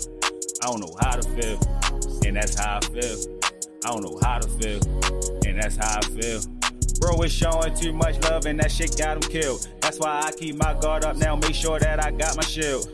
I 0.62 0.68
don't 0.68 0.82
know 0.82 0.96
how 1.00 1.16
to 1.16 1.28
feel, 1.42 1.58
and 2.26 2.38
that's 2.38 2.60
how 2.60 2.78
I 2.78 2.86
feel. 2.86 3.18
I 3.84 3.92
don't 3.92 4.04
know 4.04 4.20
how 4.22 4.38
to 4.38 4.48
feel, 4.60 4.80
and 5.46 5.60
that's 5.60 5.78
how 5.78 5.98
I 5.98 6.02
feel. 6.02 6.42
Bro 7.00 7.22
is 7.24 7.32
showing 7.32 7.76
too 7.76 7.94
much 7.94 8.20
love, 8.24 8.46
and 8.46 8.60
that 8.60 8.72
shit 8.72 8.98
got 8.98 9.18
him 9.18 9.32
killed. 9.32 9.68
That's 9.82 10.00
why 10.00 10.22
I 10.24 10.32
keep 10.32 10.56
my 10.56 10.74
guard 10.74 11.04
up 11.04 11.18
now, 11.18 11.36
make 11.36 11.56
sure 11.56 11.80
that 11.80 12.04
I 12.04 12.12
got 12.12 12.36
my 12.36 12.44
shield. 12.44 12.90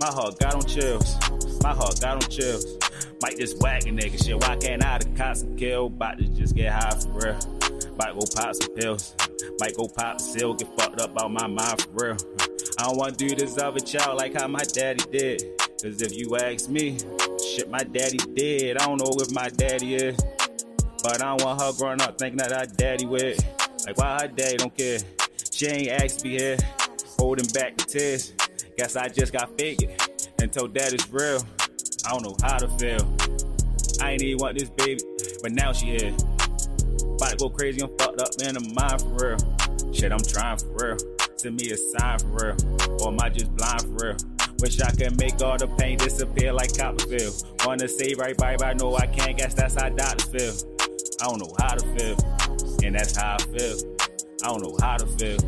My 0.00 0.08
heart 0.08 0.38
got 0.38 0.54
on 0.54 0.64
chills. 0.66 1.16
My 1.62 1.72
heart 1.72 2.00
got 2.00 2.22
on 2.22 2.30
chills. 2.30 2.76
Might 3.22 3.38
just 3.38 3.60
whack 3.62 3.86
a 3.86 3.90
nigga 3.90 4.22
shit. 4.22 4.38
Why 4.40 4.56
can't 4.56 4.84
I 4.84 4.98
the 4.98 5.08
cops 5.16 5.42
and 5.42 5.58
kill? 5.58 5.86
About 5.86 6.18
to 6.18 6.24
just 6.24 6.54
get 6.54 6.72
high 6.72 6.98
for 6.98 7.12
real. 7.12 7.96
Might 7.96 8.14
go 8.14 8.26
pop 8.34 8.54
some 8.54 8.74
pills. 8.74 9.14
Might 9.58 9.76
go 9.76 9.88
pop 9.88 10.20
seal. 10.20 10.52
Get 10.54 10.68
fucked 10.78 11.00
up 11.00 11.18
out 11.20 11.32
my 11.32 11.46
mind 11.46 11.80
for 11.80 12.08
real. 12.08 12.16
I 12.78 12.82
don't 12.82 12.98
wanna 12.98 13.12
do 13.12 13.34
this 13.34 13.56
other 13.58 13.80
child 13.80 14.18
like 14.18 14.34
how 14.34 14.48
my 14.48 14.62
daddy 14.74 15.04
did. 15.10 15.42
Cause 15.82 16.02
if 16.02 16.14
you 16.14 16.36
ask 16.36 16.68
me, 16.68 16.98
shit 17.42 17.70
my 17.70 17.82
daddy 17.84 18.18
did. 18.34 18.76
I 18.76 18.84
don't 18.84 18.98
know 18.98 19.12
if 19.18 19.30
my 19.30 19.48
daddy 19.48 19.94
is. 19.94 20.18
But 21.06 21.22
I 21.22 21.36
don't 21.36 21.44
want 21.44 21.62
her 21.62 21.72
growing 21.78 22.00
up 22.00 22.18
thinking 22.18 22.38
that 22.38 22.50
her 22.50 22.66
daddy 22.66 23.06
with. 23.06 23.38
Like 23.86 23.96
why 23.96 24.22
her 24.22 24.28
daddy 24.28 24.56
don't 24.56 24.76
care? 24.76 24.98
She 25.52 25.66
ain't 25.66 26.02
asked 26.02 26.24
me 26.24 26.30
here. 26.30 26.56
Holding 27.16 27.46
back 27.50 27.76
the 27.76 27.84
tears. 27.84 28.32
Guess 28.76 28.96
I 28.96 29.06
just 29.06 29.32
got 29.32 29.56
figured 29.56 29.96
that 30.38 30.92
it's 30.92 31.08
real. 31.12 31.44
I 32.04 32.10
don't 32.10 32.22
know 32.22 32.36
how 32.42 32.58
to 32.58 32.68
feel. 32.78 33.06
I 34.00 34.12
ain't 34.12 34.22
even 34.22 34.38
want 34.38 34.58
this 34.58 34.68
baby, 34.70 35.00
but 35.42 35.52
now 35.52 35.72
she 35.72 35.86
here. 35.86 36.14
About 37.14 37.30
to 37.30 37.36
go 37.36 37.50
crazy, 37.50 37.82
I'm 37.82 37.96
fucked 37.98 38.20
up 38.20 38.28
in 38.42 38.54
the 38.54 38.72
mind 38.74 39.02
for 39.02 39.36
real. 39.36 39.92
Shit, 39.94 40.12
I'm 40.12 40.20
trying 40.20 40.58
for 40.58 40.74
real. 40.74 40.98
Send 41.36 41.56
me 41.56 41.70
a 41.70 41.76
sign 41.76 42.18
for 42.18 42.54
real. 42.56 43.00
Or 43.00 43.12
am 43.12 43.20
I 43.20 43.28
just 43.28 43.54
blind 43.54 43.82
for 43.82 44.08
real? 44.08 44.16
Wish 44.58 44.80
I 44.80 44.90
could 44.90 45.18
make 45.18 45.40
all 45.40 45.56
the 45.56 45.68
pain 45.78 45.98
disappear 45.98 46.52
like 46.52 46.76
Copperfield. 46.76 47.44
Wanna 47.64 47.86
say 47.86 48.14
right 48.14 48.36
by, 48.36 48.56
but 48.56 48.66
I 48.66 48.72
know 48.72 48.96
I 48.96 49.06
can't. 49.06 49.36
Guess 49.36 49.54
that's 49.54 49.74
how 49.74 49.88
doctors 49.88 50.24
feel. 50.30 50.75
I 51.20 51.28
don't 51.28 51.38
know 51.38 51.54
how 51.58 51.74
to 51.74 51.86
feel, 51.96 52.16
and 52.84 52.94
that's 52.94 53.16
how 53.16 53.36
I 53.36 53.42
feel. 53.44 53.78
I 54.44 54.48
don't 54.48 54.62
know 54.62 54.76
how 54.80 54.98
to 54.98 55.06
feel, 55.06 55.38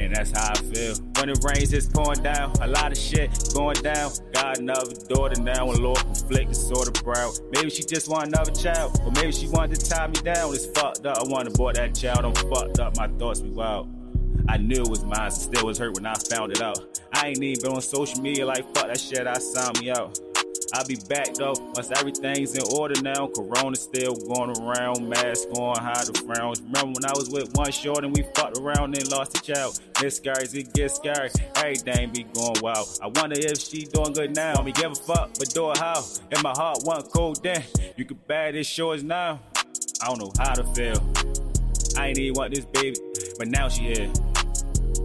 and 0.00 0.16
that's 0.16 0.30
how 0.30 0.52
I 0.52 0.56
feel. 0.56 0.96
When 1.18 1.28
it 1.28 1.38
rains, 1.44 1.72
it's 1.74 1.86
pouring 1.86 2.22
down. 2.22 2.52
A 2.62 2.66
lot 2.66 2.92
of 2.92 2.98
shit 2.98 3.30
going 3.52 3.76
down. 3.82 4.10
Got 4.32 4.58
another 4.58 4.94
daughter 5.08 5.40
now, 5.40 5.70
and 5.70 5.80
Lord 5.80 5.98
conflict 5.98 6.52
is 6.52 6.66
sort 6.66 6.88
of 6.88 6.94
proud. 6.94 7.34
Maybe 7.52 7.68
she 7.68 7.82
just 7.82 8.08
want 8.08 8.28
another 8.28 8.52
child, 8.52 8.98
or 9.04 9.12
maybe 9.12 9.32
she 9.32 9.48
wanted 9.48 9.78
to 9.80 9.90
tie 9.90 10.06
me 10.06 10.14
down. 10.22 10.54
It's 10.54 10.66
fucked 10.66 11.04
up. 11.04 11.18
I 11.18 11.24
want 11.24 11.46
to 11.48 11.54
abort 11.54 11.76
that 11.76 11.94
child. 11.94 12.24
I'm 12.24 12.34
fucked 12.50 12.78
up. 12.80 12.96
My 12.96 13.08
thoughts 13.08 13.40
be 13.40 13.50
wild. 13.50 13.90
I 14.48 14.56
knew 14.56 14.82
it 14.82 14.88
was 14.88 15.04
mine, 15.04 15.30
still 15.30 15.66
was 15.66 15.78
hurt 15.78 15.94
when 15.94 16.06
I 16.06 16.14
found 16.14 16.52
it 16.52 16.62
out. 16.62 17.00
I 17.12 17.28
ain't 17.28 17.42
even 17.42 17.62
been 17.62 17.72
on 17.72 17.82
social 17.82 18.20
media 18.20 18.46
like 18.46 18.64
fuck 18.74 18.86
that 18.86 18.98
shit. 18.98 19.26
I 19.26 19.38
signed 19.38 19.78
me 19.78 19.90
out. 19.90 20.18
I'll 20.74 20.86
be 20.86 20.96
back 21.08 21.34
though 21.34 21.54
once 21.74 21.90
everything's 21.96 22.54
in 22.54 22.62
order 22.74 23.00
now. 23.02 23.26
Corona 23.26 23.76
still 23.76 24.14
going 24.14 24.58
around, 24.58 25.06
mask 25.08 25.48
on, 25.52 25.76
hide 25.76 26.06
the 26.06 26.18
frowns. 26.26 26.62
Remember 26.62 27.00
when 27.00 27.04
I 27.04 27.12
was 27.14 27.28
with 27.30 27.54
one 27.54 27.70
short 27.70 28.04
and 28.04 28.14
we 28.16 28.22
fucked 28.34 28.58
around 28.58 28.96
and 28.96 29.10
lost 29.10 29.36
a 29.36 29.42
child? 29.42 29.78
Miscarriage, 30.02 30.54
it 30.54 30.72
gets 30.72 30.94
scary. 30.94 31.30
Everything 31.56 32.10
be 32.10 32.24
going 32.24 32.60
wild. 32.62 32.88
I 33.02 33.08
wonder 33.08 33.36
if 33.38 33.58
she 33.58 33.84
doing 33.84 34.14
good 34.14 34.34
now. 34.34 34.62
Me 34.62 34.72
give 34.72 34.92
a 34.92 34.94
fuck, 34.94 35.30
but 35.38 35.50
do 35.50 35.70
it 35.72 35.78
how? 35.78 36.04
If 36.30 36.42
my 36.42 36.52
heart 36.52 36.78
wasn't 36.84 37.12
cold 37.12 37.42
then, 37.42 37.62
you 37.96 38.04
can 38.04 38.18
bad 38.26 38.54
this 38.54 38.66
shores 38.66 39.02
now. 39.02 39.40
I 40.02 40.06
don't 40.06 40.18
know 40.18 40.32
how 40.38 40.54
to 40.54 40.64
feel. 40.74 40.96
I 41.96 42.08
ain't 42.08 42.18
even 42.18 42.34
want 42.34 42.54
this 42.54 42.64
baby, 42.64 42.96
but 43.38 43.48
now 43.48 43.68
she 43.68 43.82
here. 43.82 44.10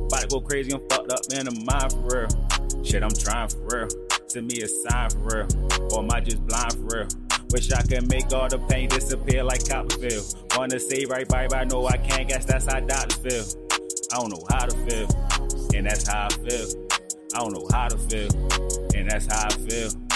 About 0.06 0.22
to 0.22 0.28
go 0.28 0.40
crazy, 0.40 0.72
I'm 0.74 0.80
fucked 0.88 1.12
up 1.12 1.20
in 1.34 1.46
the 1.46 1.64
mind 1.66 1.92
for 1.92 2.28
real. 2.28 2.84
Shit, 2.84 3.04
I'm 3.04 3.12
trying 3.12 3.50
for 3.50 3.60
real. 3.68 4.07
Send 4.28 4.48
me 4.48 4.62
a 4.62 4.68
sign 4.68 5.10
for 5.10 5.20
real. 5.20 5.48
Or 5.92 6.04
am 6.04 6.12
I 6.12 6.20
just 6.20 6.46
blind 6.46 6.74
for 6.74 6.98
real? 6.98 7.08
Wish 7.52 7.72
I 7.72 7.82
could 7.82 8.10
make 8.10 8.34
all 8.34 8.50
the 8.50 8.60
pain 8.70 8.90
disappear 8.90 9.42
like 9.42 9.68
Copperfield. 9.68 10.26
Wanna 10.58 10.80
say 10.80 11.06
right 11.06 11.26
by, 11.28 11.48
but 11.48 11.58
I 11.58 11.64
know 11.64 11.88
I 11.88 11.96
can't. 11.96 12.28
Guess 12.28 12.44
that's 12.44 12.66
how 12.66 12.82
doctors 12.82 13.16
feel. 13.24 13.68
I 14.12 14.18
don't 14.18 14.30
know 14.30 14.44
how 14.50 14.66
to 14.66 14.76
feel, 14.86 15.08
and 15.74 15.88
that's 15.88 16.08
how 16.08 16.28
I 16.28 16.34
feel. 16.34 16.88
I 17.34 17.40
don't 17.40 17.54
know 17.54 17.68
how 17.72 17.88
to 17.88 17.98
feel, 17.98 18.30
and 18.96 19.10
that's 19.10 19.28
how 19.28 19.48
I 19.48 19.54
feel. 19.54 20.07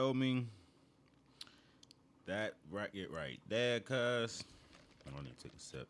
Feel 0.00 0.14
me? 0.14 0.46
That 2.24 2.54
record 2.70 3.08
right 3.10 3.38
there, 3.50 3.80
cuz. 3.80 4.42
I 5.06 5.10
don't 5.10 5.24
need 5.24 5.36
to 5.36 5.42
take 5.42 5.52
a 5.54 5.60
sip. 5.60 5.86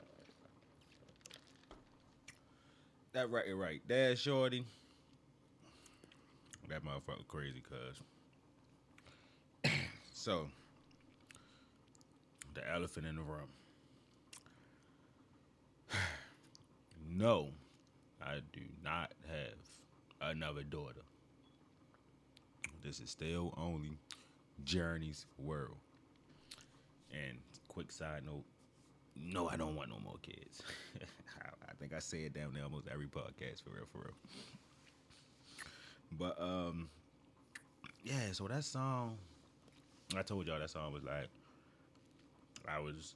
That 3.13 3.31
record 3.31 3.55
right 3.55 3.81
there, 3.87 4.17
shorty. 4.17 4.65
That 6.69 6.85
motherfucker 6.85 7.29
crazy, 7.29 7.63
cuz. 9.63 9.71
so, 10.13 10.49
the 12.55 12.69
elephant 12.69 13.07
in 13.07 13.15
the 13.15 13.23
room. 13.23 13.49
no, 17.09 17.51
I 18.21 18.41
do 18.53 18.63
not 18.83 19.13
have 19.29 20.31
another 20.33 20.65
daughter. 20.65 21.03
This 22.83 23.01
is 23.01 23.11
still 23.11 23.55
only 23.57 23.99
Journey's 24.65 25.27
world. 25.39 25.77
And 27.13 27.39
quick 27.69 27.93
side 27.93 28.25
note, 28.25 28.45
no, 29.17 29.49
I 29.49 29.57
don't 29.57 29.75
want 29.77 29.91
no 29.91 29.99
more 29.99 30.17
kids. 30.23 30.63
I, 31.43 31.73
think 31.79 31.95
I 31.95 31.99
say 31.99 32.19
it 32.25 32.35
down 32.35 32.53
there 32.55 32.65
almost 32.65 32.89
every 32.93 33.07
podcast 33.07 33.65
for 33.65 33.71
real, 33.71 33.87
for 33.91 33.99
real. 33.99 34.15
But 36.13 36.41
um, 36.41 36.89
yeah. 38.03 38.33
So 38.33 38.47
that 38.49 38.65
song, 38.65 39.19
I 40.17 40.23
told 40.23 40.47
y'all 40.47 40.59
that 40.59 40.71
song 40.71 40.93
was 40.93 41.05
like, 41.05 41.29
I 42.69 42.79
was 42.79 43.15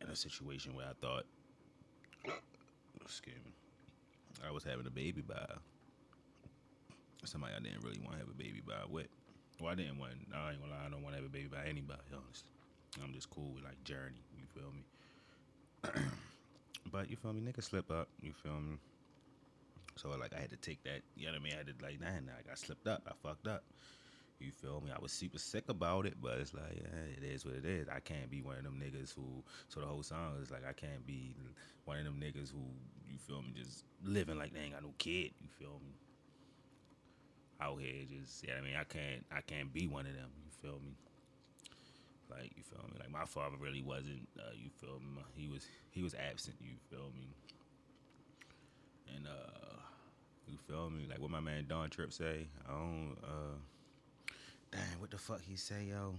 in 0.00 0.08
a 0.08 0.16
situation 0.16 0.74
where 0.74 0.86
I 0.86 0.92
thought, 1.00 1.24
excuse 3.02 3.36
me, 3.44 3.52
I 4.46 4.50
was 4.50 4.64
having 4.64 4.86
a 4.86 4.90
baby 4.90 5.22
by 5.22 5.46
somebody 7.26 7.54
I 7.56 7.60
didn't 7.60 7.82
really 7.84 8.00
want 8.00 8.12
to 8.12 8.18
have 8.18 8.28
a 8.28 8.36
baby 8.36 8.62
by 8.66 8.84
with. 8.88 9.08
Well, 9.60 9.70
I 9.70 9.74
didn't 9.74 9.98
want. 9.98 10.12
I 10.34 10.52
ain't 10.52 10.60
gonna 10.60 10.72
lie. 10.72 10.86
I 10.86 10.90
don't 10.90 11.02
want 11.02 11.14
to 11.14 11.20
have 11.20 11.28
a 11.28 11.32
baby 11.32 11.48
by 11.48 11.68
anybody. 11.68 12.00
Honestly, 12.12 12.48
I'm 13.02 13.12
just 13.12 13.30
cool 13.30 13.52
with 13.54 13.64
like 13.64 13.82
Journey. 13.84 14.24
You 14.38 14.46
feel 14.48 14.72
me? 14.72 14.84
but 16.92 17.10
you 17.10 17.16
feel 17.16 17.32
me? 17.32 17.40
Nigga 17.40 17.62
slip 17.62 17.90
up. 17.90 18.08
You 18.22 18.32
feel 18.32 18.60
me? 18.60 18.78
So 19.96 20.08
like 20.16 20.32
I 20.34 20.40
had 20.40 20.50
to 20.50 20.56
take 20.56 20.82
that. 20.84 21.02
You 21.16 21.26
know 21.26 21.32
what 21.32 21.40
I 21.40 21.44
mean? 21.44 21.52
I 21.54 21.56
had 21.58 21.66
to 21.66 21.84
like, 21.84 22.00
nah, 22.00 22.08
nah. 22.08 22.38
I 22.38 22.48
got 22.48 22.58
slipped 22.58 22.86
up. 22.86 23.02
I 23.06 23.12
fucked 23.22 23.46
up. 23.46 23.64
You 24.38 24.50
feel 24.50 24.80
me? 24.80 24.90
I 24.90 24.98
was 24.98 25.12
super 25.12 25.38
sick 25.38 25.68
about 25.68 26.06
it, 26.06 26.14
but 26.22 26.38
it's 26.38 26.54
like 26.54 26.72
eh, 26.72 27.18
it 27.18 27.24
is 27.24 27.44
what 27.44 27.54
it 27.54 27.66
is. 27.66 27.88
I 27.88 28.00
can't 28.00 28.30
be 28.30 28.40
one 28.40 28.56
of 28.56 28.64
them 28.64 28.82
niggas 28.82 29.14
who. 29.14 29.44
So 29.68 29.80
the 29.80 29.86
whole 29.86 30.02
song 30.02 30.36
is 30.42 30.50
like 30.50 30.66
I 30.66 30.72
can't 30.72 31.06
be 31.06 31.36
one 31.84 31.98
of 31.98 32.04
them 32.04 32.18
niggas 32.18 32.50
who 32.50 32.62
you 33.06 33.18
feel 33.18 33.42
me 33.42 33.52
just 33.54 33.84
living 34.02 34.38
like 34.38 34.54
they 34.54 34.60
ain't 34.60 34.72
got 34.72 34.82
no 34.82 34.94
kid. 34.96 35.32
You 35.42 35.48
feel 35.58 35.80
me? 35.84 35.92
Out 37.60 37.80
here 37.80 38.04
just 38.08 38.44
yeah, 38.46 38.54
I 38.58 38.62
mean 38.62 38.74
I 38.78 38.84
can't 38.84 39.24
I 39.30 39.40
can't 39.42 39.72
be 39.72 39.86
one 39.86 40.06
of 40.06 40.14
them, 40.14 40.30
you 40.44 40.50
feel 40.50 40.80
me? 40.84 40.96
Like 42.30 42.52
you 42.56 42.62
feel 42.62 42.84
me? 42.88 42.96
Like 42.98 43.10
my 43.10 43.24
father 43.24 43.56
really 43.60 43.82
wasn't 43.82 44.28
uh, 44.38 44.52
you 44.54 44.70
feel 44.80 45.00
me? 45.00 45.22
He 45.34 45.48
was 45.48 45.66
he 45.90 46.02
was 46.02 46.14
absent, 46.14 46.56
you 46.60 46.76
feel 46.90 47.10
me? 47.16 47.34
And 49.14 49.26
uh 49.26 49.76
you 50.46 50.58
feel 50.58 50.90
me? 50.90 51.06
Like 51.08 51.20
what 51.20 51.30
my 51.30 51.40
man 51.40 51.66
Don 51.68 51.90
Trip 51.90 52.12
say, 52.12 52.48
I 52.68 52.72
don't 52.72 53.16
uh 53.24 54.32
dang 54.72 55.00
what 55.00 55.10
the 55.10 55.18
fuck 55.18 55.40
he 55.42 55.56
say, 55.56 55.84
yo? 55.90 56.14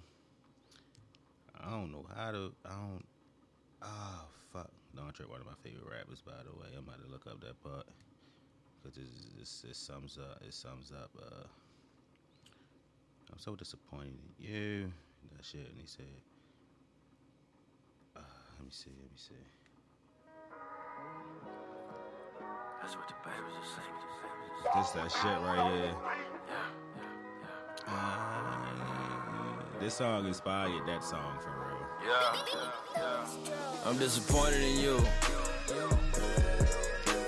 I 1.60 1.70
don't 1.72 1.92
know 1.92 2.06
how 2.16 2.32
to 2.32 2.52
I 2.66 2.70
don't 2.70 3.06
oh 3.82 4.26
fuck. 4.52 4.70
Don 4.96 5.12
Trip 5.14 5.30
one 5.30 5.40
of 5.40 5.48
my 5.48 5.54
favorite 5.64 5.90
rappers 5.90 6.22
by 6.22 6.34
the 6.44 6.52
way. 6.60 6.68
I'm 6.78 6.84
about 6.84 7.04
to 7.04 7.10
look 7.10 7.26
up 7.28 7.40
that 7.42 7.62
part 7.64 7.88
because 8.82 8.98
it, 8.98 9.04
it, 9.38 9.70
it 9.70 9.76
sums 9.76 10.18
up. 10.18 10.42
It 10.46 10.54
sums 10.54 10.92
up. 10.92 11.12
Uh, 11.18 11.48
I'm 13.32 13.40
so 13.40 13.56
disappointed 13.56 14.14
in 14.40 14.46
you. 14.46 14.92
That 15.36 15.46
shit. 15.46 15.68
And 15.70 15.78
he 15.80 15.86
said, 15.86 16.06
uh, 18.16 18.20
"Let 18.58 18.66
me 18.66 18.72
see. 18.72 18.90
Let 18.90 19.12
me 19.12 19.18
see." 19.18 19.36
That's 22.82 22.96
what 22.96 23.08
the 23.08 23.14
babies 23.24 23.56
are 23.56 23.66
saying. 23.76 24.02
This 24.76 24.92
that 24.92 25.12
shit 25.12 25.42
right 25.42 25.72
here. 25.76 25.96
Uh, 27.88 29.80
this 29.80 29.96
song 29.96 30.26
inspired 30.28 30.86
that 30.88 31.04
song 31.04 31.40
for 31.42 31.50
real. 31.50 31.88
Yeah, 32.06 33.26
I'm 33.86 33.98
disappointed 33.98 34.62
in 34.62 34.80
you. 34.80 35.00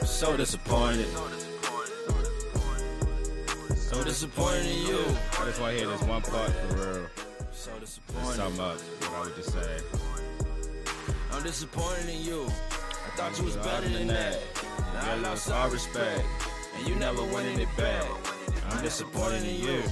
So 0.05 0.37
disappointed. 0.37 1.07
So 3.93 4.03
disappointed 4.03 4.65
in 4.65 4.87
you. 4.87 5.05
I 5.39 5.45
just 5.45 5.61
want 5.61 5.73
to 5.73 5.77
hear 5.77 5.87
this 5.87 6.01
one 6.01 6.23
part 6.23 6.49
for 6.49 6.75
real. 6.75 7.07
So 7.51 7.69
disappointed. 7.79 8.33
sum 8.33 8.59
up 8.59 8.79
what 8.79 9.11
I 9.13 9.19
would 9.19 9.35
just 9.35 9.53
say. 9.53 9.77
I'm 11.31 11.43
disappointed 11.43 12.09
in 12.09 12.21
you. 12.23 12.45
I 12.45 13.15
thought 13.15 13.37
you 13.37 13.45
was 13.45 13.55
better 13.57 13.87
than 13.87 14.07
that. 14.07 14.39
Now 14.95 15.11
I 15.11 15.15
lost 15.17 15.51
all 15.51 15.69
respect. 15.69 16.25
And 16.75 16.87
you 16.87 16.95
never 16.95 17.23
winning 17.23 17.59
it 17.59 17.69
back. 17.77 18.03
I'm 18.71 18.81
disappointed 18.81 19.43
in 19.43 19.61
you. 19.61 19.83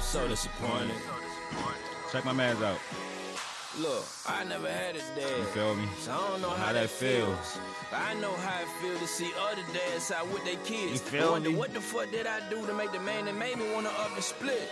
So 0.00 0.28
disappointed. 0.28 0.94
Check 2.12 2.24
my 2.24 2.32
man's 2.32 2.62
out. 2.62 2.78
Look, 3.78 4.04
I 4.26 4.42
never 4.44 4.70
had 4.70 4.96
a 4.96 4.98
You 4.98 5.44
feel 5.52 5.74
me? 5.74 5.86
So 6.00 6.10
I 6.12 6.28
don't 6.30 6.40
know 6.40 6.48
how, 6.50 6.66
How 6.66 6.72
that 6.72 6.82
that 6.82 6.90
feel. 6.90 7.26
feels. 7.26 7.58
I 7.92 8.14
know 8.14 8.32
how 8.36 8.62
it 8.62 8.68
feels 8.80 9.00
to 9.00 9.06
see 9.06 9.30
other 9.50 9.62
dads 9.74 10.10
out 10.10 10.26
with 10.32 10.44
their 10.46 10.56
kids. 10.64 10.92
You 10.92 10.98
feel 10.98 11.32
Wonder 11.32 11.50
me? 11.50 11.56
what 11.56 11.74
the 11.74 11.80
fuck 11.82 12.10
did 12.10 12.26
I 12.26 12.40
do 12.48 12.66
to 12.66 12.72
make 12.72 12.90
the 12.92 13.00
man 13.00 13.26
that 13.26 13.34
made 13.36 13.58
me 13.58 13.70
wanna 13.74 13.90
up 13.90 14.14
and 14.14 14.24
split? 14.24 14.68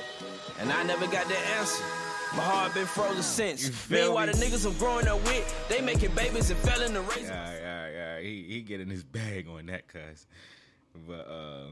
And 0.58 0.72
I 0.72 0.82
never 0.84 1.06
got 1.06 1.28
that 1.28 1.46
answer. 1.58 1.84
My 2.34 2.42
heart 2.42 2.72
been 2.74 2.86
frozen 2.86 3.22
since. 3.22 3.66
You 3.66 3.72
feel 3.72 4.06
Meanwhile, 4.06 4.26
me? 4.28 4.32
the 4.32 4.38
niggas 4.46 4.66
I'm 4.66 4.76
growing 4.78 5.06
up 5.06 5.22
with, 5.24 5.68
they 5.68 5.80
making 5.82 6.14
babies 6.14 6.50
and 6.50 6.58
fell 6.60 6.80
in 6.82 6.94
the 6.94 7.02
race. 7.02 7.28
Yeah, 7.28 7.52
yeah, 7.60 7.88
yeah. 7.90 8.20
He 8.20 8.42
he 8.48 8.60
getting 8.62 8.88
his 8.88 9.04
bag 9.04 9.46
on 9.48 9.66
that, 9.66 9.86
cuz. 9.86 10.26
But 11.06 11.28
uh, 11.28 11.66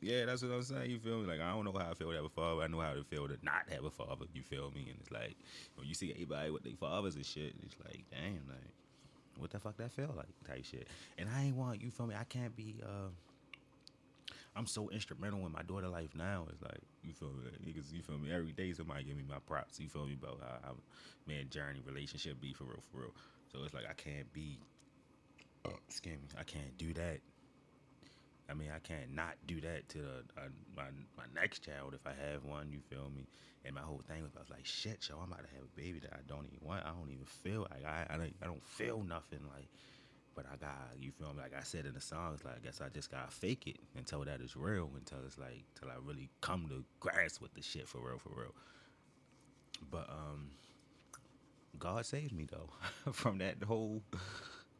yeah, 0.00 0.24
that's 0.24 0.42
what 0.42 0.52
I'm 0.52 0.62
saying. 0.62 0.90
You 0.90 0.98
feel 0.98 1.18
me? 1.18 1.26
Like 1.26 1.40
I 1.40 1.50
don't 1.50 1.64
know 1.64 1.72
how 1.72 1.90
I 1.90 1.94
feel 1.94 2.10
to 2.10 2.16
have 2.16 2.24
a 2.24 2.28
father. 2.30 2.62
I 2.62 2.66
know 2.68 2.80
how 2.80 2.94
to 2.94 3.04
feel 3.04 3.28
to 3.28 3.36
not 3.42 3.68
have 3.70 3.84
a 3.84 3.90
father. 3.90 4.26
You 4.32 4.42
feel 4.42 4.70
me? 4.74 4.86
And 4.88 4.98
it's 5.00 5.10
like 5.10 5.36
when 5.76 5.86
you 5.86 5.94
see 5.94 6.10
everybody 6.10 6.50
with 6.50 6.62
their 6.62 6.74
fathers 6.78 7.16
and 7.16 7.26
shit, 7.26 7.54
it's 7.62 7.76
like, 7.84 8.04
damn, 8.10 8.48
like 8.48 8.72
what 9.36 9.50
the 9.50 9.58
fuck 9.58 9.76
that 9.78 9.92
feel 9.92 10.12
like 10.16 10.28
type 10.46 10.64
shit. 10.64 10.88
And 11.18 11.28
I 11.34 11.44
ain't 11.44 11.56
want 11.56 11.80
you 11.80 11.90
feel 11.90 12.06
me. 12.06 12.14
I 12.18 12.24
can't 12.24 12.54
be. 12.56 12.80
uh 12.82 13.08
I'm 14.56 14.66
so 14.66 14.90
instrumental 14.90 15.46
in 15.46 15.52
my 15.52 15.62
daughter 15.62 15.88
life 15.88 16.10
now. 16.14 16.46
It's 16.50 16.60
like 16.62 16.80
you 17.02 17.12
feel 17.12 17.28
me, 17.28 17.72
niggas. 17.72 17.92
You 17.92 18.02
feel 18.02 18.18
me? 18.18 18.32
Every 18.32 18.52
day 18.52 18.72
somebody 18.72 19.04
give 19.04 19.16
me 19.16 19.24
my 19.28 19.38
props. 19.46 19.78
You 19.78 19.88
feel 19.88 20.06
me 20.06 20.16
about 20.20 20.40
how, 20.40 20.68
how 20.68 20.74
man 21.26 21.48
journey 21.50 21.80
relationship 21.86 22.40
be 22.40 22.52
for 22.52 22.64
real, 22.64 22.82
for 22.90 23.00
real. 23.00 23.14
So 23.52 23.62
it's 23.64 23.74
like 23.74 23.84
I 23.88 23.94
can't 23.94 24.32
be. 24.32 24.58
Uh, 25.64 25.70
excuse 25.86 26.16
me. 26.16 26.28
I 26.38 26.42
can't 26.42 26.76
do 26.78 26.92
that. 26.94 27.20
I 28.50 28.54
mean, 28.54 28.70
I 28.74 28.78
can't 28.80 29.14
not 29.14 29.34
do 29.46 29.60
that 29.60 29.88
to 29.90 29.98
the, 29.98 30.16
uh, 30.36 30.48
my 30.76 30.84
my 31.16 31.24
next 31.34 31.60
child 31.60 31.94
if 31.94 32.06
I 32.06 32.12
have 32.30 32.44
one. 32.44 32.70
You 32.72 32.80
feel 32.80 33.10
me? 33.14 33.26
And 33.64 33.74
my 33.74 33.82
whole 33.82 34.02
thing 34.08 34.22
was, 34.22 34.32
I 34.36 34.40
was 34.40 34.50
like, 34.50 34.64
shit, 34.64 35.06
yo, 35.08 35.16
I'm 35.18 35.30
about 35.30 35.44
to 35.44 35.54
have 35.54 35.64
a 35.64 35.80
baby 35.80 36.00
that 36.00 36.12
I 36.14 36.20
don't 36.26 36.46
even 36.46 36.66
want. 36.66 36.84
I 36.84 36.88
don't 36.90 37.10
even 37.10 37.26
feel 37.26 37.66
like 37.70 37.84
I 37.84 38.06
I 38.12 38.16
don't, 38.16 38.34
I 38.42 38.46
don't 38.46 38.64
feel 38.64 39.02
nothing 39.02 39.40
like. 39.54 39.68
But 40.34 40.46
I 40.52 40.56
got 40.56 40.76
you 40.98 41.10
feel 41.12 41.32
me? 41.32 41.40
Like 41.42 41.54
I 41.58 41.62
said 41.62 41.86
in 41.86 41.94
the 41.94 42.00
song, 42.00 42.32
it's 42.34 42.44
like 42.44 42.56
I 42.56 42.58
guess 42.64 42.80
I 42.80 42.88
just 42.88 43.10
gotta 43.10 43.30
fake 43.30 43.66
it 43.66 43.76
until 43.96 44.24
that 44.24 44.40
is 44.40 44.56
real, 44.56 44.90
until 44.96 45.18
it's 45.26 45.38
like 45.38 45.64
till 45.78 45.88
I 45.90 45.94
really 46.04 46.30
come 46.40 46.66
to 46.68 46.84
grasp 47.00 47.42
with 47.42 47.54
the 47.54 47.62
shit 47.62 47.88
for 47.88 47.98
real, 47.98 48.18
for 48.18 48.30
real. 48.30 48.54
But 49.90 50.08
um, 50.08 50.50
God 51.78 52.04
saved 52.06 52.32
me 52.32 52.46
though 52.50 52.70
from 53.12 53.38
that 53.38 53.62
whole 53.62 54.02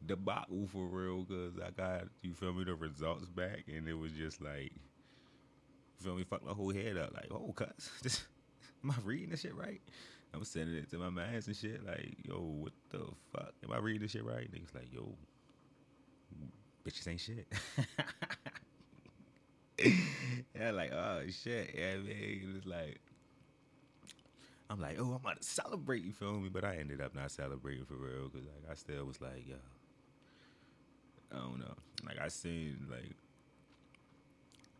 debacle 0.05 0.67
for 0.67 0.85
real, 0.85 1.25
cause 1.25 1.53
I 1.63 1.71
got 1.71 2.03
you 2.21 2.33
feel 2.33 2.53
me 2.53 2.63
the 2.63 2.75
results 2.75 3.29
back, 3.29 3.65
and 3.67 3.87
it 3.87 3.93
was 3.93 4.11
just 4.11 4.41
like 4.41 4.71
you 4.73 6.03
feel 6.03 6.15
me, 6.15 6.23
fuck 6.23 6.45
my 6.45 6.53
whole 6.53 6.73
head 6.73 6.97
up, 6.97 7.13
like 7.13 7.27
oh, 7.31 7.53
cuz 7.53 8.25
am 8.83 8.91
I 8.91 8.95
reading 9.03 9.29
this 9.29 9.41
shit 9.41 9.55
right? 9.55 9.81
I'm 10.33 10.43
sending 10.45 10.75
it 10.75 10.89
to 10.91 10.97
my 10.97 11.09
mans 11.09 11.47
and 11.47 11.55
shit, 11.55 11.85
like 11.85 12.15
yo, 12.23 12.39
what 12.39 12.73
the 12.89 13.05
fuck? 13.31 13.53
Am 13.63 13.71
I 13.71 13.77
reading 13.77 14.01
this 14.01 14.11
shit 14.11 14.25
right? 14.25 14.49
Niggas 14.51 14.73
like 14.73 14.91
yo, 14.93 15.15
bitches 16.85 17.07
ain't 17.07 17.19
shit. 17.19 17.47
yeah, 20.55 20.71
like 20.71 20.91
oh 20.91 21.23
shit, 21.29 21.75
yeah, 21.77 21.97
man. 21.97 22.07
It 22.07 22.53
was 22.53 22.65
like 22.65 23.01
I'm 24.71 24.79
like, 24.79 24.95
oh, 24.99 25.03
I'm 25.03 25.15
about 25.15 25.41
to 25.41 25.47
celebrate. 25.47 26.01
You 26.01 26.13
feel 26.13 26.31
me? 26.39 26.47
But 26.47 26.63
I 26.63 26.77
ended 26.77 27.01
up 27.01 27.13
not 27.13 27.29
celebrating 27.29 27.83
for 27.83 27.95
real 27.95 28.29
because 28.29 28.47
like 28.47 28.71
I 28.71 28.75
still 28.75 29.03
was 29.03 29.19
like, 29.19 29.45
yo, 29.45 29.57
I 31.33 31.37
don't 31.37 31.59
know. 31.59 31.73
Like 32.05 32.19
I 32.19 32.27
seen 32.27 32.87
like 32.89 33.15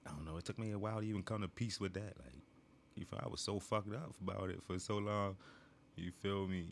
I 0.05 0.11
don't 0.11 0.25
know. 0.25 0.37
It 0.37 0.45
took 0.45 0.59
me 0.59 0.71
a 0.71 0.79
while 0.79 0.99
to 0.99 1.05
even 1.05 1.23
come 1.23 1.41
to 1.41 1.47
peace 1.47 1.79
with 1.79 1.93
that. 1.93 2.13
Like, 2.17 2.41
you 2.95 3.05
feel 3.05 3.19
I 3.23 3.29
was 3.29 3.41
so 3.41 3.59
fucked 3.59 3.93
up 3.93 4.15
about 4.21 4.49
it 4.49 4.61
for 4.63 4.77
so 4.79 4.97
long. 4.97 5.35
You 5.95 6.11
feel 6.11 6.47
me? 6.47 6.65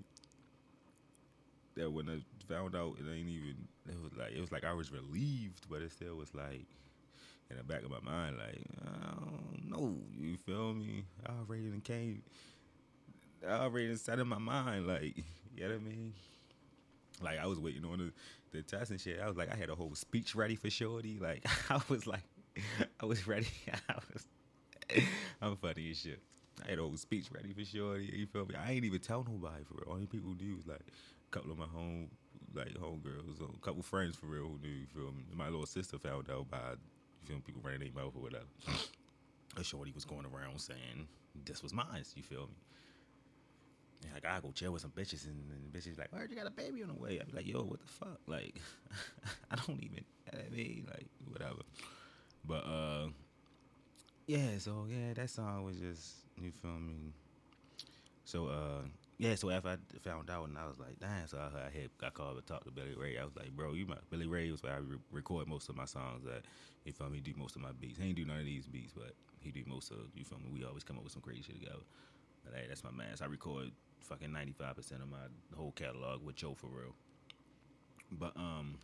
That 1.76 1.92
when 1.92 2.10
I 2.10 2.22
found 2.52 2.76
out, 2.76 2.98
it 3.00 3.10
ain't 3.10 3.30
even. 3.30 3.68
It 3.88 4.02
was 4.02 4.12
like 4.18 4.32
it 4.36 4.42
was 4.42 4.52
like 4.52 4.64
I 4.64 4.74
was 4.74 4.92
relieved, 4.92 5.68
but 5.70 5.82
it 5.82 5.92
still 5.92 6.16
was 6.16 6.34
like 6.34 6.66
in 7.50 7.58
the 7.58 7.64
back 7.64 7.84
of 7.84 7.92
my 7.92 8.00
mind, 8.02 8.38
like 8.38 8.66
I 8.86 9.16
don't 9.16 9.70
know. 9.70 9.96
You 10.18 10.38
feel 10.38 10.74
me? 10.74 11.06
I 11.26 11.32
already 11.40 11.72
came. 11.84 12.24
I 13.48 13.52
already 13.54 13.88
inside 13.88 14.20
of 14.20 14.28
my 14.28 14.38
mind, 14.38 14.88
like 14.88 15.18
you 15.56 15.64
know 15.64 15.70
what 15.70 15.76
I 15.76 15.84
mean. 15.84 16.14
Like 17.22 17.40
I 17.40 17.48
was 17.48 17.60
waiting 17.60 17.86
on 17.86 17.98
the, 18.00 18.12
the 18.52 18.62
test 18.62 18.92
and 18.92 19.00
shit. 19.00 19.20
I 19.22 19.28
was 19.28 19.38
like, 19.38 19.52
I 19.52 19.56
had 19.56 19.70
a 19.70 19.76
whole 19.76 19.96
speech 19.96 20.36
ready 20.36 20.56
for 20.56 20.70
Shorty. 20.70 21.20
Like 21.20 21.46
I 21.70 21.80
was 21.90 22.08
like, 22.08 22.24
I 23.00 23.06
was 23.06 23.28
ready. 23.28 23.48
I 23.90 23.96
was, 24.14 24.28
I'm 25.42 25.56
funny 25.58 25.92
as 25.92 26.00
shit. 26.00 26.20
I 26.66 26.72
had 26.72 26.80
a 26.80 26.82
whole 26.82 26.98
speech 26.98 27.28
ready 27.32 27.54
for 27.54 27.64
Shorty. 27.64 28.12
You 28.14 28.26
feel 28.26 28.46
me? 28.46 28.56
I 28.56 28.72
ain't 28.72 28.86
even 28.86 29.00
tell 29.00 29.26
nobody 29.30 29.64
for 29.64 29.76
real. 29.76 29.94
Only 29.94 30.08
people 30.08 30.34
knew 30.34 30.56
was 30.56 30.68
like 30.68 30.82
a 30.82 31.32
couple 31.32 31.52
of 31.52 31.58
my 31.58 31.66
home, 31.66 32.10
like 32.54 32.74
homegirls, 32.74 33.42
a 33.42 33.60
couple 33.60 33.82
friends 33.84 34.16
for 34.16 34.26
real 34.26 34.44
who 34.44 34.60
knew. 34.60 34.74
You 34.74 34.88
feel 34.94 35.12
me? 35.12 35.24
My 35.34 35.46
little 35.46 35.66
sister 35.66 35.98
found 35.98 36.30
out 36.30 36.50
by 36.50 36.58
you 36.72 37.28
feel 37.28 37.36
me, 37.38 37.44
people 37.46 37.62
running 37.64 37.80
their 37.80 38.04
mouth 38.04 38.16
or 38.16 38.22
whatever. 38.22 38.46
A 39.58 39.64
Shorty 39.64 39.92
was 39.92 40.06
going 40.06 40.26
around 40.28 40.60
saying 40.60 41.08
this 41.46 41.64
was 41.64 41.74
mine. 41.74 42.04
You 42.16 42.24
feel 42.24 42.48
me? 42.48 42.56
And 44.04 44.14
like 44.14 44.26
I 44.26 44.40
go 44.40 44.52
chill 44.52 44.72
with 44.72 44.82
some 44.82 44.92
bitches 44.92 45.26
and, 45.26 45.52
and 45.52 45.72
the 45.72 45.78
bitches 45.78 45.98
like, 45.98 46.12
"Where 46.12 46.26
you 46.30 46.36
got 46.36 46.48
a 46.48 46.52
baby 46.52 46.82
on 46.84 46.90
the 46.90 46.96
way?" 46.96 47.20
I 47.20 47.26
be 47.26 47.34
like, 47.34 47.48
"Yo, 47.48 47.64
what 47.64 47.80
the 47.80 47.88
fuck?" 47.88 48.20
Like, 48.28 48.60
I 49.52 49.56
don't 49.56 49.84
even. 49.84 50.06
I 50.32 50.50
mean, 50.56 50.88
like 50.90 51.08
whatever. 51.28 51.62
But 52.46 52.66
uh, 52.66 53.08
yeah. 54.28 54.58
So 54.60 54.88
yeah, 54.90 55.14
that 55.14 55.30
song 55.30 55.64
was 55.64 55.78
just 55.78 56.16
you 56.42 56.52
feel 56.52 56.72
me. 56.72 57.14
So 58.24 58.48
uh, 58.48 58.82
yeah. 59.18 59.36
So 59.36 59.50
after 59.50 59.70
I 59.70 59.78
found 60.02 60.30
out 60.30 60.48
and 60.48 60.58
I 60.58 60.66
was 60.66 60.80
like, 60.80 61.00
"Damn!" 61.00 61.28
So 61.28 61.38
I, 61.38 61.68
I 61.68 61.70
had 61.70 61.90
I 62.02 62.10
called 62.10 62.38
to 62.38 62.42
talk 62.42 62.64
to 62.64 62.72
Billy 62.72 62.96
Ray. 62.96 63.18
I 63.18 63.26
was 63.26 63.36
like, 63.36 63.52
"Bro, 63.52 63.74
you 63.74 63.86
my 63.86 63.98
Billy 64.10 64.28
Ray 64.28 64.50
was 64.52 64.64
where 64.64 64.74
I 64.74 64.78
re- 64.78 64.98
record 65.12 65.48
most 65.48 65.68
of 65.68 65.76
my 65.76 65.86
songs. 65.86 66.24
That 66.24 66.44
you 66.86 66.94
feel 66.94 67.10
me? 67.10 67.20
Do 67.20 67.34
most 67.38 67.56
of 67.56 67.62
my 67.62 67.72
beats. 67.80 68.00
He 68.00 68.08
ain't 68.08 68.16
do 68.16 68.26
none 68.26 68.40
of 68.40 68.46
these 68.46 68.66
beats, 68.66 68.94
but 68.94 69.14
he 69.42 69.52
do 69.52 69.64
most 69.68 69.92
of. 69.92 69.98
You 70.16 70.24
feel 70.24 70.40
me? 70.40 70.50
We 70.54 70.64
always 70.64 70.84
come 70.84 70.98
up 70.98 71.04
with 71.04 71.14
some 71.14 71.22
crazy 71.22 71.44
shit 71.44 71.60
together. 71.60 71.84
But 72.46 72.54
hey, 72.56 72.66
that's 72.68 72.84
my 72.84 72.92
man. 72.92 73.18
So 73.18 73.26
I 73.26 73.28
record 73.28 73.72
fucking 74.02 74.32
ninety 74.32 74.54
five 74.54 74.76
percent 74.76 75.02
of 75.02 75.10
my 75.10 75.18
whole 75.56 75.72
catalog 75.72 76.24
with 76.24 76.36
Joe 76.36 76.56
for 76.56 76.68
real. 76.68 76.96
But 78.12 78.36
um, 78.36 78.78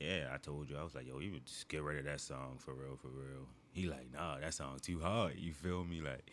yeah, 0.00 0.28
I 0.32 0.36
told 0.38 0.70
you 0.70 0.76
I 0.76 0.84
was 0.84 0.94
like, 0.94 1.06
yo, 1.06 1.18
you 1.18 1.32
would 1.32 1.46
just 1.46 1.68
get 1.68 1.82
rid 1.82 1.98
of 1.98 2.04
that 2.04 2.20
song 2.20 2.56
for 2.58 2.74
real, 2.74 2.96
for 2.96 3.08
real. 3.08 3.46
He 3.72 3.88
like, 3.88 4.12
nah, 4.12 4.38
that 4.38 4.54
song 4.54 4.78
too 4.80 5.00
hard. 5.00 5.34
You 5.36 5.52
feel 5.52 5.84
me? 5.84 6.00
Like, 6.00 6.30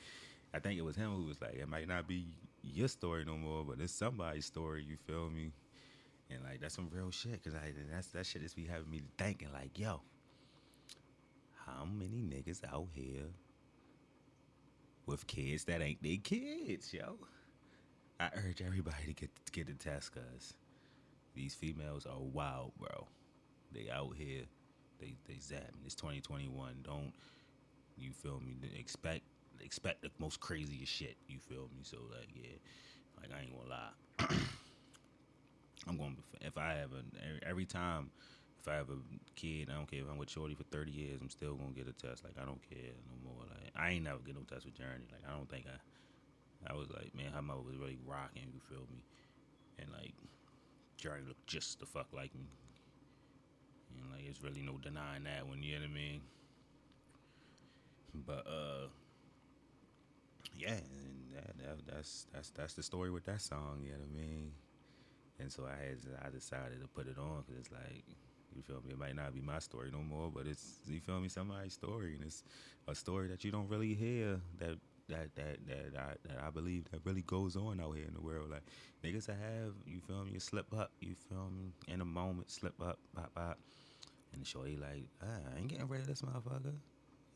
I 0.53 0.59
think 0.59 0.77
it 0.77 0.83
was 0.83 0.95
him 0.95 1.15
who 1.15 1.25
was 1.25 1.41
like, 1.41 1.55
it 1.55 1.67
might 1.67 1.87
not 1.87 2.07
be 2.07 2.27
your 2.63 2.87
story 2.87 3.25
no 3.25 3.37
more, 3.37 3.63
but 3.63 3.79
it's 3.79 3.93
somebody's 3.93 4.45
story. 4.45 4.83
You 4.83 4.97
feel 4.97 5.29
me? 5.29 5.51
And 6.29 6.43
like 6.43 6.59
that's 6.59 6.75
some 6.75 6.89
real 6.91 7.11
shit, 7.11 7.43
cause 7.43 7.53
I 7.53 7.71
that's 7.91 8.07
that 8.07 8.25
shit 8.25 8.41
is 8.41 8.55
be 8.55 8.65
having 8.65 8.89
me 8.89 9.01
thinking 9.17 9.49
like, 9.53 9.77
yo, 9.77 10.01
how 11.65 11.85
many 11.85 12.23
niggas 12.23 12.61
out 12.73 12.87
here 12.93 13.27
with 15.05 15.27
kids 15.27 15.65
that 15.65 15.81
ain't 15.81 16.01
their 16.01 16.17
kids, 16.17 16.93
yo? 16.93 17.17
I 18.19 18.29
urge 18.47 18.61
everybody 18.61 19.05
to 19.07 19.13
get 19.13 19.29
to 19.45 19.51
get 19.51 19.67
the 19.67 19.73
test, 19.73 20.13
cause 20.13 20.53
these 21.33 21.53
females 21.53 22.05
are 22.05 22.19
wild, 22.19 22.71
bro. 22.79 23.07
They 23.73 23.89
out 23.91 24.15
here, 24.17 24.43
they 24.99 25.15
they 25.27 25.35
zapping. 25.35 25.83
It's 25.85 25.95
2021. 25.95 26.77
Don't 26.83 27.13
you 27.97 28.11
feel 28.11 28.39
me? 28.39 28.55
Expect 28.79 29.23
expect 29.61 30.01
the 30.01 30.11
most 30.19 30.39
craziest 30.39 30.91
shit. 30.91 31.17
You 31.27 31.39
feel 31.39 31.69
me? 31.75 31.83
So 31.83 31.97
like, 32.11 32.29
yeah, 32.35 32.57
like 33.21 33.31
I 33.37 33.41
ain't 33.43 33.53
gonna 33.55 33.69
lie. 33.69 34.37
I'm 35.87 35.97
going 35.97 36.15
to 36.15 36.47
if 36.47 36.57
I 36.57 36.73
have 36.73 36.91
a 36.93 37.03
every- 37.27 37.41
every 37.45 37.65
time 37.65 38.09
if 38.59 38.67
I 38.67 38.75
have 38.75 38.89
a 38.89 38.97
kid, 39.35 39.69
I 39.69 39.75
don't 39.75 39.89
care 39.89 39.99
if 39.99 40.09
I'm 40.09 40.17
with 40.17 40.29
Shorty 40.31 40.55
for 40.55 40.63
30 40.63 40.89
years, 40.91 41.19
I'm 41.21 41.29
still 41.29 41.53
gonna 41.55 41.71
get 41.71 41.87
a 41.87 41.93
test. 41.93 42.23
Like 42.23 42.33
I 42.41 42.45
don't 42.45 42.61
care 42.67 42.93
no 43.07 43.29
more. 43.29 43.43
Like 43.43 43.71
I 43.75 43.91
ain't 43.91 44.05
never 44.05 44.19
get 44.19 44.35
no 44.35 44.41
test 44.41 44.65
with 44.65 44.75
Journey. 44.75 45.05
Like 45.11 45.21
I 45.29 45.35
don't 45.35 45.49
think 45.49 45.65
I. 45.67 45.77
I 46.67 46.73
was 46.73 46.89
like, 46.91 47.13
man, 47.15 47.31
her 47.33 47.41
mother 47.41 47.61
was 47.61 47.77
really 47.77 47.97
rocking. 48.05 48.47
You 48.53 48.59
feel 48.69 48.85
me? 48.91 49.03
And 49.79 49.89
like, 49.91 50.13
Journey 50.97 51.23
looked 51.27 51.45
just 51.47 51.79
the 51.79 51.85
fuck 51.85 52.07
like 52.13 52.33
me. 52.35 52.49
And 53.93 54.11
like, 54.11 54.25
it's 54.27 54.41
really 54.43 54.61
no 54.61 54.77
denying 54.77 55.23
that 55.25 55.47
one. 55.47 55.61
You 55.63 55.75
know 55.75 55.81
what 55.81 55.89
I 55.89 55.93
mean? 55.93 56.21
But 58.25 58.47
uh, 58.47 58.87
yeah, 60.57 60.69
and 60.69 61.33
that, 61.35 61.57
that, 61.57 61.95
that's 61.95 62.27
that's 62.33 62.49
that's 62.51 62.73
the 62.73 62.83
story 62.83 63.11
with 63.11 63.25
that 63.25 63.41
song. 63.41 63.81
You 63.83 63.91
know 63.91 63.99
what 63.99 64.09
I 64.13 64.21
mean? 64.21 64.51
And 65.39 65.51
so 65.51 65.65
I 65.65 65.85
had 65.85 65.97
I 66.25 66.29
decided 66.29 66.81
to 66.81 66.87
put 66.87 67.07
it 67.07 67.17
on 67.17 67.43
because 67.45 67.59
it's 67.59 67.71
like 67.71 68.03
you 68.55 68.61
feel 68.61 68.81
me. 68.85 68.93
It 68.93 68.99
might 68.99 69.15
not 69.15 69.33
be 69.33 69.41
my 69.41 69.59
story 69.59 69.89
no 69.91 69.99
more, 69.99 70.31
but 70.33 70.47
it's 70.47 70.79
you 70.87 71.01
feel 71.01 71.19
me 71.19 71.27
somebody's 71.27 71.73
story, 71.73 72.15
and 72.15 72.23
it's 72.23 72.43
a 72.87 72.95
story 72.95 73.27
that 73.27 73.43
you 73.43 73.51
don't 73.51 73.67
really 73.67 73.93
hear 73.93 74.39
that 74.59 74.77
that 75.09 75.35
that 75.35 75.57
that 75.67 75.97
I, 75.97 76.13
that 76.27 76.43
I 76.45 76.49
believe 76.49 76.85
that 76.91 77.01
really 77.03 77.21
goes 77.21 77.55
on 77.55 77.79
out 77.79 77.95
here 77.95 78.05
in 78.05 78.13
the 78.13 78.21
world. 78.21 78.49
Like 78.49 78.63
niggas 79.03 79.27
that 79.27 79.37
have 79.37 79.73
you 79.85 79.99
feel 79.99 80.23
me, 80.25 80.31
you 80.33 80.39
slip 80.39 80.67
up, 80.77 80.91
you 80.99 81.15
feel 81.29 81.49
me, 81.49 81.73
in 81.87 82.01
a 82.01 82.05
moment 82.05 82.51
slip 82.51 82.79
up, 82.81 82.99
pop 83.15 83.33
pop, 83.35 83.59
and 84.33 84.45
shorty 84.45 84.77
like 84.77 85.07
ah, 85.23 85.53
I 85.55 85.59
ain't 85.59 85.67
getting 85.67 85.87
rid 85.87 86.01
of 86.01 86.07
this 86.07 86.21
motherfucker. 86.21 86.73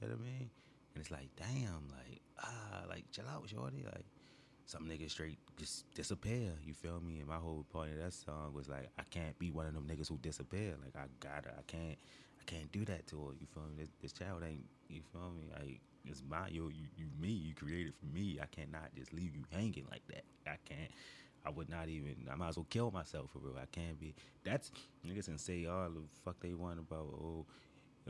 You 0.02 0.08
know 0.08 0.16
what 0.16 0.20
I 0.20 0.24
mean? 0.24 0.50
And 0.96 1.02
it's 1.02 1.12
like 1.12 1.30
damn, 1.36 1.88
like 1.90 2.22
ah, 2.44 2.84
like 2.90 3.06
chill 3.12 3.26
out, 3.28 3.48
shorty, 3.50 3.84
like 3.86 4.06
some 4.66 4.86
niggas 4.88 5.12
straight 5.12 5.40
just 5.58 5.92
disappear. 5.96 6.52
You 6.64 6.74
feel 6.76 7.00
me? 7.02 7.20
And 7.20 7.28
my 7.28 7.38
whole 7.38 7.66
point 7.72 7.92
of 7.92 7.98
that 7.98 8.14
song 8.14 8.54
was 8.54 8.70
like, 8.70 8.90
I 9.00 9.04
can't 9.10 9.38
be 9.40 9.50
one 9.50 9.66
of 9.66 9.74
them 9.74 9.88
niggas 9.88 10.10
who 10.10 10.18
disappear. 10.18 10.76
Like 10.84 10.96
I 10.96 11.08
gotta, 11.20 11.50
I 11.58 11.64
can't, 11.66 11.98
I 12.40 12.44
can't 12.46 12.72
do 12.72 12.86
that 12.86 13.08
to 13.08 13.16
her. 13.18 13.32
You 13.40 13.48
feel 13.52 13.64
me? 13.64 13.74
This, 13.80 13.90
this 14.02 14.14
child 14.14 14.44
ain't. 14.48 14.66
You 14.88 15.02
feel 15.12 15.32
me? 15.32 15.50
Like 15.52 15.82
it's 16.10 16.24
my 16.30 16.48
yo, 16.50 16.70
you, 16.70 16.88
you 16.98 17.06
me. 17.20 17.30
You 17.30 17.54
created 17.54 17.94
for 17.96 18.06
me. 18.06 18.40
I 18.42 18.46
cannot 18.48 18.94
just 18.96 19.14
leave 19.14 19.36
you 19.36 19.44
hanging 19.52 19.86
like 19.90 20.04
that. 20.08 20.24
I 20.46 20.58
can't. 20.66 20.92
I 21.46 21.50
would 21.50 21.70
not 21.70 21.88
even. 21.88 22.16
I 22.32 22.36
might 22.36 22.50
as 22.50 22.58
well 22.58 22.68
kill 22.70 22.92
myself 22.92 23.32
for 23.32 23.40
real. 23.40 23.56
I 23.62 23.66
can't 23.72 24.00
be. 24.00 24.14
That's 24.44 24.72
niggas 25.08 25.26
can 25.26 25.38
say 25.38 25.66
all 25.66 25.90
the 25.90 26.02
fuck 26.26 26.40
they 26.42 26.54
want 26.54 26.80
about. 26.80 27.08
Oh, 27.14 27.46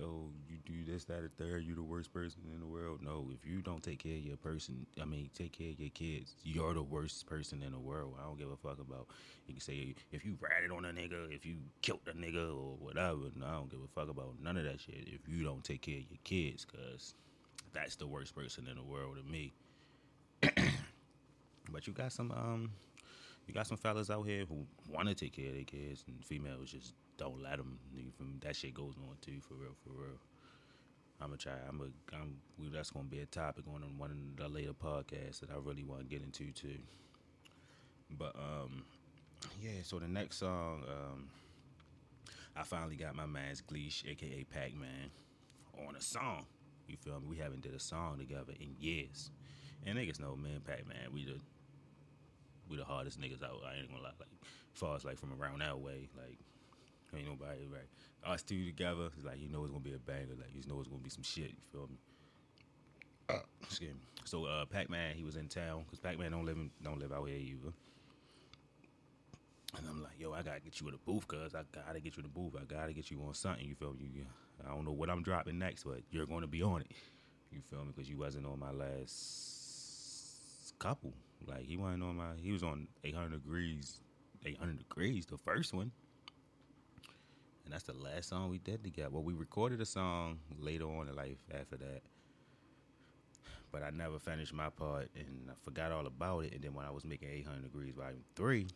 oh, 0.02 0.30
you 0.48 0.58
do 0.66 0.92
this, 0.92 1.06
that, 1.06 1.24
or 1.24 1.32
third, 1.38 1.64
you 1.64 1.76
the 1.76 1.84
worst 1.84 2.14
person 2.14 2.42
in 2.54 2.60
the 2.60 2.66
world. 2.66 3.00
No, 3.02 3.30
if 3.34 3.50
you 3.50 3.62
don't 3.62 3.84
take 3.84 4.00
care 4.00 4.16
of 4.16 4.24
your 4.24 4.38
person, 4.38 4.86
I 5.02 5.06
mean, 5.06 5.30
take 5.34 5.58
care 5.58 5.70
of 5.70 5.80
your 5.80 5.90
kids, 5.90 6.36
you're 6.44 6.74
the 6.74 6.84
worst 6.84 7.26
person 7.28 7.62
in 7.64 7.72
the 7.72 7.80
world. 7.80 8.16
I 8.20 8.24
don't 8.24 8.38
give 8.38 8.50
a 8.50 8.58
fuck 8.58 8.80
about. 8.80 9.08
You 9.48 9.54
can 9.54 9.62
say 9.62 9.96
if 10.12 10.26
you 10.26 10.38
ratted 10.40 10.72
on 10.72 10.86
a 10.86 10.90
nigga, 10.90 11.34
if 11.34 11.46
you 11.46 11.58
killed 11.82 12.02
a 12.08 12.14
nigga 12.14 12.50
or 12.50 12.76
whatever. 12.80 13.32
No, 13.36 13.46
I 13.46 13.52
don't 13.52 13.70
give 13.70 13.82
a 13.82 13.88
fuck 14.00 14.10
about 14.10 14.36
none 14.42 14.58
of 14.58 14.64
that 14.64 14.80
shit. 14.80 15.08
If 15.08 15.28
you 15.28 15.44
don't 15.44 15.64
take 15.64 15.82
care 15.82 15.98
of 15.98 16.10
your 16.10 16.20
kids, 16.24 16.66
cause 16.66 17.14
that's 17.74 17.96
the 17.96 18.08
worst 18.08 18.36
person 18.36 18.68
in 18.68 18.76
the 18.76 18.84
world 18.84 19.18
to 19.18 19.24
me. 19.24 19.54
but 21.72 21.88
you 21.88 21.94
got 21.94 22.12
some 22.12 22.32
um. 22.32 22.72
You 23.48 23.56
got 23.56 23.66
some 23.66 23.78
fellas 23.78 24.12
out 24.12 24.28
here 24.28 24.46
who 24.48 24.68
want 24.88 25.08
to 25.08 25.16
take 25.16 25.34
care 25.34 25.48
of 25.48 25.56
their 25.56 25.64
kids, 25.64 26.04
and 26.08 26.24
females 26.24 26.70
just 26.70 26.94
don't 27.18 27.42
let 27.42 27.58
them. 27.58 27.80
That 28.42 28.56
shit 28.56 28.76
goes 28.76 28.94
on 28.98 29.18
too, 29.22 29.40
for 29.42 29.56
real, 29.56 29.74
for 29.84 29.90
real. 29.90 30.20
I'm 31.22 31.28
gonna 31.30 31.38
try. 31.38 31.54
I'm 31.68 31.78
gonna. 31.80 31.90
I'm, 32.14 32.38
we, 32.58 32.70
that's 32.70 32.92
gonna 32.92 33.06
be 33.06 33.20
a 33.20 33.26
topic 33.26 33.66
on 33.68 33.82
one 33.98 34.12
of 34.12 34.18
the 34.38 34.48
later 34.48 34.74
podcasts 34.74 35.40
that 35.42 35.50
I 35.50 35.56
really 35.62 35.84
want 35.84 36.02
to 36.02 36.06
get 36.08 36.22
into 36.22 36.52
too. 36.52 36.78
But 38.18 38.36
um, 38.36 38.84
yeah. 39.62 39.82
So 39.84 40.00
the 40.00 40.08
next 40.08 40.38
song, 40.38 40.84
um, 40.88 41.30
I 42.56 42.64
finally 42.64 42.96
got 42.96 43.16
my 43.16 43.26
man's 43.26 43.62
Gleesh, 43.62 44.10
aka 44.10 44.46
Pac 44.46 44.76
Man, 44.76 45.10
on 45.88 45.96
a 45.96 46.02
song. 46.02 46.46
You 46.90 46.98
feel 46.98 47.20
me? 47.20 47.28
We 47.28 47.38
haven't 47.38 47.62
did 47.62 47.74
a 47.74 47.80
song 47.80 48.18
together 48.18 48.54
in 48.60 48.76
years, 48.80 49.32
and 49.86 49.98
niggas 49.98 50.20
know, 50.20 50.36
man, 50.36 50.62
Pac 50.66 50.88
Man. 50.88 51.14
We 51.14 51.26
the 51.26 51.40
we 52.70 52.78
the 52.78 52.86
hardest 52.86 53.20
niggas 53.20 53.44
out. 53.44 53.62
I 53.66 53.80
ain't 53.80 53.90
gonna 53.90 54.04
lie. 54.04 54.12
Like, 54.20 54.30
far 54.74 54.96
as 54.96 55.06
like 55.06 55.18
from 55.18 55.34
around 55.40 55.60
that 55.60 55.80
way, 55.80 56.10
like 56.18 56.38
ain't 57.16 57.28
nobody 57.28 57.66
right. 57.72 57.88
Us 58.26 58.44
two 58.44 58.66
together, 58.66 59.10
it's 59.16 59.26
like 59.26 59.40
you 59.40 59.50
know 59.50 59.64
it's 59.64 59.72
gonna 59.72 59.84
be 59.84 59.94
a 59.94 60.00
banger. 60.00 60.36
Like 60.38 60.54
you 60.54 60.64
know 60.68 60.80
it's 60.80 60.88
gonna 60.88 61.02
be 61.02 61.10
some 61.10 61.24
shit. 61.24 61.52
You 61.52 61.64
feel 61.72 61.88
me? 61.88 61.98
Uh, 63.30 63.40
excuse 63.62 63.94
me. 63.94 64.02
So 64.26 64.46
uh, 64.46 64.66
Pac 64.66 64.90
Man, 64.90 65.16
he 65.16 65.24
was 65.24 65.36
in 65.36 65.48
town 65.48 65.84
because 65.86 66.00
Pac 66.00 66.18
Man 66.18 66.32
don't 66.32 66.46
live 66.46 66.58
in, 66.58 66.72
don't 66.84 67.00
live 67.00 67.12
out 67.12 67.28
here 67.28 67.38
either. 67.38 67.74
And 69.78 69.88
I'm 69.88 70.02
like, 70.02 70.20
yo, 70.20 70.34
I 70.34 70.42
gotta 70.42 70.62
get 70.62 70.82
you 70.82 70.88
in 70.88 70.94
the 70.94 71.00
booth, 71.06 71.28
cuz 71.28 71.54
I 71.54 71.62
gotta 71.72 72.00
get 72.00 72.18
you 72.18 72.24
in 72.24 72.30
the 72.34 72.40
booth. 72.40 72.56
I 72.60 72.66
gotta 72.66 72.94
get 72.94 73.12
you 73.12 73.22
on 73.22 73.34
something. 73.34 73.68
You 73.68 73.76
feel 73.76 73.94
me? 73.94 74.10
You, 74.14 74.26
I 74.66 74.70
don't 74.74 74.86
know 74.86 74.92
what 74.92 75.10
I'm 75.10 75.24
dropping 75.24 75.60
next, 75.60 75.84
but 75.84 76.02
you're 76.12 76.26
gonna 76.26 76.48
be 76.48 76.62
on 76.62 76.82
it. 76.82 76.92
You 77.52 77.62
feel 77.62 77.84
me? 77.84 77.92
Because 77.96 78.10
you 78.10 78.18
wasn't 78.18 78.46
on 78.46 78.60
my 78.60 78.72
last 78.72 79.60
couple. 80.80 81.14
Like 81.46 81.66
he 81.66 81.78
wasn't 81.78 82.04
on 82.04 82.16
my. 82.18 82.36
He 82.42 82.52
was 82.52 82.64
on 82.64 82.88
800 83.04 83.32
degrees. 83.32 84.02
800 84.46 84.78
degrees, 84.78 85.26
the 85.26 85.38
first 85.38 85.74
one. 85.74 85.92
And 87.66 87.74
that's 87.74 87.84
the 87.84 87.94
last 87.94 88.30
song 88.30 88.50
we 88.50 88.58
did 88.58 88.84
together. 88.84 89.10
Well, 89.12 89.24
we 89.24 89.34
recorded 89.34 89.80
a 89.82 89.86
song 89.86 90.40
later 90.58 90.86
on 90.86 91.08
in 91.08 91.16
life 91.16 91.38
after 91.54 91.78
that. 91.78 92.02
But 93.72 93.84
I 93.84 93.92
never 93.92 94.18
finished 94.18 94.54
my 94.54 94.70
part 94.70 95.10
and 95.16 95.52
I 95.52 95.54
forgot 95.64 95.92
all 95.92 96.08
about 96.08 96.46
it. 96.46 96.54
And 96.54 96.64
then 96.64 96.74
when 96.74 96.86
I 96.88 96.90
was 96.90 97.06
making 97.06 97.30
800 97.30 97.62
Degrees 97.62 97.94
Volume 97.96 98.24
3, 98.36 98.68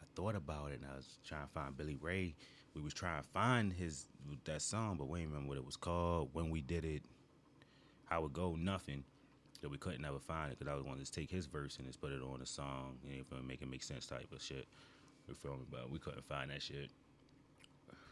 I 0.00 0.04
thought 0.14 0.34
about 0.34 0.72
it 0.72 0.80
and 0.82 0.90
I 0.92 0.96
was 0.96 1.18
trying 1.26 1.46
to 1.46 1.52
find 1.54 1.74
Billy 1.74 1.96
Ray. 1.98 2.34
We 2.76 2.82
was 2.82 2.92
trying 2.92 3.22
to 3.22 3.28
find 3.28 3.72
his 3.72 4.06
that 4.44 4.60
song, 4.60 4.96
but 4.98 5.08
we 5.08 5.20
didn't 5.20 5.32
remember 5.32 5.48
what 5.48 5.58
it 5.58 5.64
was 5.64 5.76
called, 5.76 6.28
when 6.34 6.50
we 6.50 6.60
did 6.60 6.84
it, 6.84 7.02
how 8.04 8.24
it 8.26 8.32
go, 8.32 8.54
nothing. 8.54 9.02
That 9.62 9.70
we 9.70 9.78
couldn't 9.78 10.04
ever 10.04 10.18
find 10.18 10.52
it 10.52 10.58
because 10.58 10.70
I 10.70 10.76
was 10.76 10.84
wanting 10.84 11.04
to 11.06 11.10
take 11.10 11.30
his 11.30 11.46
verse 11.46 11.78
and 11.78 11.86
just 11.86 11.98
put 11.98 12.12
it 12.12 12.20
on 12.20 12.42
a 12.42 12.46
song, 12.46 12.98
you 13.02 13.24
know, 13.30 13.38
make 13.42 13.62
it 13.62 13.70
make 13.70 13.82
sense 13.82 14.06
type 14.06 14.30
of 14.30 14.42
shit. 14.42 14.66
You 15.26 15.34
feel 15.34 15.52
me? 15.52 15.64
But 15.70 15.90
we 15.90 15.98
couldn't 15.98 16.26
find 16.26 16.50
that 16.50 16.60
shit. 16.60 16.90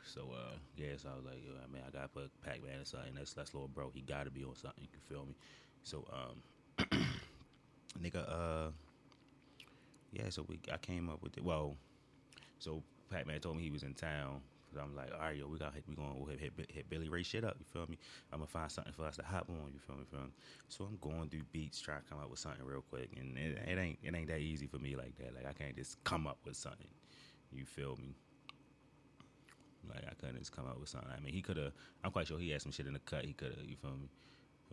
So 0.04 0.22
uh, 0.32 0.56
yeah, 0.76 0.96
so 0.96 1.10
I 1.12 1.16
was 1.16 1.24
like, 1.26 1.44
yo, 1.44 1.52
I 1.62 1.72
mean, 1.72 1.82
I 1.86 1.90
gotta 1.90 2.08
put 2.08 2.30
Pac 2.42 2.64
Man 2.64 2.80
or 2.80 2.84
something. 2.86 3.14
That's 3.14 3.34
that's 3.34 3.52
little 3.52 3.68
bro. 3.68 3.90
He 3.94 4.00
gotta 4.00 4.30
be 4.30 4.42
on 4.42 4.54
something. 4.56 4.88
You 4.90 4.98
feel 5.08 5.26
me? 5.26 5.34
So 5.82 6.06
um, 6.12 6.88
nigga, 8.02 8.26
uh, 8.26 8.70
yeah. 10.12 10.30
So 10.30 10.46
we 10.48 10.60
I 10.72 10.78
came 10.78 11.10
up 11.10 11.22
with 11.22 11.36
it. 11.36 11.44
Well, 11.44 11.76
so 12.58 12.82
Pac 13.10 13.26
Man 13.26 13.40
told 13.40 13.56
me 13.56 13.62
he 13.62 13.70
was 13.70 13.82
in 13.82 13.94
town. 13.94 14.40
So 14.74 14.80
I'm 14.80 14.96
like, 14.96 15.12
all 15.12 15.20
right, 15.20 15.36
yo, 15.36 15.46
we 15.46 15.58
got 15.58 15.72
hit, 15.72 15.84
we 15.88 15.94
gonna 15.94 16.14
hit, 16.30 16.40
hit, 16.40 16.70
hit 16.70 16.90
Billy 16.90 17.08
Ray 17.08 17.22
shit 17.22 17.44
up. 17.44 17.56
You 17.58 17.64
feel 17.64 17.86
me? 17.88 17.96
I'm 18.32 18.40
gonna 18.40 18.48
find 18.48 18.70
something 18.70 18.92
for 18.92 19.04
us 19.04 19.16
to 19.16 19.22
hop 19.22 19.48
on. 19.48 19.70
You 19.72 19.78
feel 19.78 19.96
me? 19.96 20.04
Feel? 20.10 20.20
So 20.68 20.84
I'm 20.84 20.98
going 21.00 21.28
through 21.28 21.42
beats, 21.52 21.80
trying 21.80 22.02
to 22.02 22.08
come 22.08 22.18
up 22.18 22.28
with 22.28 22.40
something 22.40 22.64
real 22.64 22.82
quick, 22.90 23.10
and 23.16 23.38
it, 23.38 23.58
it 23.68 23.78
ain't 23.78 23.98
it 24.02 24.14
ain't 24.14 24.28
that 24.28 24.40
easy 24.40 24.66
for 24.66 24.78
me 24.78 24.96
like 24.96 25.16
that. 25.18 25.34
Like 25.34 25.46
I 25.46 25.52
can't 25.52 25.76
just 25.76 26.02
come 26.02 26.26
up 26.26 26.38
with 26.44 26.56
something. 26.56 26.88
You 27.52 27.64
feel 27.64 27.96
me? 27.96 28.16
Like 29.88 30.04
I 30.10 30.14
couldn't 30.14 30.38
just 30.38 30.50
come 30.50 30.66
up 30.66 30.80
with 30.80 30.88
something. 30.88 31.10
I 31.16 31.20
mean, 31.20 31.32
he 31.32 31.42
could 31.42 31.56
have. 31.56 31.72
I'm 32.02 32.10
quite 32.10 32.26
sure 32.26 32.38
he 32.38 32.50
had 32.50 32.62
some 32.62 32.72
shit 32.72 32.86
in 32.86 32.94
the 32.94 32.98
cut. 33.00 33.24
He 33.24 33.32
could 33.32 33.54
have. 33.56 33.64
You 33.64 33.76
feel 33.76 33.92
me? 33.92 34.08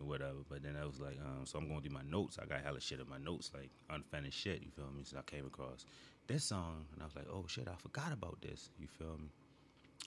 Or 0.00 0.06
whatever. 0.06 0.38
But 0.48 0.62
then 0.62 0.74
I 0.80 0.86
was 0.86 0.98
like, 0.98 1.18
um, 1.20 1.44
so 1.44 1.58
I'm 1.58 1.68
going 1.68 1.82
through 1.82 1.92
my 1.92 2.02
notes. 2.02 2.38
I 2.42 2.46
got 2.46 2.62
hella 2.62 2.80
shit 2.80 2.98
in 2.98 3.08
my 3.08 3.18
notes, 3.18 3.52
like 3.54 3.70
unfinished 3.90 4.38
shit. 4.38 4.62
You 4.62 4.70
feel 4.70 4.90
me? 4.90 5.02
So 5.04 5.18
I 5.18 5.22
came 5.22 5.46
across 5.46 5.84
this 6.26 6.44
song, 6.44 6.86
and 6.92 7.02
I 7.02 7.04
was 7.04 7.14
like, 7.14 7.26
oh 7.30 7.44
shit, 7.46 7.68
I 7.68 7.76
forgot 7.76 8.12
about 8.12 8.40
this. 8.40 8.70
You 8.78 8.88
feel 8.88 9.18
me? 9.18 9.28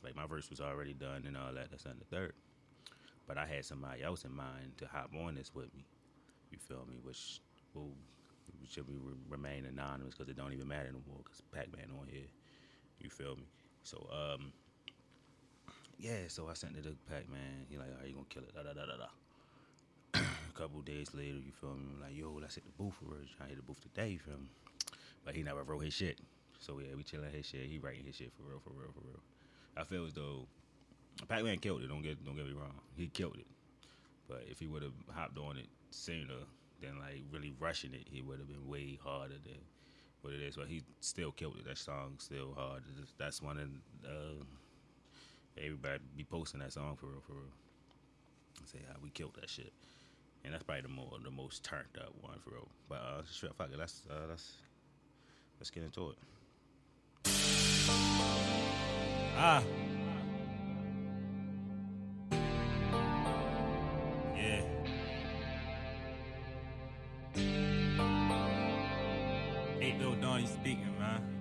Like 0.06 0.16
my 0.16 0.28
verse 0.28 0.50
was 0.50 0.62
already 0.62 0.94
done 0.94 1.24
and 1.26 1.36
all 1.36 1.52
that. 1.54 1.72
That's 1.72 1.86
on 1.88 1.96
the 1.98 2.06
third. 2.16 2.34
But 3.28 3.40
I 3.40 3.48
had 3.48 3.66
somebody 3.66 4.04
else 4.04 4.24
in 4.24 4.36
mind 4.36 4.78
to 4.78 4.86
hop 4.86 5.10
on 5.20 5.34
this 5.34 5.52
with 5.54 5.74
me. 5.76 5.84
You 6.52 6.60
feel 6.60 6.86
me? 6.88 7.00
Which 7.04 7.42
will 7.74 7.92
should 8.70 8.88
we 8.88 8.96
remain 9.30 9.66
anonymous 9.66 10.14
because 10.14 10.30
it 10.30 10.38
don't 10.38 10.54
even 10.54 10.68
matter 10.68 10.92
no 10.92 11.00
more 11.08 11.20
because 11.24 11.42
Pac 11.52 11.76
Man 11.76 11.88
on 12.00 12.08
here. 12.08 12.28
You 13.00 13.10
feel 13.10 13.36
me? 13.36 13.48
So 13.84 14.08
um, 14.14 14.54
yeah. 15.98 16.28
So 16.28 16.48
I 16.50 16.54
sent 16.54 16.78
it 16.78 16.84
to 16.84 16.96
Pac 17.10 17.28
Man. 17.30 17.66
He 17.68 17.78
like, 17.78 17.90
are 18.02 18.06
you 18.06 18.14
gonna 18.14 18.26
kill 18.30 18.44
it? 18.44 18.54
Da 18.54 18.62
da 18.62 18.74
da 18.74 18.86
da 18.86 18.98
da. 18.98 20.22
A 20.22 20.54
couple 20.54 20.82
days 20.82 21.10
later, 21.16 21.38
you 21.38 21.52
feel 21.60 21.72
me? 21.72 21.86
I'm 21.96 22.02
like, 22.02 22.16
yo, 22.16 22.38
let's 22.40 22.56
hit 22.56 22.66
the 22.66 22.72
booth 22.72 22.94
for 22.94 23.16
real. 23.16 23.26
I 23.44 23.48
hit 23.48 23.58
the 23.58 23.64
booth 23.64 23.82
today, 23.82 24.10
you 24.10 24.20
feel 24.20 24.38
me? 24.38 24.50
But 25.26 25.36
he 25.36 25.42
never 25.42 25.64
wrote 25.64 25.84
his 25.84 25.94
shit. 25.94 26.20
So 26.60 26.80
yeah, 26.80 26.96
we 26.96 27.04
chilling 27.04 27.32
his 27.32 27.46
shit. 27.46 27.66
He 27.66 27.80
writing 27.80 28.06
his 28.06 28.16
shit 28.16 28.32
for 28.38 28.44
real, 28.44 28.60
for 28.60 28.70
real, 28.70 28.92
for 28.94 29.02
real. 29.02 29.22
I 29.78 29.84
feel 29.84 30.06
as 30.06 30.14
though 30.14 30.48
Pac 31.28 31.44
Man 31.44 31.58
killed 31.58 31.82
it. 31.82 31.88
Don't 31.88 32.02
get 32.02 32.24
don't 32.26 32.36
get 32.36 32.46
me 32.46 32.54
wrong. 32.54 32.74
He 32.96 33.08
killed 33.08 33.38
it. 33.38 33.48
But 34.28 34.44
if 34.50 34.60
he 34.60 34.68
would 34.68 34.82
have 34.82 34.94
hopped 35.14 35.38
on 35.38 35.58
it 35.58 35.68
sooner 35.92 36.34
than 36.82 37.00
like 37.00 37.24
really 37.32 37.54
rushing 37.60 37.94
it, 37.94 38.08
he 38.10 38.22
would 38.22 38.40
have 38.40 38.48
been 38.48 38.68
way 38.68 39.00
harder 39.04 39.36
than 39.44 39.60
what 40.22 40.34
it 40.34 40.42
is. 40.42 40.56
But 40.56 40.68
he 40.68 40.84
still 41.00 41.32
killed 41.32 41.58
it. 41.60 41.66
That 41.66 41.78
song 41.78 42.16
still 42.18 42.54
hard. 42.56 42.84
That's 43.18 43.42
one 43.42 43.58
of 43.58 44.10
uh, 44.10 44.44
everybody 45.58 46.00
be 46.18 46.24
posting 46.24 46.60
that 46.62 46.74
song 46.74 46.98
for 47.00 47.08
real, 47.08 47.22
for 47.26 47.34
real. 47.34 47.52
Say 48.66 48.80
how 48.88 48.96
we 49.04 49.10
killed 49.10 49.36
that 49.40 49.50
shit, 49.50 49.74
and 50.44 50.54
that's 50.54 50.64
probably 50.64 50.82
the 50.82 50.88
more 50.88 51.12
the 51.24 51.30
most 51.30 51.64
turned 51.64 51.86
up 52.00 52.14
one 52.22 52.40
for 52.44 52.52
real. 52.52 52.68
But 52.90 52.96
uh, 52.96 53.22
sure, 53.32 53.50
fuck 53.56 53.70
it. 53.72 53.78
Let's 53.78 54.02
uh, 54.10 54.26
let's 54.30 54.54
let's 55.60 55.70
get 55.70 55.84
into 55.84 56.12
it. 56.12 56.18
Ah. 59.38 59.62
Yeah. 64.34 64.62
Eight 69.82 70.00
Bill 70.00 70.16
Don, 70.22 70.40
you 70.42 70.48
speaking, 70.48 70.98
man. 70.98 71.35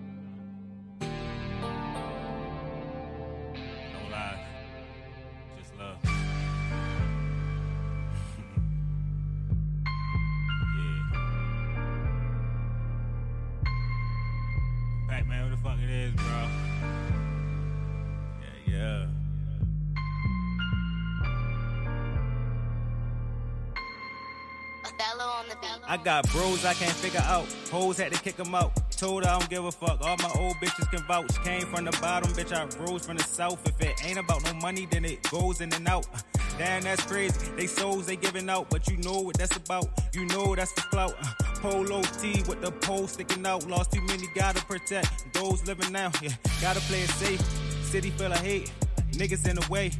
I 25.86 25.96
got 25.96 26.30
bros 26.30 26.64
I 26.64 26.74
can't 26.74 26.92
figure 26.92 27.22
out. 27.24 27.46
Hoes 27.70 27.98
had 27.98 28.12
to 28.12 28.20
kick 28.20 28.38
'em 28.40 28.54
out. 28.54 28.72
Told 28.96 29.24
her 29.24 29.30
I 29.30 29.38
don't 29.38 29.50
give 29.50 29.64
a 29.64 29.72
fuck. 29.72 30.00
All 30.02 30.16
my 30.16 30.30
old 30.38 30.56
bitches 30.56 30.90
can 30.90 31.02
vouch. 31.06 31.34
Came 31.44 31.66
from 31.66 31.84
the 31.84 31.96
bottom, 32.00 32.30
bitch. 32.32 32.52
I 32.52 32.64
rose 32.82 33.06
from 33.06 33.16
the 33.16 33.24
south. 33.24 33.66
If 33.66 33.80
it 33.80 34.04
ain't 34.04 34.18
about 34.18 34.44
no 34.44 34.54
money, 34.54 34.86
then 34.90 35.04
it 35.04 35.22
goes 35.30 35.60
in 35.60 35.72
and 35.72 35.88
out. 35.88 36.06
Damn, 36.58 36.82
that's 36.82 37.02
crazy. 37.04 37.34
They 37.56 37.66
souls 37.66 38.06
they 38.06 38.16
giving 38.16 38.48
out, 38.48 38.70
but 38.70 38.86
you 38.88 38.96
know 38.98 39.20
what 39.20 39.36
that's 39.36 39.56
about. 39.56 39.88
You 40.12 40.26
know 40.26 40.54
that's 40.54 40.72
the 40.72 40.82
clout. 40.82 41.14
Polo 41.60 42.02
T 42.20 42.42
with 42.46 42.60
the 42.60 42.70
pole 42.70 43.08
sticking 43.08 43.44
out. 43.46 43.66
Lost 43.68 43.92
too 43.92 44.02
many, 44.02 44.26
gotta 44.34 44.64
protect 44.64 45.32
those 45.32 45.66
living 45.66 45.92
now. 45.92 46.10
Yeah, 46.22 46.30
gotta 46.60 46.80
play 46.80 47.02
it 47.02 47.10
safe. 47.10 47.40
City 47.82 48.10
full 48.10 48.32
of 48.32 48.38
hate. 48.38 48.72
Niggas 49.12 49.48
in 49.48 49.56
the 49.56 49.66
way. 49.70 49.90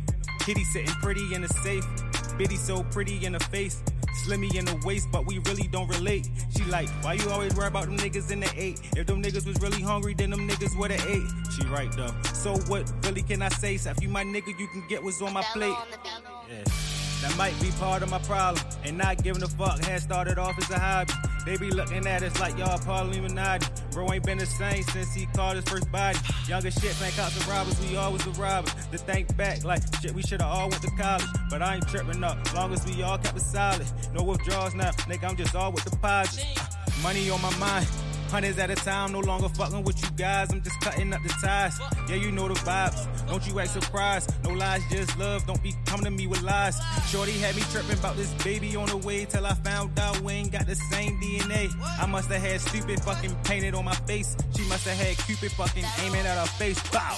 Kitty 0.41 0.65
sitting 0.65 0.95
pretty 1.03 1.35
in 1.35 1.43
the 1.43 1.49
safe. 1.49 1.85
Bitty 2.39 2.57
so 2.57 2.83
pretty 2.85 3.25
in 3.25 3.33
the 3.33 3.41
face. 3.41 3.83
Slimmy 4.15 4.55
in 4.55 4.65
the 4.65 4.81
waist, 4.85 5.09
but 5.11 5.27
we 5.27 5.39
really 5.41 5.67
don't 5.69 5.89
relate. 5.89 6.29
She 6.57 6.65
like, 6.65 6.89
why 7.03 7.15
you 7.15 7.29
always 7.31 7.55
worry 7.55 7.69
about 7.69 7.87
them 7.87 7.97
niggas 7.97 8.31
in 8.31 8.41
the 8.41 8.51
eight? 8.57 8.81
If 8.97 9.07
them 9.07 9.23
niggas 9.23 9.47
was 9.47 9.61
really 9.61 9.83
hungry, 9.83 10.15
then 10.15 10.31
them 10.31 10.49
niggas 10.49 10.77
woulda 10.79 10.99
ate. 11.09 11.29
She 11.55 11.67
right 11.67 11.91
though. 11.97 12.15
So 12.33 12.57
what 12.71 12.91
really 13.05 13.23
can 13.23 13.43
I 13.43 13.49
say? 13.49 13.77
So 13.77 13.91
if 13.91 14.03
you 14.03 14.09
my 14.09 14.25
nigga, 14.25 14.59
you 14.59 14.69
can 14.69 14.87
get 14.89 15.03
what's 15.03 15.21
on 15.21 15.33
my 15.33 15.43
plate. 15.53 15.77
Yeah. 16.49 16.65
That 17.23 17.37
might 17.39 17.59
be 17.61 17.71
part 17.81 18.03
of 18.03 18.11
my 18.11 18.19
problem. 18.19 18.63
And 18.85 18.99
not 18.99 19.23
giving 19.23 19.43
a 19.43 19.49
fuck 19.49 19.83
had 19.85 20.03
started 20.03 20.39
off 20.39 20.59
as 20.59 20.71
a 20.71 20.79
hobby. 20.79 21.13
They 21.47 21.57
be 21.57 21.71
looking 21.71 22.07
at 22.07 22.23
us 22.23 22.39
like 22.39 22.59
y'all 22.59 22.79
Paul 22.79 23.09
Illuminati. 23.09 23.67
Bro 23.95 24.13
ain't 24.13 24.25
been 24.25 24.39
the 24.39 24.47
same 24.47 24.83
since 24.83 25.15
he 25.15 25.27
called 25.27 25.55
his 25.55 25.65
first 25.67 25.91
body. 25.93 26.19
Younger 26.49 26.73
shit 26.73 27.01
ain't 27.01 27.15
cops 27.15 27.37
and 27.37 27.47
robbers, 27.47 27.81
we 27.81 27.97
always 27.97 28.25
the 28.25 28.31
robbers. 28.33 28.75
To 28.91 28.99
think 28.99 29.35
back 29.37 29.63
like 29.63 29.83
shit, 30.03 30.13
we 30.13 30.23
should've 30.23 30.47
all 30.47 30.69
went 30.69 30.83
to 30.83 30.91
college. 30.99 31.25
But 31.49 31.63
I 31.63 31.77
ain't 31.77 31.89
tripping 31.89 32.25
up, 32.25 32.37
long 32.55 32.73
as 32.73 32.85
we 32.85 33.03
all 33.05 33.19
kept 33.19 33.37
it 33.37 33.41
solid. 33.41 33.87
No 34.13 34.25
withdrawals 34.25 34.75
now, 34.75 34.91
nigga, 35.09 35.31
I'm 35.31 35.37
just 35.37 35.55
all 35.55 35.71
with 35.71 35.85
deposits. 35.85 36.45
Uh, 36.59 37.03
money 37.03 37.31
on 37.31 37.41
my 37.41 37.57
mind. 37.59 37.87
Hundreds 38.35 38.59
at 38.59 38.69
a 38.69 38.75
time, 38.75 39.13
no 39.13 39.21
longer 39.21 39.49
fucking 39.49 39.85
with 39.85 40.03
you 40.03 40.09
guys. 40.17 40.51
I'm 40.51 40.61
just 40.61 40.81
cutting 40.81 41.13
up 41.13 41.23
the 41.23 41.29
ties. 41.41 41.79
Yeah, 42.09 42.17
you 42.17 42.33
know 42.33 42.49
the 42.49 42.55
vibes. 42.55 43.29
Don't 43.29 43.47
you 43.47 43.61
act 43.61 43.71
surprised. 43.71 44.35
No 44.43 44.51
lies, 44.51 44.83
just 44.91 45.17
love. 45.17 45.47
Don't 45.47 45.63
be 45.63 45.73
coming 45.87 46.07
to 46.07 46.11
me 46.11 46.27
with 46.27 46.43
lies. 46.43 46.77
Shorty 47.07 47.31
had 47.31 47.55
me 47.55 47.63
tripping 47.71 47.97
about 47.97 48.17
this 48.17 48.33
baby 48.43 48.75
on 48.75 48.89
the 48.89 48.97
way 48.97 49.25
till 49.25 49.47
I 49.47 49.55
found 49.55 49.97
out 50.01 50.21
we 50.23 50.33
ain't 50.33 50.51
got 50.51 50.67
the 50.67 50.75
same 50.75 51.21
DNA. 51.21 51.71
I 52.03 52.07
must 52.07 52.29
have 52.29 52.43
had 52.43 52.61
stupid 52.61 53.01
fucking 53.03 53.37
painted 53.45 53.77
on 53.77 53.85
my 53.85 53.95
face. 53.95 54.37
She 54.57 54.67
must 54.69 54.85
have 54.89 54.99
had 54.99 55.17
Cupid 55.17 55.53
fucking 55.53 55.85
aiming 56.05 56.27
at 56.27 56.37
her 56.37 56.47
face. 56.59 56.83
Bow. 56.91 57.17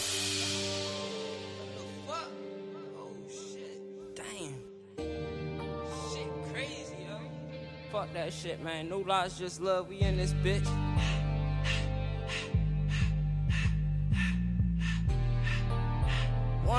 That 8.16 8.32
shit, 8.32 8.62
man. 8.64 8.88
No 8.88 9.00
lies, 9.00 9.38
just 9.38 9.60
love. 9.60 9.88
We 9.88 10.00
in 10.00 10.16
this 10.16 10.32
bitch. 10.32 10.64
Wine. 16.66 16.76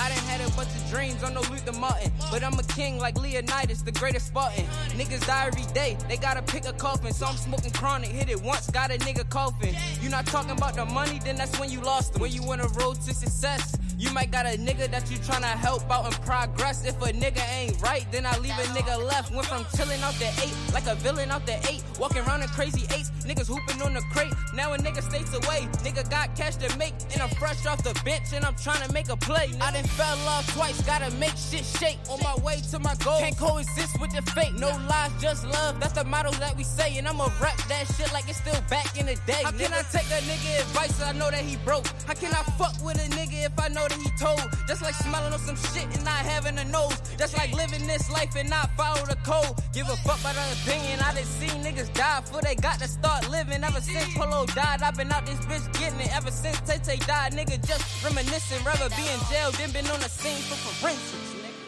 I 0.00 0.08
done 0.08 0.24
had 0.26 0.40
a 0.40 0.50
bunch 0.52 0.68
of 0.68 0.88
dreams 0.88 1.24
on 1.24 1.34
no 1.34 1.40
Luther 1.40 1.72
Martin. 1.72 2.12
But 2.30 2.44
I'm 2.44 2.56
a 2.56 2.62
king 2.62 2.98
like 2.98 3.18
Leonidas, 3.18 3.82
the 3.82 3.90
greatest 3.90 4.28
Spartan. 4.28 4.64
Niggas 4.96 5.26
die 5.26 5.46
every 5.48 5.66
day, 5.74 5.98
they 6.08 6.16
gotta 6.16 6.42
pick 6.42 6.64
a 6.64 6.72
coffin. 6.72 7.12
So 7.12 7.26
I'm 7.26 7.36
smoking 7.36 7.72
chronic, 7.72 8.10
hit 8.10 8.30
it 8.30 8.40
once, 8.40 8.70
got 8.70 8.92
a 8.92 8.98
nigga 8.98 9.28
coughing. 9.28 9.74
You 10.00 10.10
not 10.10 10.26
talking 10.26 10.52
about 10.52 10.76
the 10.76 10.84
money, 10.84 11.18
then 11.24 11.34
that's 11.36 11.58
when 11.58 11.70
you 11.70 11.80
lost 11.80 12.12
them. 12.12 12.22
When 12.22 12.30
you 12.30 12.42
on 12.52 12.60
a 12.60 12.68
road 12.68 13.00
to 13.02 13.12
success, 13.12 13.76
you 13.98 14.10
might 14.12 14.30
got 14.30 14.46
a 14.46 14.56
nigga 14.56 14.88
that 14.92 15.10
you 15.10 15.18
tryna 15.18 15.52
help 15.58 15.90
out 15.90 16.06
and 16.06 16.14
progress. 16.22 16.86
If 16.86 17.02
a 17.02 17.12
nigga 17.12 17.42
ain't 17.52 17.82
right, 17.82 18.06
then 18.12 18.24
I 18.24 18.38
leave 18.38 18.52
a 18.52 18.68
nigga 18.76 19.04
left. 19.04 19.32
Went 19.34 19.46
from 19.46 19.66
chilling 19.76 20.00
out 20.02 20.14
the 20.14 20.30
eight, 20.42 20.54
like 20.72 20.86
a 20.86 20.94
villain 20.94 21.32
out 21.32 21.44
the 21.46 21.58
eight. 21.68 21.82
Walking 21.98 22.22
around 22.22 22.42
in 22.42 22.48
crazy 22.48 22.86
eights, 22.94 23.10
niggas 23.28 23.46
hooping 23.46 23.82
on 23.82 23.92
the 23.92 24.00
crate. 24.10 24.32
Now 24.54 24.72
a 24.72 24.78
nigga 24.78 25.02
states 25.02 25.32
away, 25.34 25.68
nigga 25.84 26.08
got 26.10 26.34
cash 26.34 26.56
to 26.56 26.68
make. 26.78 26.94
And 27.12 27.20
I'm 27.20 27.28
fresh 27.36 27.66
off 27.66 27.84
the 27.84 27.94
bench 28.04 28.32
and 28.32 28.44
I'm 28.44 28.56
trying 28.56 28.84
to 28.86 28.92
make 28.92 29.10
a 29.10 29.16
play. 29.16 29.50
I 29.60 29.70
done 29.70 29.84
fell 29.84 30.18
off 30.26 30.50
twice, 30.54 30.80
gotta 30.82 31.10
make 31.16 31.36
shit 31.36 31.64
shake. 31.64 31.98
On 32.10 32.18
my 32.22 32.34
way 32.42 32.56
to 32.70 32.78
my 32.78 32.94
goal, 33.04 33.20
can't 33.20 33.36
coexist 33.36 34.00
with 34.00 34.12
the 34.16 34.22
fake. 34.32 34.54
No 34.54 34.68
lies, 34.88 35.12
just 35.20 35.44
love, 35.46 35.78
that's 35.78 35.92
the 35.92 36.04
motto 36.04 36.32
that 36.40 36.56
we 36.56 36.64
say. 36.64 36.96
And 36.96 37.06
I'ma 37.06 37.28
rap 37.40 37.58
that 37.68 37.86
shit 37.96 38.10
like 38.12 38.28
it's 38.28 38.38
still 38.40 38.60
back 38.70 38.98
in 38.98 39.06
the 39.06 39.16
day. 39.26 39.42
How 39.44 39.52
can 39.52 39.72
I 39.72 39.82
take 39.92 40.08
a 40.08 40.20
nigga 40.24 40.60
advice 40.60 40.96
if 40.98 41.06
I 41.06 41.12
know 41.12 41.30
that 41.30 41.44
he 41.44 41.56
broke? 41.56 41.86
How 42.06 42.14
can 42.14 42.32
I 42.32 42.42
fuck 42.56 42.74
with 42.82 42.96
a 42.96 43.08
nigga 43.14 43.44
if 43.44 43.58
I 43.60 43.68
know 43.68 43.86
that 43.86 44.00
he 44.00 44.10
told? 44.18 44.40
Just 44.66 44.82
like 44.82 44.94
smelling 44.94 45.32
on 45.32 45.38
some 45.38 45.56
shit 45.74 45.84
and 45.84 46.04
not 46.04 46.24
having 46.24 46.56
a 46.56 46.64
nose. 46.64 46.96
Just 47.18 47.36
like 47.36 47.52
living 47.52 47.86
this 47.86 48.10
life 48.10 48.34
and 48.36 48.48
not 48.48 48.70
follow 48.76 49.04
the 49.04 49.16
code. 49.16 49.52
Give 49.74 49.88
a 49.88 49.96
fuck 49.96 50.20
about 50.20 50.34
the 50.34 50.46
opinion. 50.64 51.00
I 51.00 51.14
done 51.14 51.24
seen 51.24 51.62
niggas 51.62 51.92
die 51.92 52.20
before 52.20 52.40
they 52.40 52.54
got 52.54 52.78
to 52.80 52.88
start 52.88 53.17
living. 53.30 53.64
Ever 53.64 53.80
since 53.80 54.14
Polo 54.14 54.46
died, 54.46 54.82
I've 54.82 54.96
been 54.96 55.10
out 55.10 55.26
this 55.26 55.40
bitch 55.40 55.66
getting 55.78 56.00
it. 56.00 56.14
Ever 56.16 56.30
since 56.30 56.60
Tay 56.60 56.78
Tay 56.78 56.98
died, 57.06 57.32
nigga 57.32 57.58
just 57.66 58.04
reminiscing. 58.04 58.64
Rather 58.64 58.88
be 58.90 59.02
in 59.08 59.20
jail 59.30 59.50
than 59.52 59.70
been 59.72 59.86
on 59.90 60.00
the 60.00 60.08
scene 60.08 60.42
for 60.42 60.56
forensics, 60.56 61.34
nigga. 61.42 61.58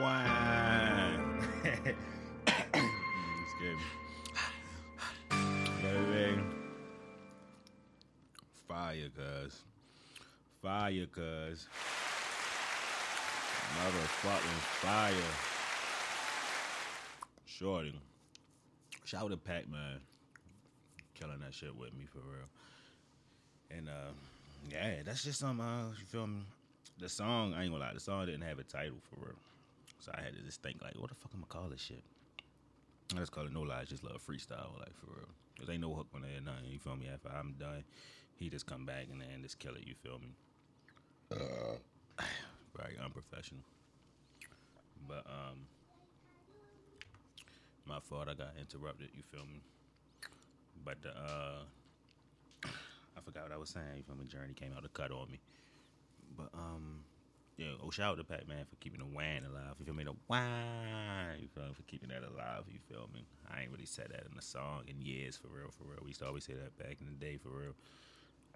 Wine. 0.00 1.20
it's 2.74 3.54
good. 3.60 3.78
Baby. 5.82 6.42
Fire, 8.68 9.08
cuz. 9.16 9.62
Fire, 10.62 11.06
cuz. 11.06 11.68
Motherfucking 13.76 14.60
fire. 14.82 15.32
Shorty. 17.44 18.00
Shout 19.08 19.22
out 19.22 19.30
to 19.30 19.38
Pac 19.38 19.70
Man. 19.70 20.00
Killing 21.14 21.40
that 21.40 21.54
shit 21.54 21.74
with 21.74 21.96
me 21.96 22.04
for 22.04 22.18
real. 22.18 22.44
And 23.70 23.88
uh 23.88 24.12
yeah, 24.70 24.96
that's 25.02 25.24
just 25.24 25.40
some 25.40 25.62
uh 25.62 25.88
you 25.98 26.04
feel 26.04 26.26
me? 26.26 26.42
The 26.98 27.08
song, 27.08 27.54
I 27.54 27.62
ain't 27.62 27.72
gonna 27.72 27.82
lie, 27.82 27.94
the 27.94 28.00
song 28.00 28.26
didn't 28.26 28.42
have 28.42 28.58
a 28.58 28.64
title 28.64 28.98
for 29.08 29.24
real. 29.24 29.38
So 30.00 30.12
I 30.14 30.20
had 30.20 30.36
to 30.36 30.42
just 30.42 30.62
think 30.62 30.82
like, 30.82 30.92
what 30.98 31.08
the 31.08 31.14
fuck 31.14 31.30
am 31.34 31.42
I 31.42 31.46
call 31.46 31.70
this 31.70 31.80
shit? 31.80 32.02
I 33.16 33.20
just 33.20 33.32
call 33.32 33.46
it 33.46 33.52
no 33.54 33.62
lies, 33.62 33.88
just 33.88 34.04
love 34.04 34.20
freestyle, 34.20 34.78
like 34.78 34.94
for 35.00 35.06
real. 35.06 35.28
Cause 35.58 35.70
ain't 35.70 35.80
no 35.80 35.94
hook 35.94 36.08
on 36.14 36.20
there, 36.20 36.42
nothing. 36.44 36.68
You 36.68 36.78
feel 36.78 36.96
me? 36.96 37.08
After 37.10 37.30
I'm 37.34 37.54
done, 37.58 37.84
he 38.36 38.50
just 38.50 38.66
come 38.66 38.84
back 38.84 39.06
and 39.10 39.22
then 39.22 39.40
just 39.40 39.58
kill 39.58 39.74
it. 39.74 39.84
You 39.86 39.94
feel 40.02 40.18
me? 40.18 40.34
Uh, 41.32 41.76
right, 42.78 42.92
unprofessional. 43.02 43.62
But 45.08 45.24
um, 45.26 45.60
my 47.88 48.00
fault. 48.00 48.28
I 48.28 48.34
got 48.34 48.52
interrupted. 48.60 49.08
You 49.14 49.22
feel 49.32 49.46
me? 49.46 49.60
But 50.84 51.02
the 51.02 51.10
uh, 51.10 52.68
I 53.16 53.20
forgot 53.24 53.44
what 53.44 53.52
I 53.52 53.56
was 53.56 53.70
saying. 53.70 53.86
You 53.96 54.02
feel 54.02 54.16
me? 54.16 54.26
Journey 54.26 54.54
came 54.54 54.72
out 54.76 54.82
to 54.82 54.88
cut 54.88 55.10
on 55.10 55.30
me. 55.30 55.40
But 56.36 56.50
um, 56.54 57.00
yeah. 57.56 57.72
Oh, 57.82 57.90
shout 57.90 58.12
out 58.12 58.18
to 58.18 58.24
Pac 58.24 58.46
Man 58.46 58.64
for 58.68 58.76
keeping 58.76 59.00
the 59.00 59.06
wine 59.06 59.44
alive. 59.48 59.74
You 59.80 59.86
feel 59.86 59.94
me? 59.94 60.04
The 60.04 60.14
wine. 60.28 61.40
You 61.40 61.48
feel 61.48 61.64
me? 61.64 61.72
For 61.74 61.82
keeping 61.82 62.10
that 62.10 62.22
alive. 62.22 62.64
You 62.70 62.78
feel 62.88 63.08
me? 63.12 63.24
I 63.50 63.62
ain't 63.62 63.72
really 63.72 63.86
said 63.86 64.08
that 64.10 64.26
in 64.28 64.36
the 64.36 64.42
song 64.42 64.82
in 64.86 65.00
years. 65.00 65.36
For 65.36 65.48
real. 65.48 65.70
For 65.70 65.84
real. 65.84 66.00
We 66.02 66.08
used 66.08 66.20
to 66.20 66.26
always 66.26 66.44
say 66.44 66.54
that 66.54 66.78
back 66.78 66.98
in 67.00 67.06
the 67.06 67.12
day. 67.12 67.38
For 67.42 67.48
real. 67.48 67.74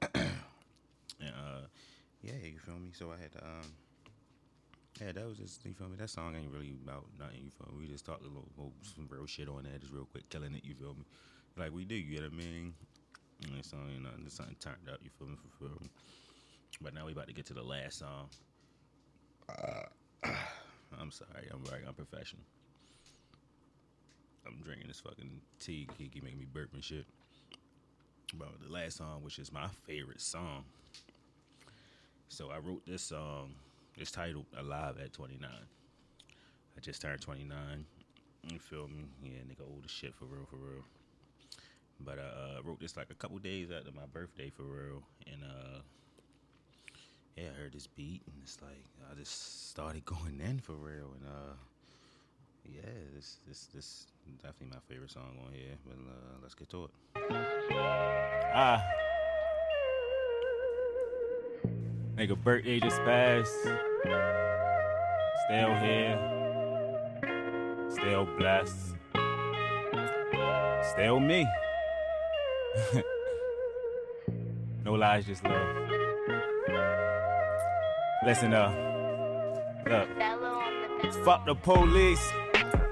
and 1.21 1.35
uh, 1.35 1.67
yeah. 2.23 2.35
You 2.45 2.59
feel 2.59 2.79
me? 2.79 2.91
So 2.93 3.11
I 3.11 3.21
had 3.21 3.33
to 3.33 3.45
um. 3.45 3.73
Yeah, 5.01 5.13
that 5.13 5.27
was 5.27 5.39
just 5.39 5.65
you 5.65 5.73
feel 5.73 5.89
me. 5.89 5.97
That 5.97 6.11
song 6.11 6.37
ain't 6.37 6.53
really 6.53 6.75
about 6.85 7.07
nothing. 7.19 7.41
You 7.45 7.51
feel 7.51 7.73
me? 7.73 7.87
We 7.87 7.93
just 7.93 8.05
talked 8.05 8.23
a 8.23 8.29
little, 8.29 8.49
little 8.57 8.73
some 8.83 9.09
real 9.11 9.27
shit 9.27 9.49
on 9.49 9.65
there, 9.65 9.79
just 9.79 9.93
real 9.93 10.05
quick, 10.05 10.29
killing 10.29 10.55
it. 10.55 10.65
You 10.65 10.75
feel 10.75 10.95
me? 10.95 11.05
Like 11.57 11.73
we 11.73 11.85
do. 11.85 11.95
You 11.95 12.21
know 12.21 12.27
what 12.27 12.35
I 12.35 12.37
mean? 12.37 12.75
And 13.45 13.59
that 13.59 13.65
song 13.65 13.89
ain't 13.93 14.03
nothing. 14.03 14.25
Just 14.25 14.37
something 14.37 14.57
turned 14.61 14.89
up. 14.91 14.99
You 15.03 15.11
feel 15.19 15.29
me? 15.29 15.37
For 15.59 15.65
real. 15.65 15.83
But 16.81 16.95
now 16.95 17.07
we 17.07 17.13
about 17.13 17.29
to 17.29 17.33
get 17.33 17.47
to 17.47 17.55
the 17.55 17.63
last 17.63 17.99
song. 17.99 18.29
Uh, 19.49 19.83
I'm 21.01 21.11
sorry. 21.11 21.49
I'm 21.53 21.65
very 21.65 21.85
unprofessional. 21.87 22.45
I'm 24.47 24.61
drinking 24.63 24.89
this 24.89 25.01
fucking 25.01 25.41
tea. 25.61 25.89
Kiki 25.97 26.21
making 26.21 26.39
me 26.39 26.47
burp 26.53 26.75
and 26.75 26.83
shit. 26.83 27.07
But 28.35 28.49
the 28.65 28.73
last 28.73 28.97
song, 28.97 29.23
which 29.23 29.39
is 29.39 29.53
my 29.53 29.69
favorite 29.87 30.21
song. 30.21 30.65
So 32.29 32.51
I 32.51 32.59
wrote 32.59 32.83
this 32.87 33.03
song. 33.03 33.55
It's 33.97 34.11
titled 34.11 34.47
"Alive 34.57 34.97
at 35.03 35.13
29." 35.13 35.51
I 36.77 36.81
just 36.81 37.03
turned 37.03 37.21
29. 37.21 37.85
You 38.51 38.59
feel 38.59 38.89
me? 38.89 39.05
Yeah, 39.23 39.41
nigga, 39.49 39.69
old 39.69 39.85
as 39.85 39.91
shit 39.91 40.15
for 40.15 40.25
real, 40.25 40.47
for 40.49 40.57
real. 40.57 40.85
But 42.01 42.19
I 42.19 42.59
uh, 42.59 42.63
wrote 42.65 42.81
this 42.81 42.97
like 42.97 43.11
a 43.11 43.15
couple 43.15 43.39
days 43.39 43.71
after 43.71 43.93
my 43.93 44.07
birthday 44.13 44.51
for 44.51 44.65
real, 44.65 45.03
and 45.31 45.45
uh, 45.45 45.81
yeah, 47.37 47.49
I 47.55 47.61
heard 47.61 47.73
this 47.73 47.87
beat, 47.87 48.23
and 48.27 48.37
it's 48.43 48.61
like 48.61 48.83
I 49.11 49.15
just 49.15 49.71
started 49.71 50.05
going 50.07 50.41
in 50.41 50.59
for 50.59 50.73
real, 50.73 51.15
and 51.15 51.27
uh, 51.27 51.55
yeah, 52.65 52.81
this 53.15 53.39
this 53.47 53.67
this 53.75 54.07
definitely 54.43 54.75
my 54.75 54.81
favorite 54.89 55.11
song 55.11 55.39
on 55.47 55.53
here. 55.53 55.77
But 55.87 55.95
uh, 55.95 56.39
let's 56.43 56.55
get 56.55 56.71
to 56.71 56.85
it. 56.85 56.91
Ah. 58.55 58.83
Nigga 62.17 62.37
birthday 62.43 62.79
just 62.79 62.99
passed. 63.05 63.57
Still 65.47 65.75
here. 65.81 66.19
Still 67.89 68.27
blessed. 68.39 68.95
Still 70.93 71.21
me. 71.21 71.47
no 74.85 74.93
lies, 74.93 75.25
just 75.27 75.43
love. 75.45 75.77
Listen 78.27 78.53
up. 78.53 78.75
Look. 79.87 80.09
Fuck 81.25 81.47
the 81.47 81.55
police. 81.55 82.31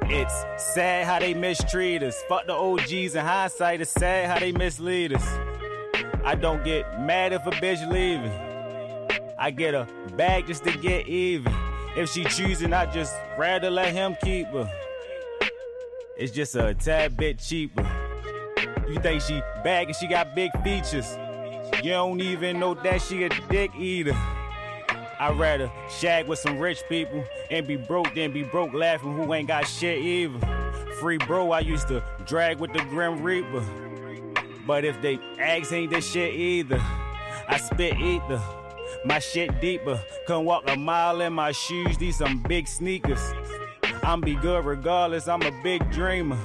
It's 0.05 0.45
sad 0.57 1.05
how 1.07 1.19
they 1.19 1.35
mistreat 1.35 2.03
us. 2.03 2.21
Fuck 2.29 2.47
the 2.47 2.55
OGs 2.55 3.15
in 3.15 3.25
hindsight. 3.25 3.83
It's 3.83 3.93
sad 3.93 4.29
how 4.31 4.39
they 4.39 4.53
mislead 4.53 5.13
us. 5.13 5.39
I 6.25 6.35
don't 6.35 6.65
get 6.65 7.01
mad 7.01 7.33
if 7.35 7.47
a 7.47 7.51
bitch 7.51 7.87
leaving. 7.91 8.50
I 9.43 9.51
get 9.51 9.73
a 9.73 9.89
bag 10.19 10.49
just 10.49 10.65
to 10.65 10.77
get 10.77 11.09
even. 11.09 11.51
If 11.97 12.11
she 12.11 12.25
choosing, 12.25 12.75
I 12.75 12.85
just 12.85 13.17
rather 13.39 13.71
let 13.71 13.95
him 13.95 14.15
keep 14.23 14.47
her. 14.49 14.71
It's 16.19 16.31
just 16.31 16.55
a 16.57 16.75
tad 16.75 17.17
bit 17.17 17.39
cheaper. 17.39 17.89
You 18.87 19.01
think 19.01 19.23
she 19.23 19.41
bag 19.65 19.87
and 19.87 19.97
she 19.97 20.07
got 20.09 20.35
big 20.35 20.51
features. 20.63 21.17
You 21.83 21.93
don't 21.93 22.21
even 22.21 22.61
know 22.61 22.75
that 22.75 23.01
she 23.01 23.25
a 23.25 23.31
dick 23.49 23.75
eater. 23.75 24.13
I'd 25.19 25.39
rather 25.39 25.73
shag 25.89 26.29
with 26.29 26.39
some 26.39 26.59
rich 26.59 26.83
people 26.91 27.25
and 27.51 27.67
be 27.67 27.77
broke 27.77 28.15
than 28.15 28.33
be 28.33 28.43
broke 28.43 28.75
laughing 28.75 29.17
who 29.17 29.33
ain't 29.33 29.49
got 29.49 29.67
shit 29.67 30.01
either. 30.01 30.39
Free 31.01 31.17
bro, 31.17 31.51
I 31.53 31.61
used 31.61 31.89
to 31.89 32.05
drag 32.27 32.61
with 32.61 32.75
the 32.75 32.81
Grim 32.81 33.23
Reaper. 33.23 33.65
But 34.67 34.85
if 34.85 35.01
they 35.01 35.19
ask 35.39 35.73
ain't 35.73 35.91
this 35.91 36.11
shit 36.11 36.35
either, 36.35 36.79
I 37.49 37.57
spit 37.57 37.97
either. 37.97 38.43
My 39.05 39.19
shit 39.19 39.61
deeper. 39.61 39.99
Couldn't 40.27 40.45
walk 40.45 40.69
a 40.69 40.77
mile 40.77 41.21
in 41.23 41.33
my 41.33 41.53
shoes, 41.53 41.97
these 41.97 42.17
some 42.17 42.43
big 42.43 42.69
sneakers. 42.69 43.33
I'm 44.03 44.21
be 44.21 44.35
good 44.35 44.65
regardless, 44.65 45.27
I'm 45.27 45.43
a 45.43 45.53
big 45.63 45.91
dreamer. 45.91 46.39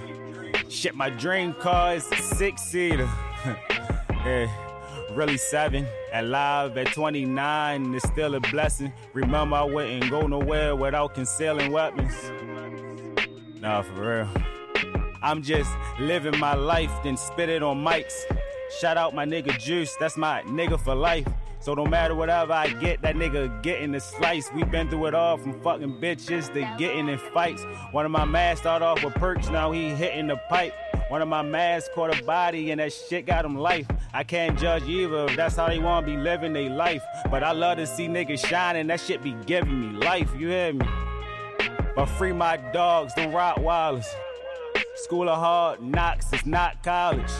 Shit, 0.69 0.95
my 0.95 1.09
dream 1.09 1.53
car 1.53 1.95
is 1.95 2.09
a 2.11 2.15
six 2.15 2.61
seater. 2.61 3.09
yeah, 4.09 4.49
really 5.11 5.37
seven. 5.37 5.85
At 6.13 6.23
Alive 6.23 6.77
at 6.77 6.93
29 6.93 7.93
is 7.93 8.03
still 8.03 8.35
a 8.35 8.39
blessing. 8.39 8.93
Remember, 9.13 9.57
I 9.57 9.63
wouldn't 9.63 10.09
go 10.09 10.25
nowhere 10.27 10.75
without 10.75 11.13
concealing 11.13 11.71
weapons. 11.71 12.13
Nah, 13.59 13.81
for 13.81 13.93
real. 13.93 14.29
I'm 15.21 15.41
just 15.41 15.71
living 15.99 16.39
my 16.39 16.53
life, 16.53 16.91
then 17.03 17.17
spit 17.17 17.49
it 17.49 17.63
on 17.63 17.83
mics. 17.83 18.23
Shout 18.79 18.95
out 18.95 19.13
my 19.13 19.25
nigga 19.25 19.57
Juice, 19.59 19.95
that's 19.99 20.15
my 20.15 20.41
nigga 20.43 20.79
for 20.79 20.95
life. 20.95 21.27
So 21.65 21.73
no 21.73 21.83
matter 21.83 22.13
whatever 22.13 22.53
I 22.53 22.67
get, 22.67 23.01
that 23.01 23.15
nigga 23.15 23.63
getting 23.63 23.91
the 23.91 23.99
slice. 23.99 24.51
We 24.53 24.63
been 24.65 24.87
through 24.87 25.07
it 25.07 25.15
all 25.15 25.35
from 25.35 25.59
fucking 25.63 25.99
bitches 25.99 26.53
to 26.53 26.75
getting 26.77 27.09
in 27.09 27.17
fights. 27.17 27.63
One 27.89 28.05
of 28.05 28.11
my 28.11 28.23
mans 28.23 28.59
start 28.59 28.83
off 28.83 29.03
with 29.03 29.15
perks, 29.15 29.49
now 29.49 29.71
he 29.71 29.89
hitting 29.89 30.27
the 30.27 30.35
pipe. 30.47 30.75
One 31.09 31.23
of 31.23 31.27
my 31.27 31.41
mans 31.41 31.89
caught 31.95 32.15
a 32.15 32.23
body 32.23 32.69
and 32.69 32.79
that 32.79 32.93
shit 32.93 33.25
got 33.25 33.45
him 33.45 33.57
life. 33.57 33.87
I 34.13 34.23
can't 34.23 34.59
judge 34.59 34.83
either 34.83 35.25
if 35.25 35.35
that's 35.35 35.55
how 35.55 35.67
they 35.67 35.79
wanna 35.79 36.05
be 36.05 36.15
living 36.15 36.53
their 36.53 36.69
life. 36.69 37.01
But 37.31 37.43
I 37.43 37.51
love 37.51 37.77
to 37.77 37.87
see 37.87 38.07
niggas 38.07 38.45
shining, 38.45 38.85
that 38.85 38.99
shit 38.99 39.23
be 39.23 39.35
giving 39.47 39.81
me 39.81 40.05
life, 40.05 40.29
you 40.37 40.49
hear 40.49 40.71
me? 40.71 40.85
But 41.95 42.05
free 42.05 42.31
my 42.31 42.57
dogs, 42.57 43.15
them 43.15 43.31
Rottweilers. 43.31 44.05
School 44.97 45.29
of 45.29 45.39
hard 45.39 45.81
knocks 45.81 46.31
is 46.31 46.45
not 46.45 46.83
college. 46.83 47.31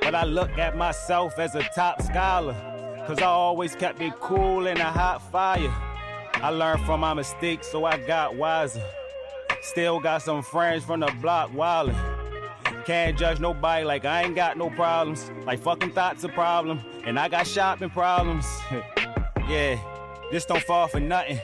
But 0.00 0.14
I 0.14 0.24
look 0.24 0.56
at 0.56 0.78
myself 0.78 1.38
as 1.38 1.54
a 1.54 1.62
top 1.74 2.00
scholar. 2.00 2.56
Cause 3.06 3.20
I 3.20 3.26
always 3.26 3.76
kept 3.76 4.00
it 4.00 4.12
cool 4.18 4.66
in 4.66 4.78
a 4.78 4.90
hot 4.90 5.22
fire. 5.30 5.72
I 6.34 6.50
learned 6.50 6.84
from 6.84 7.00
my 7.00 7.14
mistakes, 7.14 7.68
so 7.68 7.84
I 7.84 7.98
got 7.98 8.34
wiser. 8.34 8.82
Still 9.62 10.00
got 10.00 10.22
some 10.22 10.42
friends 10.42 10.84
from 10.84 11.00
the 11.00 11.12
block 11.20 11.52
wildin'. 11.52 11.94
Can't 12.84 13.16
judge 13.16 13.38
nobody 13.38 13.84
like 13.84 14.04
I 14.04 14.22
ain't 14.22 14.34
got 14.34 14.58
no 14.58 14.70
problems. 14.70 15.30
Like 15.44 15.60
fucking 15.60 15.92
thoughts 15.92 16.24
a 16.24 16.28
problem. 16.28 16.80
And 17.04 17.18
I 17.18 17.28
got 17.28 17.46
shopping 17.46 17.90
problems. 17.90 18.44
yeah, 19.48 19.78
this 20.32 20.44
don't 20.44 20.62
fall 20.62 20.88
for 20.88 21.00
nothing. 21.00 21.38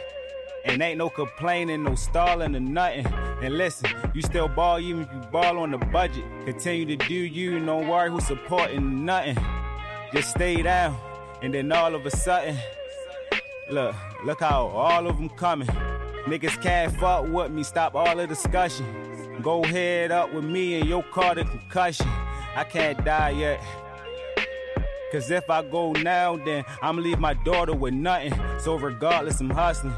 And 0.64 0.82
ain't 0.82 0.98
no 0.98 1.10
complaining, 1.10 1.84
no 1.84 1.94
stalling 1.94 2.56
or 2.56 2.60
nothing. 2.60 3.06
And 3.40 3.56
listen, 3.56 3.90
you 4.14 4.22
still 4.22 4.48
ball 4.48 4.80
even 4.80 5.02
if 5.02 5.12
you 5.12 5.20
ball 5.30 5.58
on 5.58 5.70
the 5.70 5.78
budget. 5.78 6.24
Continue 6.44 6.96
to 6.96 7.08
do 7.08 7.14
you, 7.14 7.64
don't 7.64 7.86
worry 7.86 8.10
who's 8.10 8.26
supporting 8.26 9.04
nothing. 9.04 9.36
Just 10.12 10.30
stay 10.30 10.60
down, 10.62 10.96
and 11.42 11.52
then 11.52 11.72
all 11.72 11.94
of 11.94 12.06
a 12.06 12.10
sudden, 12.10 12.56
look, 13.68 13.94
look 14.24 14.40
how 14.40 14.66
all 14.68 15.06
of 15.08 15.16
them 15.16 15.28
coming. 15.28 15.68
Niggas 16.26 16.62
can't 16.62 16.94
fuck 16.98 17.26
with 17.28 17.50
me, 17.50 17.64
stop 17.64 17.96
all 17.96 18.16
the 18.16 18.26
discussion. 18.26 18.86
Go 19.42 19.64
head 19.64 20.12
up 20.12 20.32
with 20.32 20.44
me 20.44 20.78
and 20.78 20.88
your 20.88 21.02
car 21.02 21.34
to 21.34 21.44
concussion. 21.44 22.06
I 22.54 22.64
can't 22.64 23.04
die 23.04 23.30
yet. 23.30 23.60
Cause 25.10 25.30
if 25.30 25.50
I 25.50 25.62
go 25.62 25.92
now, 25.92 26.36
then 26.36 26.64
I'ma 26.80 27.02
leave 27.02 27.18
my 27.18 27.34
daughter 27.34 27.74
with 27.74 27.92
nothing. 27.92 28.32
So 28.60 28.76
regardless, 28.76 29.40
I'm 29.40 29.50
hustling. 29.50 29.94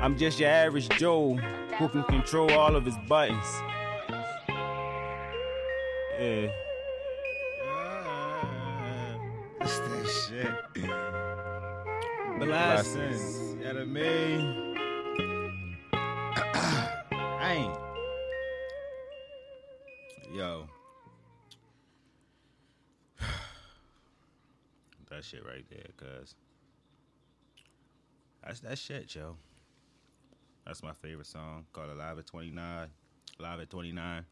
I'm 0.00 0.16
just 0.16 0.38
your 0.38 0.50
average 0.50 0.88
Joe 0.90 1.34
who 1.34 1.88
can 1.88 2.04
control 2.04 2.52
all 2.52 2.76
of 2.76 2.84
his 2.84 2.96
buttons. 3.08 3.44
Yeah. 6.18 6.65
Shit. 10.36 10.52
Blessings. 12.38 13.56
You 13.58 13.64
know 13.64 13.72
what 13.72 13.82
I 13.82 13.84
mean? 13.84 14.76
I 17.12 17.52
ain't. 17.54 17.78
Yo. 20.34 20.68
that 25.10 25.24
shit 25.24 25.44
right 25.46 25.64
there, 25.70 25.86
cuz. 25.96 26.34
That's 28.44 28.60
that 28.60 28.78
shit, 28.78 29.14
yo. 29.14 29.36
That's 30.66 30.82
my 30.82 30.92
favorite 30.92 31.26
song 31.26 31.64
called 31.72 31.90
Alive 31.90 32.18
at 32.18 32.26
29. 32.26 32.88
Live 33.38 33.60
at 33.60 33.70
29. 33.70 34.24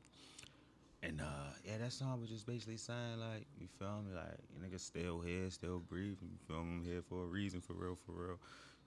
And 1.05 1.21
uh 1.21 1.53
yeah, 1.65 1.79
that 1.79 1.93
song 1.93 2.19
was 2.21 2.31
just 2.31 2.47
basically 2.47 2.79
saying 2.79 3.19
like, 3.19 3.47
you 3.61 3.69
feel 3.79 4.03
me, 4.09 4.15
like 4.15 4.39
niggas 4.63 4.81
still 4.81 5.21
here, 5.21 5.51
still 5.51 5.81
breathing, 5.81 6.31
you 6.33 6.39
feel 6.49 6.65
me, 6.65 6.79
I'm 6.79 6.85
here 6.85 7.03
for 7.07 7.25
a 7.25 7.27
reason, 7.27 7.61
for 7.61 7.75
real, 7.75 7.99
for 8.07 8.13
real. 8.13 8.39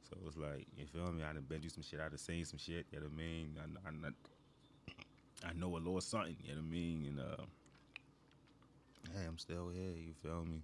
So 0.09 0.17
it's 0.25 0.37
like, 0.37 0.65
you 0.77 0.85
feel 0.85 1.11
me, 1.11 1.23
I 1.23 1.33
done 1.33 1.45
been 1.47 1.59
through 1.59 1.69
some 1.69 1.83
shit, 1.83 1.99
I 1.99 2.09
done 2.09 2.17
seen 2.17 2.45
some 2.45 2.57
shit, 2.57 2.85
you 2.91 2.99
know 2.99 3.05
what 3.05 3.13
I 3.13 3.17
mean? 3.17 3.57
I, 3.59 3.89
I, 3.89 5.49
I 5.49 5.53
know 5.53 5.75
a 5.75 5.77
little 5.77 6.01
something, 6.01 6.35
you 6.43 6.55
know 6.55 6.61
what 6.61 6.67
I 6.67 6.71
mean? 6.71 7.05
And 7.07 7.19
uh 7.19 7.43
hey, 9.13 9.25
I'm 9.27 9.37
still 9.37 9.69
here, 9.69 9.93
you 9.95 10.13
feel 10.23 10.43
me? 10.43 10.61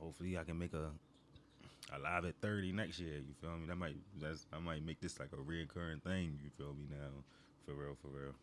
Hopefully 0.00 0.38
I 0.38 0.44
can 0.44 0.58
make 0.58 0.74
a 0.74 0.90
alive 1.94 2.24
at 2.24 2.36
30 2.40 2.72
next 2.72 3.00
year, 3.00 3.14
you 3.16 3.34
feel 3.40 3.56
me? 3.56 3.66
That 3.66 3.76
might 3.76 3.96
that's 4.20 4.46
I 4.52 4.60
might 4.60 4.84
make 4.86 5.00
this 5.00 5.18
like 5.18 5.30
a 5.32 5.36
reoccurring 5.36 6.02
thing, 6.02 6.38
you 6.44 6.50
feel 6.56 6.74
me 6.74 6.86
now? 6.88 7.10
For 7.64 7.74
real, 7.74 7.96
for 8.00 8.08
real. 8.08 8.34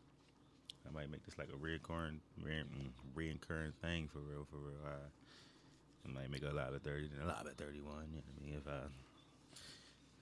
I 0.87 0.91
might 0.91 1.09
make 1.09 1.23
this 1.25 1.37
like 1.37 1.49
a 1.49 1.57
reoccurring, 1.57 2.19
re- 2.41 2.63
mm, 2.63 2.91
reoccurring 3.15 3.73
thing 3.81 4.07
for 4.11 4.19
real, 4.19 4.45
for 4.49 4.57
real. 4.57 4.79
I, 4.85 6.07
I 6.07 6.11
might 6.11 6.29
make 6.29 6.43
a 6.43 6.53
lot 6.53 6.73
of 6.73 6.81
30, 6.81 7.09
then 7.09 7.23
a 7.23 7.27
lot 7.27 7.45
of 7.45 7.53
31. 7.53 7.75
You 7.75 7.81
know 7.83 7.95
what 7.95 8.41
I 8.41 8.45
mean? 8.45 8.55
If 8.57 8.67
I 8.67 8.81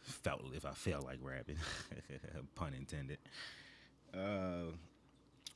felt, 0.03 0.41
if 0.53 0.66
I 0.66 0.72
felt 0.72 1.05
like 1.05 1.20
rapping, 1.22 1.57
pun 2.55 2.74
intended. 2.74 3.18
Uh, 4.14 4.74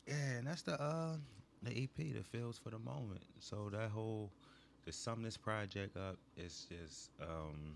yeah, 0.08 0.38
and 0.38 0.48
that's 0.48 0.62
the 0.62 0.82
uh 0.82 1.16
the 1.64 1.72
EP, 1.72 1.98
the 1.98 2.24
feels 2.24 2.58
for 2.58 2.70
the 2.70 2.80
moment. 2.80 3.24
So 3.40 3.70
that 3.72 3.90
whole 3.90 4.32
to 4.86 4.92
sum 4.92 5.24
this 5.24 5.36
project 5.36 5.98
up, 5.98 6.18
it's 6.38 6.66
just 6.66 7.10
um 7.22 7.76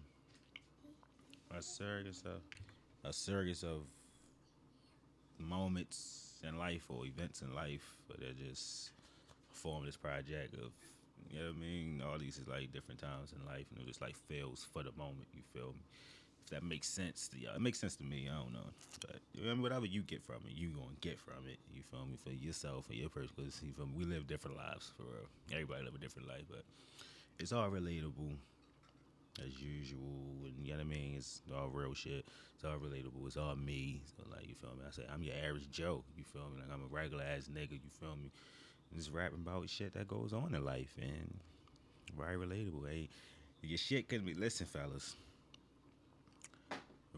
a 1.55 1.61
series 1.61 2.23
of 2.25 2.41
a 3.03 3.11
series 3.11 3.63
of 3.63 3.82
moments 5.39 6.28
in 6.43 6.57
life 6.57 6.85
or 6.89 7.05
events 7.05 7.41
in 7.41 7.53
life, 7.53 7.97
but 8.07 8.19
they 8.19 8.33
just 8.47 8.91
form 9.51 9.85
this 9.85 9.97
project 9.97 10.53
of 10.53 10.71
you 11.31 11.39
know 11.39 11.47
what 11.47 11.55
I 11.57 11.59
mean. 11.59 12.01
All 12.05 12.17
these 12.17 12.37
is 12.37 12.47
like 12.47 12.71
different 12.71 12.99
times 12.99 13.33
in 13.33 13.45
life, 13.45 13.65
and 13.71 13.79
it 13.81 13.87
just 13.87 14.01
like 14.01 14.15
feels 14.15 14.65
for 14.71 14.83
the 14.83 14.91
moment. 14.97 15.27
You 15.33 15.41
feel 15.53 15.73
me? 15.73 15.83
If 16.43 16.49
that 16.51 16.63
makes 16.63 16.87
sense 16.87 17.27
to 17.29 17.37
y'all, 17.37 17.55
it 17.55 17.61
makes 17.61 17.79
sense 17.79 17.95
to 17.97 18.03
me. 18.03 18.27
I 18.31 18.35
don't 18.35 18.53
know, 18.53 18.69
but 19.01 19.17
you 19.33 19.45
know, 19.45 19.61
whatever 19.61 19.85
you 19.85 20.01
get 20.01 20.23
from 20.23 20.37
it, 20.47 20.55
you 20.55 20.69
gonna 20.69 20.95
get 21.01 21.19
from 21.19 21.45
it. 21.47 21.59
You 21.73 21.83
feel 21.83 22.05
me? 22.05 22.17
For 22.23 22.31
yourself, 22.31 22.89
and 22.89 22.97
your 22.97 23.09
person, 23.09 23.29
because 23.35 23.61
you 23.61 23.73
feel 23.73 23.85
me? 23.85 23.93
We 23.97 24.05
live 24.05 24.27
different 24.27 24.57
lives 24.57 24.91
for 24.97 25.03
real. 25.03 25.29
Everybody 25.51 25.83
live 25.83 25.95
a 25.95 25.99
different 25.99 26.27
life, 26.27 26.45
but 26.49 26.63
it's 27.37 27.51
all 27.51 27.69
relatable. 27.69 28.37
As 29.45 29.59
usual, 29.61 30.43
and 30.43 30.65
you 30.65 30.71
know 30.71 30.77
what 30.77 30.85
I 30.85 30.89
mean. 30.89 31.15
It's 31.17 31.41
all 31.55 31.69
real 31.69 31.93
shit. 31.93 32.25
It's 32.55 32.65
all 32.65 32.77
relatable. 32.77 33.25
It's 33.25 33.37
all 33.37 33.55
me. 33.55 34.01
So 34.17 34.23
like, 34.31 34.47
you 34.47 34.55
feel 34.55 34.71
me? 34.71 34.83
I 34.87 34.91
say 34.91 35.03
I'm 35.11 35.23
your 35.23 35.35
average 35.35 35.69
Joe. 35.71 36.03
You 36.17 36.23
feel 36.23 36.49
me? 36.49 36.61
Like 36.61 36.71
I'm 36.73 36.83
a 36.83 36.87
regular 36.93 37.23
ass 37.23 37.47
nigga. 37.47 37.71
You 37.71 37.89
feel 37.99 38.15
me? 38.15 38.31
Just 38.95 39.11
rapping 39.11 39.41
about 39.45 39.69
shit 39.69 39.93
that 39.93 40.07
goes 40.07 40.33
on 40.33 40.55
in 40.55 40.65
life 40.65 40.95
and 40.99 41.39
very 42.17 42.37
relatable. 42.37 42.89
Hey, 42.89 43.09
your 43.61 43.77
shit 43.77 44.09
couldn't 44.09 44.25
be. 44.25 44.33
Listen, 44.33 44.65
fellas, 44.65 45.15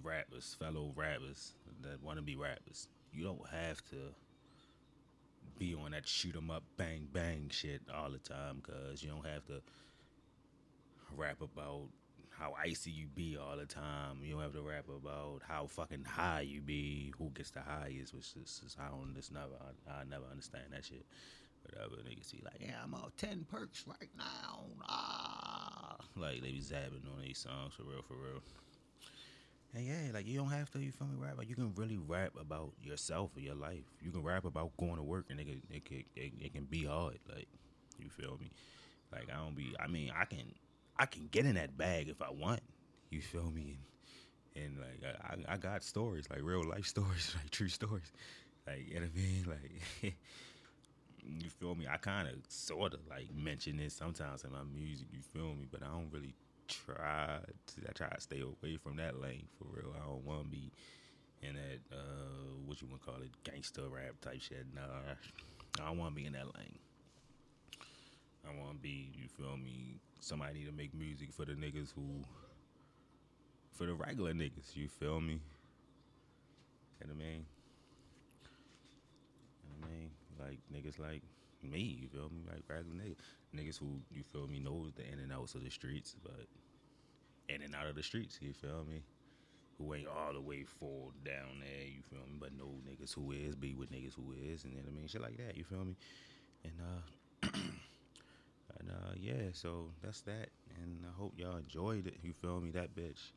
rappers, 0.03 0.55
fellow 0.59 0.91
rappers 0.95 1.53
that 1.81 2.01
want 2.03 2.17
to 2.17 2.23
be 2.23 2.35
rappers. 2.35 2.87
You 3.13 3.23
don't 3.23 3.47
have 3.49 3.81
to 3.91 4.13
be 5.57 5.75
on 5.75 5.91
that 5.91 6.07
shoot 6.07 6.35
'em 6.35 6.49
up, 6.49 6.63
bang 6.77 7.07
bang 7.11 7.49
shit 7.49 7.81
all 7.93 8.09
the 8.09 8.17
time, 8.17 8.61
cause 8.61 9.03
you 9.03 9.09
don't 9.09 9.25
have 9.25 9.45
to 9.45 9.61
rap 11.15 11.41
about 11.41 11.89
how 12.41 12.55
icy 12.59 12.89
you 12.89 13.07
be 13.07 13.37
all 13.37 13.55
the 13.55 13.67
time. 13.67 14.17
You 14.23 14.33
don't 14.33 14.41
have 14.41 14.53
to 14.53 14.61
rap 14.61 14.85
about 14.89 15.41
how 15.47 15.67
fucking 15.67 16.05
high 16.05 16.41
you 16.41 16.59
be, 16.59 17.13
who 17.19 17.29
gets 17.29 17.51
the 17.51 17.61
highest, 17.61 18.15
which 18.15 18.33
is, 18.41 18.61
is 18.65 18.75
I 18.79 18.89
don't 18.89 19.13
never 19.31 19.53
I, 19.87 20.01
I 20.01 20.03
never 20.09 20.25
understand 20.31 20.65
that 20.71 20.83
shit. 20.83 21.05
Whatever 21.63 22.01
niggas 22.01 22.31
see 22.31 22.41
like, 22.43 22.59
yeah, 22.59 22.77
I'm 22.83 22.95
on 22.95 23.11
ten 23.15 23.45
perks 23.49 23.85
right 23.87 24.09
now. 24.17 24.65
Ah, 24.89 25.97
like 26.15 26.41
they 26.41 26.51
be 26.51 26.61
zapping 26.61 27.05
on 27.15 27.21
these 27.21 27.37
songs 27.37 27.75
for 27.75 27.83
real, 27.83 28.01
for 28.07 28.15
real. 28.15 28.41
And 29.75 29.85
yeah, 29.85 30.11
like 30.11 30.27
you 30.27 30.39
don't 30.39 30.49
have 30.49 30.71
to, 30.71 30.79
you 30.79 30.91
feel 30.91 31.07
me, 31.07 31.17
rap. 31.19 31.37
Like 31.37 31.47
you 31.47 31.55
can 31.55 31.73
really 31.75 31.99
rap 31.99 32.31
about 32.39 32.71
yourself 32.81 33.37
or 33.37 33.41
your 33.41 33.55
life. 33.55 33.85
You 34.01 34.09
can 34.09 34.23
rap 34.23 34.45
about 34.45 34.75
going 34.77 34.95
to 34.95 35.03
work 35.03 35.27
and 35.29 35.39
it 35.39 35.45
can, 35.45 35.61
it 35.69 35.85
can, 35.85 36.03
it, 36.15 36.33
it 36.41 36.53
can 36.53 36.65
be 36.65 36.85
hard. 36.85 37.19
Like, 37.29 37.47
you 37.99 38.09
feel 38.09 38.37
me? 38.41 38.49
Like 39.11 39.29
I 39.31 39.37
don't 39.37 39.55
be. 39.55 39.75
I 39.79 39.87
mean, 39.87 40.11
I 40.19 40.25
can, 40.25 40.39
I 40.97 41.05
can 41.05 41.27
get 41.31 41.45
in 41.45 41.55
that 41.55 41.77
bag 41.77 42.09
if 42.09 42.21
I 42.21 42.31
want. 42.31 42.61
You 43.09 43.21
feel 43.21 43.51
me? 43.51 43.79
And, 44.55 44.63
and 44.63 44.77
like 44.79 45.15
I, 45.49 45.53
I 45.53 45.57
got 45.57 45.83
stories, 45.83 46.25
like 46.29 46.41
real 46.43 46.63
life 46.63 46.85
stories, 46.95 47.35
like 47.41 47.49
true 47.51 47.69
stories. 47.69 48.11
Like 48.67 48.87
you 48.87 48.95
know 48.95 49.01
what 49.01 49.11
I 49.15 49.19
mean? 49.19 49.45
Like 49.47 50.15
you 51.41 51.49
feel 51.49 51.75
me? 51.75 51.87
I 51.91 51.97
kind 51.97 52.27
of 52.27 52.35
sort 52.49 52.93
of 52.93 52.99
like 53.09 53.33
mention 53.33 53.79
it 53.79 53.91
sometimes 53.91 54.43
in 54.43 54.51
my 54.51 54.63
music. 54.63 55.07
You 55.11 55.21
feel 55.21 55.55
me? 55.55 55.67
But 55.71 55.83
I 55.83 55.87
don't 55.87 56.09
really 56.11 56.33
try 56.67 57.39
to. 57.67 57.81
I 57.87 57.91
try 57.93 58.09
to 58.09 58.21
stay 58.21 58.41
away 58.41 58.77
from 58.77 58.97
that 58.97 59.19
lane 59.19 59.47
for 59.57 59.65
real. 59.71 59.93
I 59.95 60.05
don't 60.05 60.25
want 60.25 60.43
to 60.43 60.49
be 60.49 60.71
in 61.41 61.55
that 61.55 61.95
uh, 61.95 62.57
what 62.65 62.81
you 62.81 62.87
want 62.87 63.01
to 63.01 63.07
call 63.07 63.21
it, 63.21 63.31
gangster 63.43 63.83
rap 63.89 64.19
type 64.21 64.41
shit. 64.41 64.65
Nah, 64.73 64.81
I 65.79 65.87
don't 65.87 65.97
want 65.97 66.15
to 66.15 66.21
be 66.21 66.27
in 66.27 66.33
that 66.33 66.45
lane. 66.55 66.79
I 68.47 68.59
want 68.59 68.73
to 68.73 68.77
be, 68.77 69.11
you 69.15 69.27
feel 69.27 69.57
me? 69.57 69.99
Somebody 70.21 70.59
need 70.59 70.65
to 70.67 70.71
make 70.71 70.93
music 70.93 71.33
for 71.33 71.45
the 71.45 71.53
niggas 71.53 71.91
who, 71.95 72.23
for 73.73 73.87
the 73.87 73.93
regular 73.95 74.33
niggas. 74.33 74.75
You 74.75 74.87
feel 74.87 75.19
me? 75.19 75.33
You 77.01 77.07
know 77.07 77.15
what 77.15 77.15
I 77.15 77.17
mean? 77.17 77.45
You 79.63 79.69
know 79.69 79.75
what 79.79 79.89
I 79.89 79.93
mean? 79.93 80.11
Like 80.39 80.59
niggas 80.71 80.99
like 80.99 81.23
me, 81.63 81.97
you 82.01 82.07
feel 82.07 82.29
me? 82.29 82.43
Like 82.47 82.61
regular 82.67 82.95
niggas. 82.95 83.17
Niggas 83.55 83.79
who, 83.79 83.99
you 84.13 84.21
feel 84.21 84.47
me, 84.47 84.59
knows 84.59 84.91
the 84.95 85.01
in 85.11 85.17
and 85.17 85.33
outs 85.33 85.55
of 85.55 85.63
the 85.63 85.71
streets, 85.71 86.15
but 86.23 86.45
in 87.49 87.63
and 87.63 87.73
out 87.73 87.87
of 87.87 87.95
the 87.95 88.03
streets, 88.03 88.37
you 88.41 88.53
feel 88.53 88.85
me? 88.87 89.01
Who 89.79 89.95
ain't 89.95 90.07
all 90.07 90.33
the 90.33 90.41
way 90.41 90.63
full 90.63 91.13
down 91.25 91.61
there, 91.61 91.87
you 91.87 92.03
feel 92.07 92.19
me? 92.19 92.37
But 92.39 92.55
know 92.55 92.75
niggas 92.87 93.15
who 93.15 93.31
is, 93.31 93.55
be 93.55 93.73
with 93.73 93.91
niggas 93.91 94.13
who 94.13 94.33
is, 94.33 94.65
and 94.65 94.75
then 94.75 94.83
I 94.87 94.91
mean 94.91 95.07
shit 95.07 95.21
like 95.21 95.37
that, 95.37 95.57
you 95.57 95.63
feel 95.63 95.83
me? 95.83 95.95
And 96.63 96.73
uh 96.79 97.47
and 98.81 98.89
uh 98.91 99.13
yeah, 99.19 99.49
so 99.53 99.89
that's 100.03 100.21
that. 100.21 100.49
And 100.81 101.05
I 101.07 101.13
hope 101.17 101.33
y'all 101.37 101.57
enjoyed 101.57 102.07
it, 102.07 102.17
you 102.23 102.33
feel 102.33 102.59
me? 102.59 102.71
That 102.71 102.95
bitch. 102.95 103.31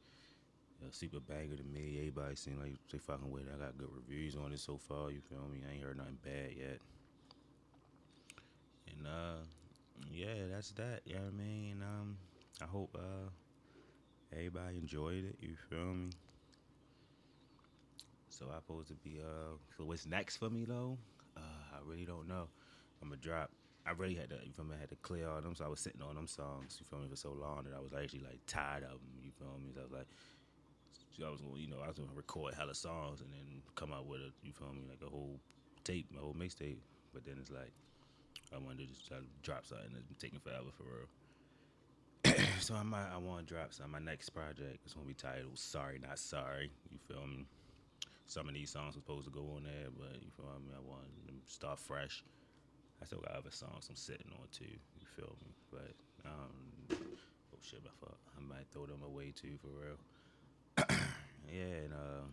A 0.86 0.92
super 0.92 1.20
banger 1.20 1.57
to 1.57 1.62
me. 1.62 1.97
Everybody 1.99 2.34
seem 2.34 2.59
like 2.61 2.76
they 2.90 2.99
fucking 2.99 3.30
with 3.30 3.42
it. 3.42 3.53
I 3.55 3.59
got 3.59 3.78
good 3.78 3.88
reviews 3.95 4.36
on 4.36 4.53
it 4.53 4.59
so 4.59 4.76
far, 4.76 5.11
you 5.11 5.20
feel 5.20 5.47
me? 5.51 5.61
I 5.68 5.74
ain't 5.74 5.84
heard 5.84 5.97
nothing 5.97 6.18
bad 6.22 6.53
yet. 6.57 6.80
And 8.88 9.07
uh 9.07 9.45
yeah, 10.11 10.47
that's 10.51 10.72
that. 10.72 11.01
You 11.05 11.14
know 11.14 11.20
what 11.20 11.34
I 11.34 11.42
mean? 11.42 11.82
Um, 11.82 12.16
I 12.61 12.66
hope 12.66 12.97
uh 12.99 13.30
everybody 14.32 14.78
enjoyed 14.78 15.24
it. 15.24 15.36
You 15.40 15.55
feel 15.68 15.95
me? 15.95 16.11
So 18.28 18.47
I 18.53 18.57
supposed 18.57 18.88
to 18.88 18.95
be 18.95 19.20
uh. 19.20 19.57
So 19.76 19.84
what's 19.84 20.07
next 20.07 20.38
for 20.38 20.51
me 20.51 20.64
though? 20.64 20.99
Uh, 21.36 21.40
I 21.72 21.78
really 21.88 22.05
don't 22.05 22.26
know. 22.26 22.49
I'm 23.01 23.09
gonna 23.09 23.20
drop. 23.20 23.51
I 23.87 23.93
really 23.93 24.14
had 24.14 24.30
to. 24.30 24.37
You 24.45 24.53
feel 24.53 24.64
me? 24.64 24.74
I 24.76 24.80
had 24.80 24.91
to 24.91 24.97
clear 24.97 25.28
all 25.28 25.41
them. 25.41 25.55
So 25.55 25.64
I 25.64 25.68
was 25.68 25.80
sitting 25.80 26.01
on 26.03 26.14
them 26.14 26.26
songs. 26.26 26.78
You 26.80 26.87
feel 26.89 27.01
me? 27.01 27.09
For 27.09 27.16
so 27.16 27.32
long 27.32 27.64
that 27.64 27.74
I 27.76 27.80
was 27.80 27.93
actually 27.93 28.20
like 28.20 28.41
tired 28.47 28.82
of 28.85 29.01
them. 29.01 29.20
You 29.22 29.30
feel 29.39 29.59
me? 29.59 29.72
So 29.74 29.80
I 29.80 29.85
was 29.85 29.93
like. 29.93 30.09
So 31.16 31.26
I 31.26 31.30
was 31.30 31.41
gonna, 31.41 31.61
you 31.61 31.68
know, 31.68 31.76
I 31.85 31.87
was 31.87 31.99
gonna 31.99 32.11
record 32.14 32.55
hella 32.55 32.74
songs 32.74 33.20
and 33.20 33.30
then 33.30 33.62
come 33.76 33.93
out 33.93 34.07
with 34.07 34.20
a, 34.20 34.30
you 34.43 34.53
feel 34.53 34.72
me, 34.72 34.82
like 34.91 34.99
a 35.07 35.09
whole 35.09 35.39
tape, 35.85 36.09
a 36.16 36.20
whole 36.20 36.35
mixtape. 36.35 36.78
But 37.12 37.24
then 37.24 37.37
it's 37.41 37.53
like, 37.53 37.70
I 38.53 38.59
wanted 38.59 38.78
to 38.78 38.87
just 38.87 39.07
try 39.07 39.18
to 39.18 39.24
drop 39.43 39.64
something 39.64 39.91
that's 39.93 40.07
been 40.07 40.16
taking 40.18 40.41
forever 40.41 40.74
for 40.76 40.82
real. 40.82 41.07
so 42.61 42.74
I 42.74 42.82
might 42.82 43.07
I 43.12 43.18
want 43.18 43.47
to 43.47 43.55
drop 43.55 43.72
some. 43.72 43.93
My 43.93 44.01
next 44.01 44.30
project 44.30 44.85
is 44.87 44.95
gonna 44.95 45.07
be 45.07 45.14
titled 45.14 45.59
"Sorry 45.59 46.01
Not 46.01 46.18
Sorry." 46.18 46.70
You 46.91 46.99
feel 47.07 47.26
me? 47.26 47.47
Some 48.26 48.49
of 48.49 48.55
these 48.55 48.70
songs 48.70 48.97
are 48.97 49.01
supposed 49.01 49.26
to 49.26 49.30
go 49.30 49.53
on 49.57 49.64
there, 49.64 49.91
but 49.97 50.14
you 50.22 50.30
feel 50.37 50.47
me? 50.66 50.72
I 50.74 50.80
want 50.80 51.05
to 51.28 51.35
start 51.53 51.78
fresh. 51.78 52.24
I 53.03 53.07
still 53.07 53.20
got 53.20 53.32
other 53.32 53.51
songs 53.51 53.88
I'm 53.88 53.97
sitting 53.97 54.30
on 54.32 54.47
too. 54.53 54.64
You 54.64 55.07
feel 55.16 55.36
me? 55.45 55.53
But 55.70 55.95
um, 56.24 56.99
oh 57.53 57.59
shit, 57.61 57.82
my 57.84 57.90
fuck. 58.01 58.18
I 58.36 58.40
might 58.40 58.66
throw 58.72 58.86
them 58.86 59.03
away 59.05 59.32
too 59.34 59.59
for 59.61 59.68
real. 59.68 59.99
yeah, 61.53 61.84
and 61.84 61.92
uh, 61.92 62.26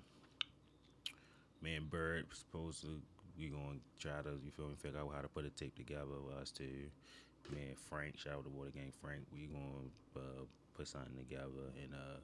me 1.61 1.75
and 1.75 1.89
Bird 1.89 2.27
supposed 2.33 2.81
to 2.81 3.01
we 3.37 3.47
gonna 3.47 3.79
try 3.99 4.21
to 4.21 4.39
you 4.43 4.51
feel 4.51 4.67
me 4.67 4.75
figure 4.75 4.99
out 4.99 5.11
how 5.13 5.21
to 5.21 5.27
put 5.27 5.45
a 5.45 5.49
tape 5.49 5.75
together 5.75 6.21
with 6.25 6.35
us 6.35 6.51
too. 6.51 6.89
Me 7.51 7.67
and 7.69 7.77
Frank, 7.77 8.17
shout 8.17 8.33
out 8.33 8.43
to 8.43 8.49
Water 8.49 8.71
Gang 8.73 8.91
Frank. 9.01 9.21
We 9.33 9.47
gonna 9.47 9.89
uh, 10.15 10.43
put 10.75 10.87
something 10.87 11.17
together, 11.17 11.73
and 11.81 11.93
uh, 11.93 12.19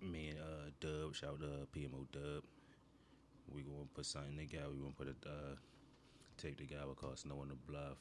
me 0.00 0.30
and 0.30 0.38
uh, 0.38 0.70
Dub, 0.80 1.14
shout 1.14 1.30
out 1.30 1.40
to 1.40 1.78
PMO 1.78 2.06
Dub. 2.12 2.42
We 3.52 3.62
gonna 3.62 3.86
put 3.94 4.06
something 4.06 4.36
together. 4.36 4.70
We 4.72 4.80
gonna 4.80 4.96
put 4.96 5.08
a 5.08 5.28
uh, 5.28 5.54
tape 6.36 6.58
together 6.58 6.94
called 6.96 7.18
Snow 7.18 7.40
on 7.40 7.48
the 7.48 7.54
Bluff. 7.54 7.98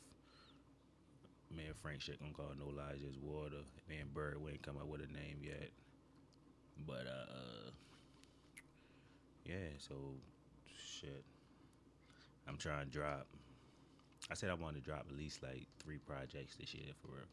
Me 1.55 1.65
and 1.65 1.75
Frank 1.75 2.01
shit 2.01 2.19
gonna 2.19 2.33
call 2.33 2.53
No 2.57 2.67
Lies 2.67 2.99
Just 3.05 3.19
Water. 3.21 3.63
Me 3.89 3.97
and 3.97 4.13
Bird 4.13 4.41
we 4.41 4.51
ain't 4.51 4.63
come 4.63 4.77
up 4.77 4.87
with 4.87 5.01
a 5.01 5.11
name 5.11 5.37
yet, 5.41 5.69
but 6.87 7.05
uh, 7.07 7.69
yeah. 9.45 9.77
So 9.77 9.95
shit. 10.75 11.23
I'm 12.47 12.57
trying 12.57 12.85
to 12.85 12.91
drop. 12.91 13.27
I 14.31 14.35
said 14.35 14.49
I 14.49 14.53
wanted 14.53 14.83
to 14.83 14.89
drop 14.89 15.05
at 15.09 15.17
least 15.17 15.43
like 15.43 15.67
three 15.83 15.97
projects 15.97 16.55
this 16.57 16.73
year 16.73 16.91
for 17.01 17.09
real. 17.09 17.25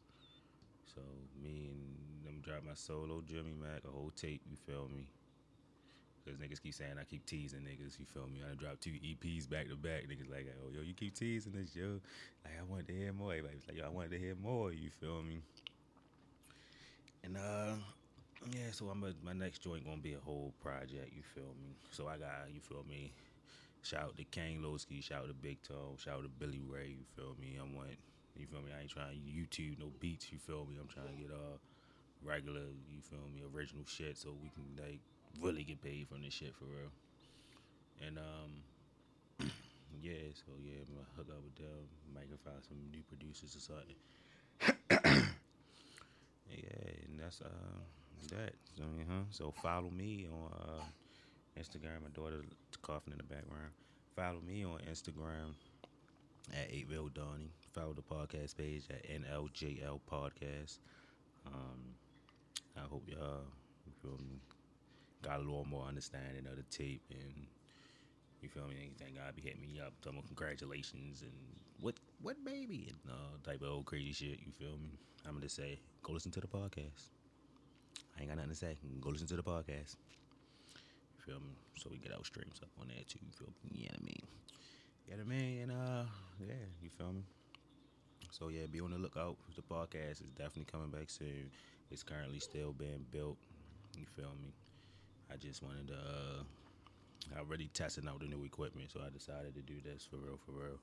So 0.93 1.01
me 1.41 1.69
and 1.69 2.25
them 2.25 2.41
drop 2.41 2.63
my 2.65 2.73
solo 2.75 3.21
Jimmy 3.25 3.53
Mac, 3.59 3.81
a 3.87 3.91
whole 3.91 4.11
tape. 4.15 4.41
You 4.49 4.57
feel 4.67 4.89
me? 4.93 5.07
Because 6.23 6.39
niggas 6.39 6.61
keep 6.61 6.73
saying 6.73 6.95
I 6.99 7.03
keep 7.03 7.25
teasing 7.25 7.61
niggas. 7.61 7.99
You 7.99 8.05
feel 8.05 8.27
me? 8.27 8.41
I 8.49 8.55
dropped 8.55 8.81
two 8.81 8.91
EPs 8.91 9.49
back 9.49 9.69
to 9.69 9.75
back. 9.75 10.03
Niggas 10.07 10.29
like, 10.29 10.47
oh 10.63 10.69
yo, 10.73 10.81
you 10.81 10.93
keep 10.93 11.15
teasing 11.15 11.53
this 11.53 11.75
yo. 11.75 11.99
Like 12.43 12.53
I 12.59 12.63
wanted 12.69 12.87
to 12.87 12.93
hear 12.93 13.13
more. 13.13 13.31
Everybody's 13.31 13.67
like, 13.67 13.77
yo, 13.77 13.85
I 13.85 13.89
wanted 13.89 14.11
to 14.11 14.19
hear 14.19 14.35
more. 14.41 14.71
You 14.71 14.89
feel 14.89 15.21
me? 15.23 15.41
And 17.23 17.37
uh, 17.37 17.73
yeah. 18.51 18.71
So 18.71 18.87
I'm 18.89 19.03
a, 19.03 19.13
my 19.23 19.33
next 19.33 19.59
joint 19.59 19.85
gonna 19.85 19.97
be 19.97 20.13
a 20.13 20.19
whole 20.19 20.53
project. 20.61 21.11
You 21.15 21.23
feel 21.33 21.53
me? 21.61 21.75
So 21.91 22.07
I 22.07 22.17
got 22.17 22.53
you 22.53 22.61
feel 22.61 22.85
me. 22.89 23.11
Shout 23.83 24.03
out 24.03 24.17
to 24.17 24.23
Kane 24.25 24.61
Lowski, 24.61 25.03
shout 25.03 25.23
out 25.23 25.27
to 25.29 25.33
Big 25.33 25.57
Toe, 25.63 25.97
shout 25.97 26.17
out 26.17 26.21
to 26.21 26.29
Billy 26.29 26.61
Ray, 26.61 27.01
you 27.01 27.05
feel 27.15 27.35
me? 27.41 27.57
I 27.59 27.63
want 27.63 27.97
you 28.37 28.45
feel 28.45 28.61
me, 28.61 28.69
I 28.77 28.81
ain't 28.81 28.91
trying 28.91 29.17
YouTube 29.25 29.79
no 29.79 29.91
beats, 29.99 30.31
you 30.31 30.37
feel 30.37 30.65
me? 30.69 30.77
I'm 30.79 30.87
trying 30.87 31.09
to 31.09 31.17
get 31.17 31.31
uh 31.31 31.57
regular, 32.23 32.69
you 32.89 33.01
feel 33.01 33.25
me, 33.33 33.41
original 33.41 33.83
shit 33.87 34.17
so 34.17 34.37
we 34.41 34.49
can 34.49 34.65
like 34.77 35.01
really 35.39 35.63
get 35.63 35.81
paid 35.81 36.07
from 36.07 36.21
this 36.21 36.33
shit 36.33 36.53
for 36.55 36.65
real. 36.65 36.91
And 38.05 38.17
um 38.17 38.51
yeah, 40.01 40.31
so 40.33 40.51
yeah, 40.63 40.81
I'm 40.87 40.95
gonna 40.95 41.07
hook 41.15 41.27
up 41.29 41.43
with 41.43 41.55
them, 41.55 41.87
might 42.13 42.29
find 42.43 42.63
some 42.67 42.77
new 42.91 43.03
producers 43.07 43.55
or 43.55 43.59
something. 43.59 43.95
yeah, 46.49 47.07
and 47.07 47.19
that's 47.19 47.41
uh 47.41 47.79
that. 48.29 48.53
So, 48.77 48.83
uh-huh. 48.83 49.23
so 49.29 49.53
follow 49.61 49.89
me 49.89 50.27
on 50.31 50.51
uh 50.51 50.83
Instagram. 51.59 52.03
My 52.03 52.09
daughter 52.13 52.43
coughing 52.81 53.13
in 53.13 53.17
the 53.17 53.23
background. 53.23 53.71
Follow 54.15 54.41
me 54.45 54.65
on 54.65 54.79
Instagram 54.89 55.55
at 56.53 56.67
8 56.69 56.87
Donnie. 57.13 57.51
Follow 57.73 57.93
the 57.93 58.01
podcast 58.01 58.57
page 58.57 58.83
at 58.89 59.03
NLJL 59.07 59.99
Podcast. 60.11 60.79
Um, 61.45 61.95
I 62.75 62.81
hope 62.81 63.03
y'all 63.07 63.45
me, 64.03 64.39
got 65.21 65.37
a 65.37 65.43
little 65.43 65.65
more 65.65 65.85
understanding 65.85 66.45
of 66.49 66.57
the 66.57 66.63
tape 66.75 67.03
and 67.09 67.47
you 68.41 68.49
feel 68.49 68.67
me? 68.67 68.91
Thank 68.99 69.15
God 69.15 69.35
be 69.35 69.41
hitting 69.41 69.61
me 69.61 69.79
up, 69.79 69.93
talking 70.01 70.17
about 70.17 70.27
congratulations 70.27 71.21
and 71.21 71.31
what 71.79 71.95
what 72.21 72.43
baby 72.43 72.87
and 72.89 72.97
uh, 73.11 73.37
type 73.43 73.61
of 73.61 73.69
old 73.69 73.85
crazy 73.85 74.11
shit. 74.11 74.39
You 74.45 74.51
feel 74.57 74.77
me? 74.81 74.97
I'm 75.27 75.33
gonna 75.33 75.49
say 75.49 75.79
go 76.03 76.13
listen 76.13 76.31
to 76.31 76.41
the 76.41 76.47
podcast. 76.47 77.09
I 78.17 78.21
ain't 78.21 78.29
got 78.29 78.37
nothing 78.37 78.51
to 78.51 78.57
say. 78.57 78.77
Go 78.99 79.09
listen 79.09 79.27
to 79.27 79.35
the 79.35 79.43
podcast. 79.43 79.95
You 81.15 81.21
feel 81.25 81.39
me? 81.39 81.55
So 81.77 81.89
we 81.91 81.97
get 81.97 82.13
our 82.13 82.25
streams 82.25 82.59
up 82.61 82.69
on 82.79 82.87
there 82.87 83.03
too. 83.07 83.19
You 83.21 83.31
feel 83.31 83.53
me? 83.71 83.87
What 83.87 83.99
I 83.99 84.03
mean? 84.03 84.27
What 85.07 85.19
I 85.19 85.23
mean? 85.23 85.61
And 85.61 85.71
uh, 85.71 86.03
yeah, 86.39 86.65
you 86.81 86.89
feel 86.89 87.13
me? 87.13 87.23
So 88.31 88.49
yeah, 88.49 88.65
be 88.71 88.79
on 88.81 88.91
the 88.91 88.97
lookout. 88.97 89.37
The 89.55 89.61
podcast 89.61 90.23
is 90.23 90.31
definitely 90.35 90.65
coming 90.71 90.89
back 90.89 91.09
soon. 91.09 91.51
It's 91.91 92.03
currently 92.03 92.39
still 92.39 92.73
being 92.73 93.05
built. 93.11 93.37
You 93.95 94.05
feel 94.15 94.33
me? 94.41 94.53
I 95.31 95.37
just 95.37 95.63
wanted 95.63 95.87
to. 95.87 95.93
Uh, 95.93 96.43
I 97.35 97.39
already 97.39 97.69
testing 97.73 98.07
out 98.07 98.19
the 98.19 98.27
new 98.27 98.43
equipment, 98.43 98.91
so 98.91 98.99
I 99.05 99.09
decided 99.09 99.55
to 99.55 99.61
do 99.61 99.75
this 99.83 100.05
for 100.09 100.17
real, 100.17 100.37
for 100.45 100.51
real. 100.51 100.79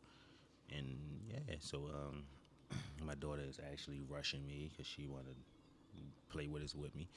And 0.71 0.97
yeah, 1.29 1.57
so 1.61 1.79
um, 1.79 2.25
my 3.05 3.15
daughter 3.15 3.43
is 3.47 3.61
actually 3.71 4.01
rushing 4.09 4.47
me 4.47 4.71
because 4.71 4.87
she 4.87 5.07
wanted 5.07 5.35
to 5.35 5.99
play 6.31 6.49
with 6.49 6.63
us 6.63 6.75
with 6.75 6.95
me. 6.97 7.09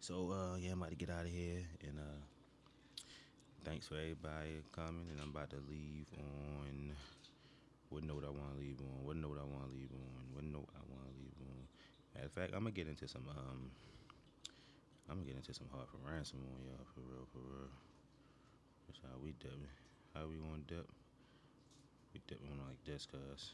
So 0.00 0.30
uh, 0.30 0.56
yeah, 0.56 0.72
I'm 0.72 0.78
about 0.78 0.90
to 0.90 0.96
get 0.96 1.10
out 1.10 1.24
of 1.24 1.30
here, 1.30 1.62
and 1.82 1.98
uh, 1.98 2.20
thanks 3.64 3.88
for 3.88 3.94
everybody 3.94 4.62
coming. 4.72 5.06
And 5.10 5.20
I'm 5.20 5.30
about 5.30 5.50
to 5.50 5.58
leave 5.68 6.06
on 6.18 6.92
what 7.90 8.04
note 8.04 8.24
I 8.26 8.30
want 8.30 8.54
to 8.54 8.60
leave 8.60 8.80
on, 8.80 9.04
what 9.04 9.16
note 9.16 9.38
I 9.40 9.44
want 9.44 9.70
to 9.70 9.74
leave 9.74 9.90
on, 9.92 10.34
what 10.34 10.44
note 10.44 10.68
I 10.74 10.82
want 10.92 11.06
to 11.06 11.14
leave 11.18 11.34
on. 11.40 11.62
Matter 12.14 12.26
of 12.26 12.32
fact, 12.32 12.52
I'm 12.54 12.60
gonna 12.60 12.70
get 12.70 12.88
into 12.88 13.08
some 13.08 13.24
um, 13.30 13.70
I'm 15.08 15.16
gonna 15.18 15.26
get 15.26 15.36
into 15.36 15.54
some 15.54 15.68
hard 15.72 15.86
for 15.88 15.98
ransom 16.02 16.40
on 16.42 16.66
y'all 16.66 16.86
for 16.94 17.00
real, 17.00 17.26
for 17.32 17.38
real. 17.38 17.70
That's 18.86 18.98
how 19.02 19.18
we 19.22 19.32
dip. 19.38 19.52
it. 19.52 19.70
How 20.14 20.26
we 20.26 20.36
gonna 20.36 20.62
dip? 20.66 20.88
We 22.12 22.20
dip 22.26 22.40
on 22.50 22.58
like 22.66 22.82
this, 22.84 23.06
cuz. 23.06 23.52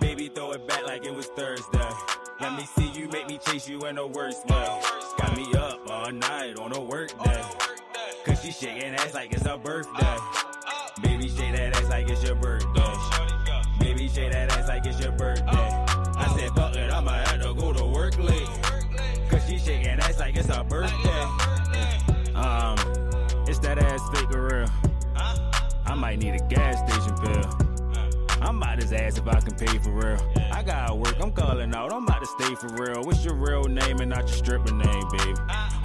Baby, 0.00 0.28
throw 0.28 0.52
it 0.52 0.66
back 0.68 0.86
like 0.86 1.04
it 1.04 1.14
was 1.14 1.26
Thursday. 1.26 1.90
Let 2.40 2.56
me 2.56 2.66
see 2.66 2.90
you 2.92 3.08
make 3.08 3.28
me 3.28 3.38
chase 3.38 3.68
you 3.68 3.80
in 3.86 3.96
the 3.96 4.06
worst 4.06 4.46
way. 4.46 4.80
Got 5.18 5.36
me 5.36 5.54
up 5.54 5.90
all 5.90 6.12
night 6.12 6.58
on 6.58 6.74
a 6.74 6.80
work 6.80 7.10
day. 7.24 7.65
She 8.46 8.52
shaking 8.52 8.94
ass 8.94 9.12
like 9.12 9.32
it's 9.32 9.44
her 9.44 9.58
birthday. 9.58 10.16
Baby, 11.02 11.28
shake 11.28 11.56
that 11.56 11.76
ass 11.76 11.90
like 11.90 12.08
it's 12.08 12.22
your 12.22 12.36
birthday. 12.36 12.94
Baby, 13.80 14.08
shake 14.08 14.30
that 14.30 14.52
ass 14.52 14.68
like 14.68 14.86
it's 14.86 15.00
your 15.00 15.10
birthday. 15.10 15.44
I 15.48 16.32
said, 16.38 16.50
fuck 16.50 16.76
it, 16.76 16.92
I'ma 16.92 17.10
have 17.10 17.42
to 17.42 17.54
go 17.54 17.72
to 17.72 17.84
work 17.84 18.16
late. 18.18 18.46
Cause 19.28 19.44
she 19.48 19.58
shaking 19.58 19.98
ass 19.98 20.20
like 20.20 20.36
it's 20.36 20.46
her 20.46 20.62
birthday. 20.62 21.22
Um, 22.36 22.78
it's 23.48 23.58
that 23.58 23.80
ass 23.80 24.00
fake 24.14 24.30
or 24.30 24.46
real. 24.46 24.68
I 25.84 25.94
might 25.96 26.20
need 26.20 26.36
a 26.36 26.46
gas 26.46 26.78
station 26.88 27.16
bill. 27.24 27.66
I'm 28.40 28.58
about 28.58 28.80
his 28.80 28.92
ass 28.92 29.18
if 29.18 29.26
I 29.26 29.40
can 29.40 29.56
pay 29.56 29.76
for 29.78 29.90
real. 29.90 30.18
I 30.52 30.62
gotta 30.62 30.94
work, 30.94 31.16
I'm 31.20 31.32
calling 31.32 31.74
out. 31.74 31.92
I'm 31.92 32.04
about 32.04 32.20
to 32.20 32.26
stay 32.26 32.54
for 32.54 32.68
real. 32.80 33.02
What's 33.02 33.24
your 33.24 33.34
real 33.34 33.64
name 33.64 33.98
and 33.98 34.10
not 34.10 34.28
your 34.28 34.36
stripper 34.36 34.72
name, 34.72 35.04
baby? 35.10 35.34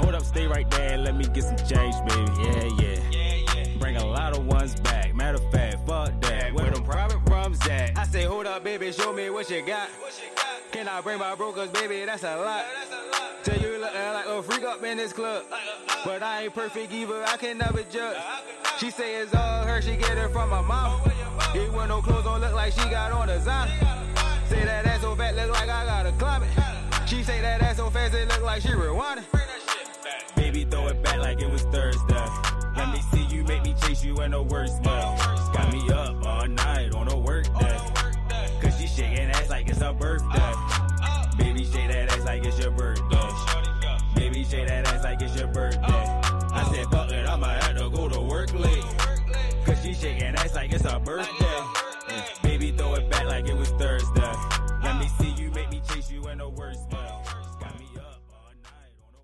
Hold 0.01 0.15
up, 0.15 0.23
stay 0.23 0.47
right 0.47 0.69
there 0.71 0.81
let 0.97 1.15
me 1.15 1.25
get 1.25 1.43
some 1.43 1.57
change, 1.57 1.95
baby. 2.07 2.31
Yeah, 2.41 2.69
yeah. 2.79 3.77
Bring 3.77 3.97
a 3.97 4.05
lot 4.05 4.37
of 4.37 4.45
ones 4.45 4.79
back. 4.81 5.13
Matter 5.13 5.37
of 5.37 5.51
fact, 5.51 5.85
fuck 5.87 6.19
that. 6.21 6.53
Where 6.53 6.69
them 6.69 6.83
private 6.83 7.19
rums 7.29 7.59
at? 7.67 7.97
I 7.97 8.05
say, 8.05 8.23
hold 8.23 8.45
up, 8.45 8.63
baby, 8.63 8.91
show 8.91 9.11
me 9.11 9.29
what 9.29 9.49
you 9.49 9.65
got. 9.65 9.89
Can 10.71 10.87
I 10.87 11.01
bring 11.01 11.19
my 11.19 11.35
brokers, 11.35 11.69
baby? 11.69 12.05
That's 12.05 12.23
a 12.23 12.37
lot. 12.37 12.65
Tell 13.43 13.57
you 13.57 13.79
looking 13.79 13.99
like 13.99 14.25
a 14.25 14.43
freak 14.43 14.63
up 14.63 14.83
in 14.83 14.97
this 14.97 15.11
club. 15.11 15.43
But 16.05 16.23
I 16.23 16.43
ain't 16.43 16.53
perfect 16.53 16.93
either, 16.93 17.23
I 17.25 17.37
can 17.37 17.57
never 17.57 17.83
judge. 17.83 18.17
She 18.79 18.89
say 18.89 19.15
it's 19.15 19.33
all 19.33 19.63
her, 19.63 19.81
she 19.81 19.97
get 19.97 20.17
it 20.17 20.31
from 20.31 20.49
my 20.49 20.61
mom. 20.61 21.01
Even 21.55 21.73
when 21.73 21.89
no 21.89 22.01
clothes 22.01 22.23
don't 22.23 22.41
look 22.41 22.53
like 22.53 22.73
she 22.73 22.87
got 22.89 23.11
on 23.11 23.27
designer. 23.27 23.71
Say 24.47 24.63
that 24.63 24.85
ass 24.85 25.01
so 25.01 25.15
fat, 25.15 25.35
look 25.35 25.49
like 25.51 25.69
I 25.69 25.85
gotta 25.85 26.11
climb 26.13 26.43
it. 26.43 26.49
She 27.07 27.23
say 27.23 27.41
that 27.41 27.61
ass 27.61 27.77
so 27.77 27.89
fast, 27.89 28.13
it 28.13 28.29
look 28.29 28.41
like 28.41 28.61
she 28.61 28.69
rewinding. 28.69 29.25
Baby, 30.51 30.65
throw 30.69 30.87
it 30.87 31.01
back 31.01 31.17
like 31.19 31.41
it 31.41 31.49
was 31.49 31.61
Thursday. 31.61 32.25
Let 32.75 32.91
me 32.91 32.99
see 33.13 33.23
you 33.33 33.41
make 33.45 33.63
me 33.63 33.73
chase 33.83 34.03
you 34.03 34.19
in 34.19 34.31
the 34.31 34.43
worst 34.43 34.79
way. 34.79 35.17
Got 35.53 35.71
me 35.71 35.89
up 35.93 36.25
all 36.25 36.45
night 36.45 36.93
on 36.93 37.09
a 37.09 37.17
work 37.17 37.45
day. 37.57 37.77
Cause 38.59 38.77
she 38.77 38.85
shaking 38.85 39.29
ass 39.29 39.49
like 39.49 39.69
it's 39.69 39.79
her 39.79 39.93
birthday. 39.93 40.53
Baby, 41.37 41.63
shake 41.63 41.87
that 41.87 42.11
ass 42.11 42.25
like 42.25 42.43
it's 42.43 42.59
your 42.59 42.71
birthday. 42.71 43.29
Baby, 44.13 44.43
shake 44.43 44.67
that 44.67 44.89
ass 44.89 45.05
like 45.05 45.21
it's 45.21 45.37
your 45.37 45.47
birthday. 45.47 45.79
I 45.83 46.69
said, 46.73 46.85
fuck 46.87 47.09
it, 47.11 47.29
I'ma 47.29 47.47
have 47.47 47.77
to 47.77 47.89
go 47.89 48.09
to 48.09 48.19
work 48.19 48.53
late. 48.53 48.83
Cause 49.63 49.81
she 49.81 49.93
shaking 49.93 50.35
ass 50.35 50.53
like 50.53 50.73
it's 50.73 50.83
her 50.83 50.99
birthday. 50.99 51.63
Baby, 52.43 52.71
throw 52.71 52.95
it 52.95 53.09
back 53.09 53.23
like 53.23 53.47
it 53.47 53.55
was. 53.55 53.60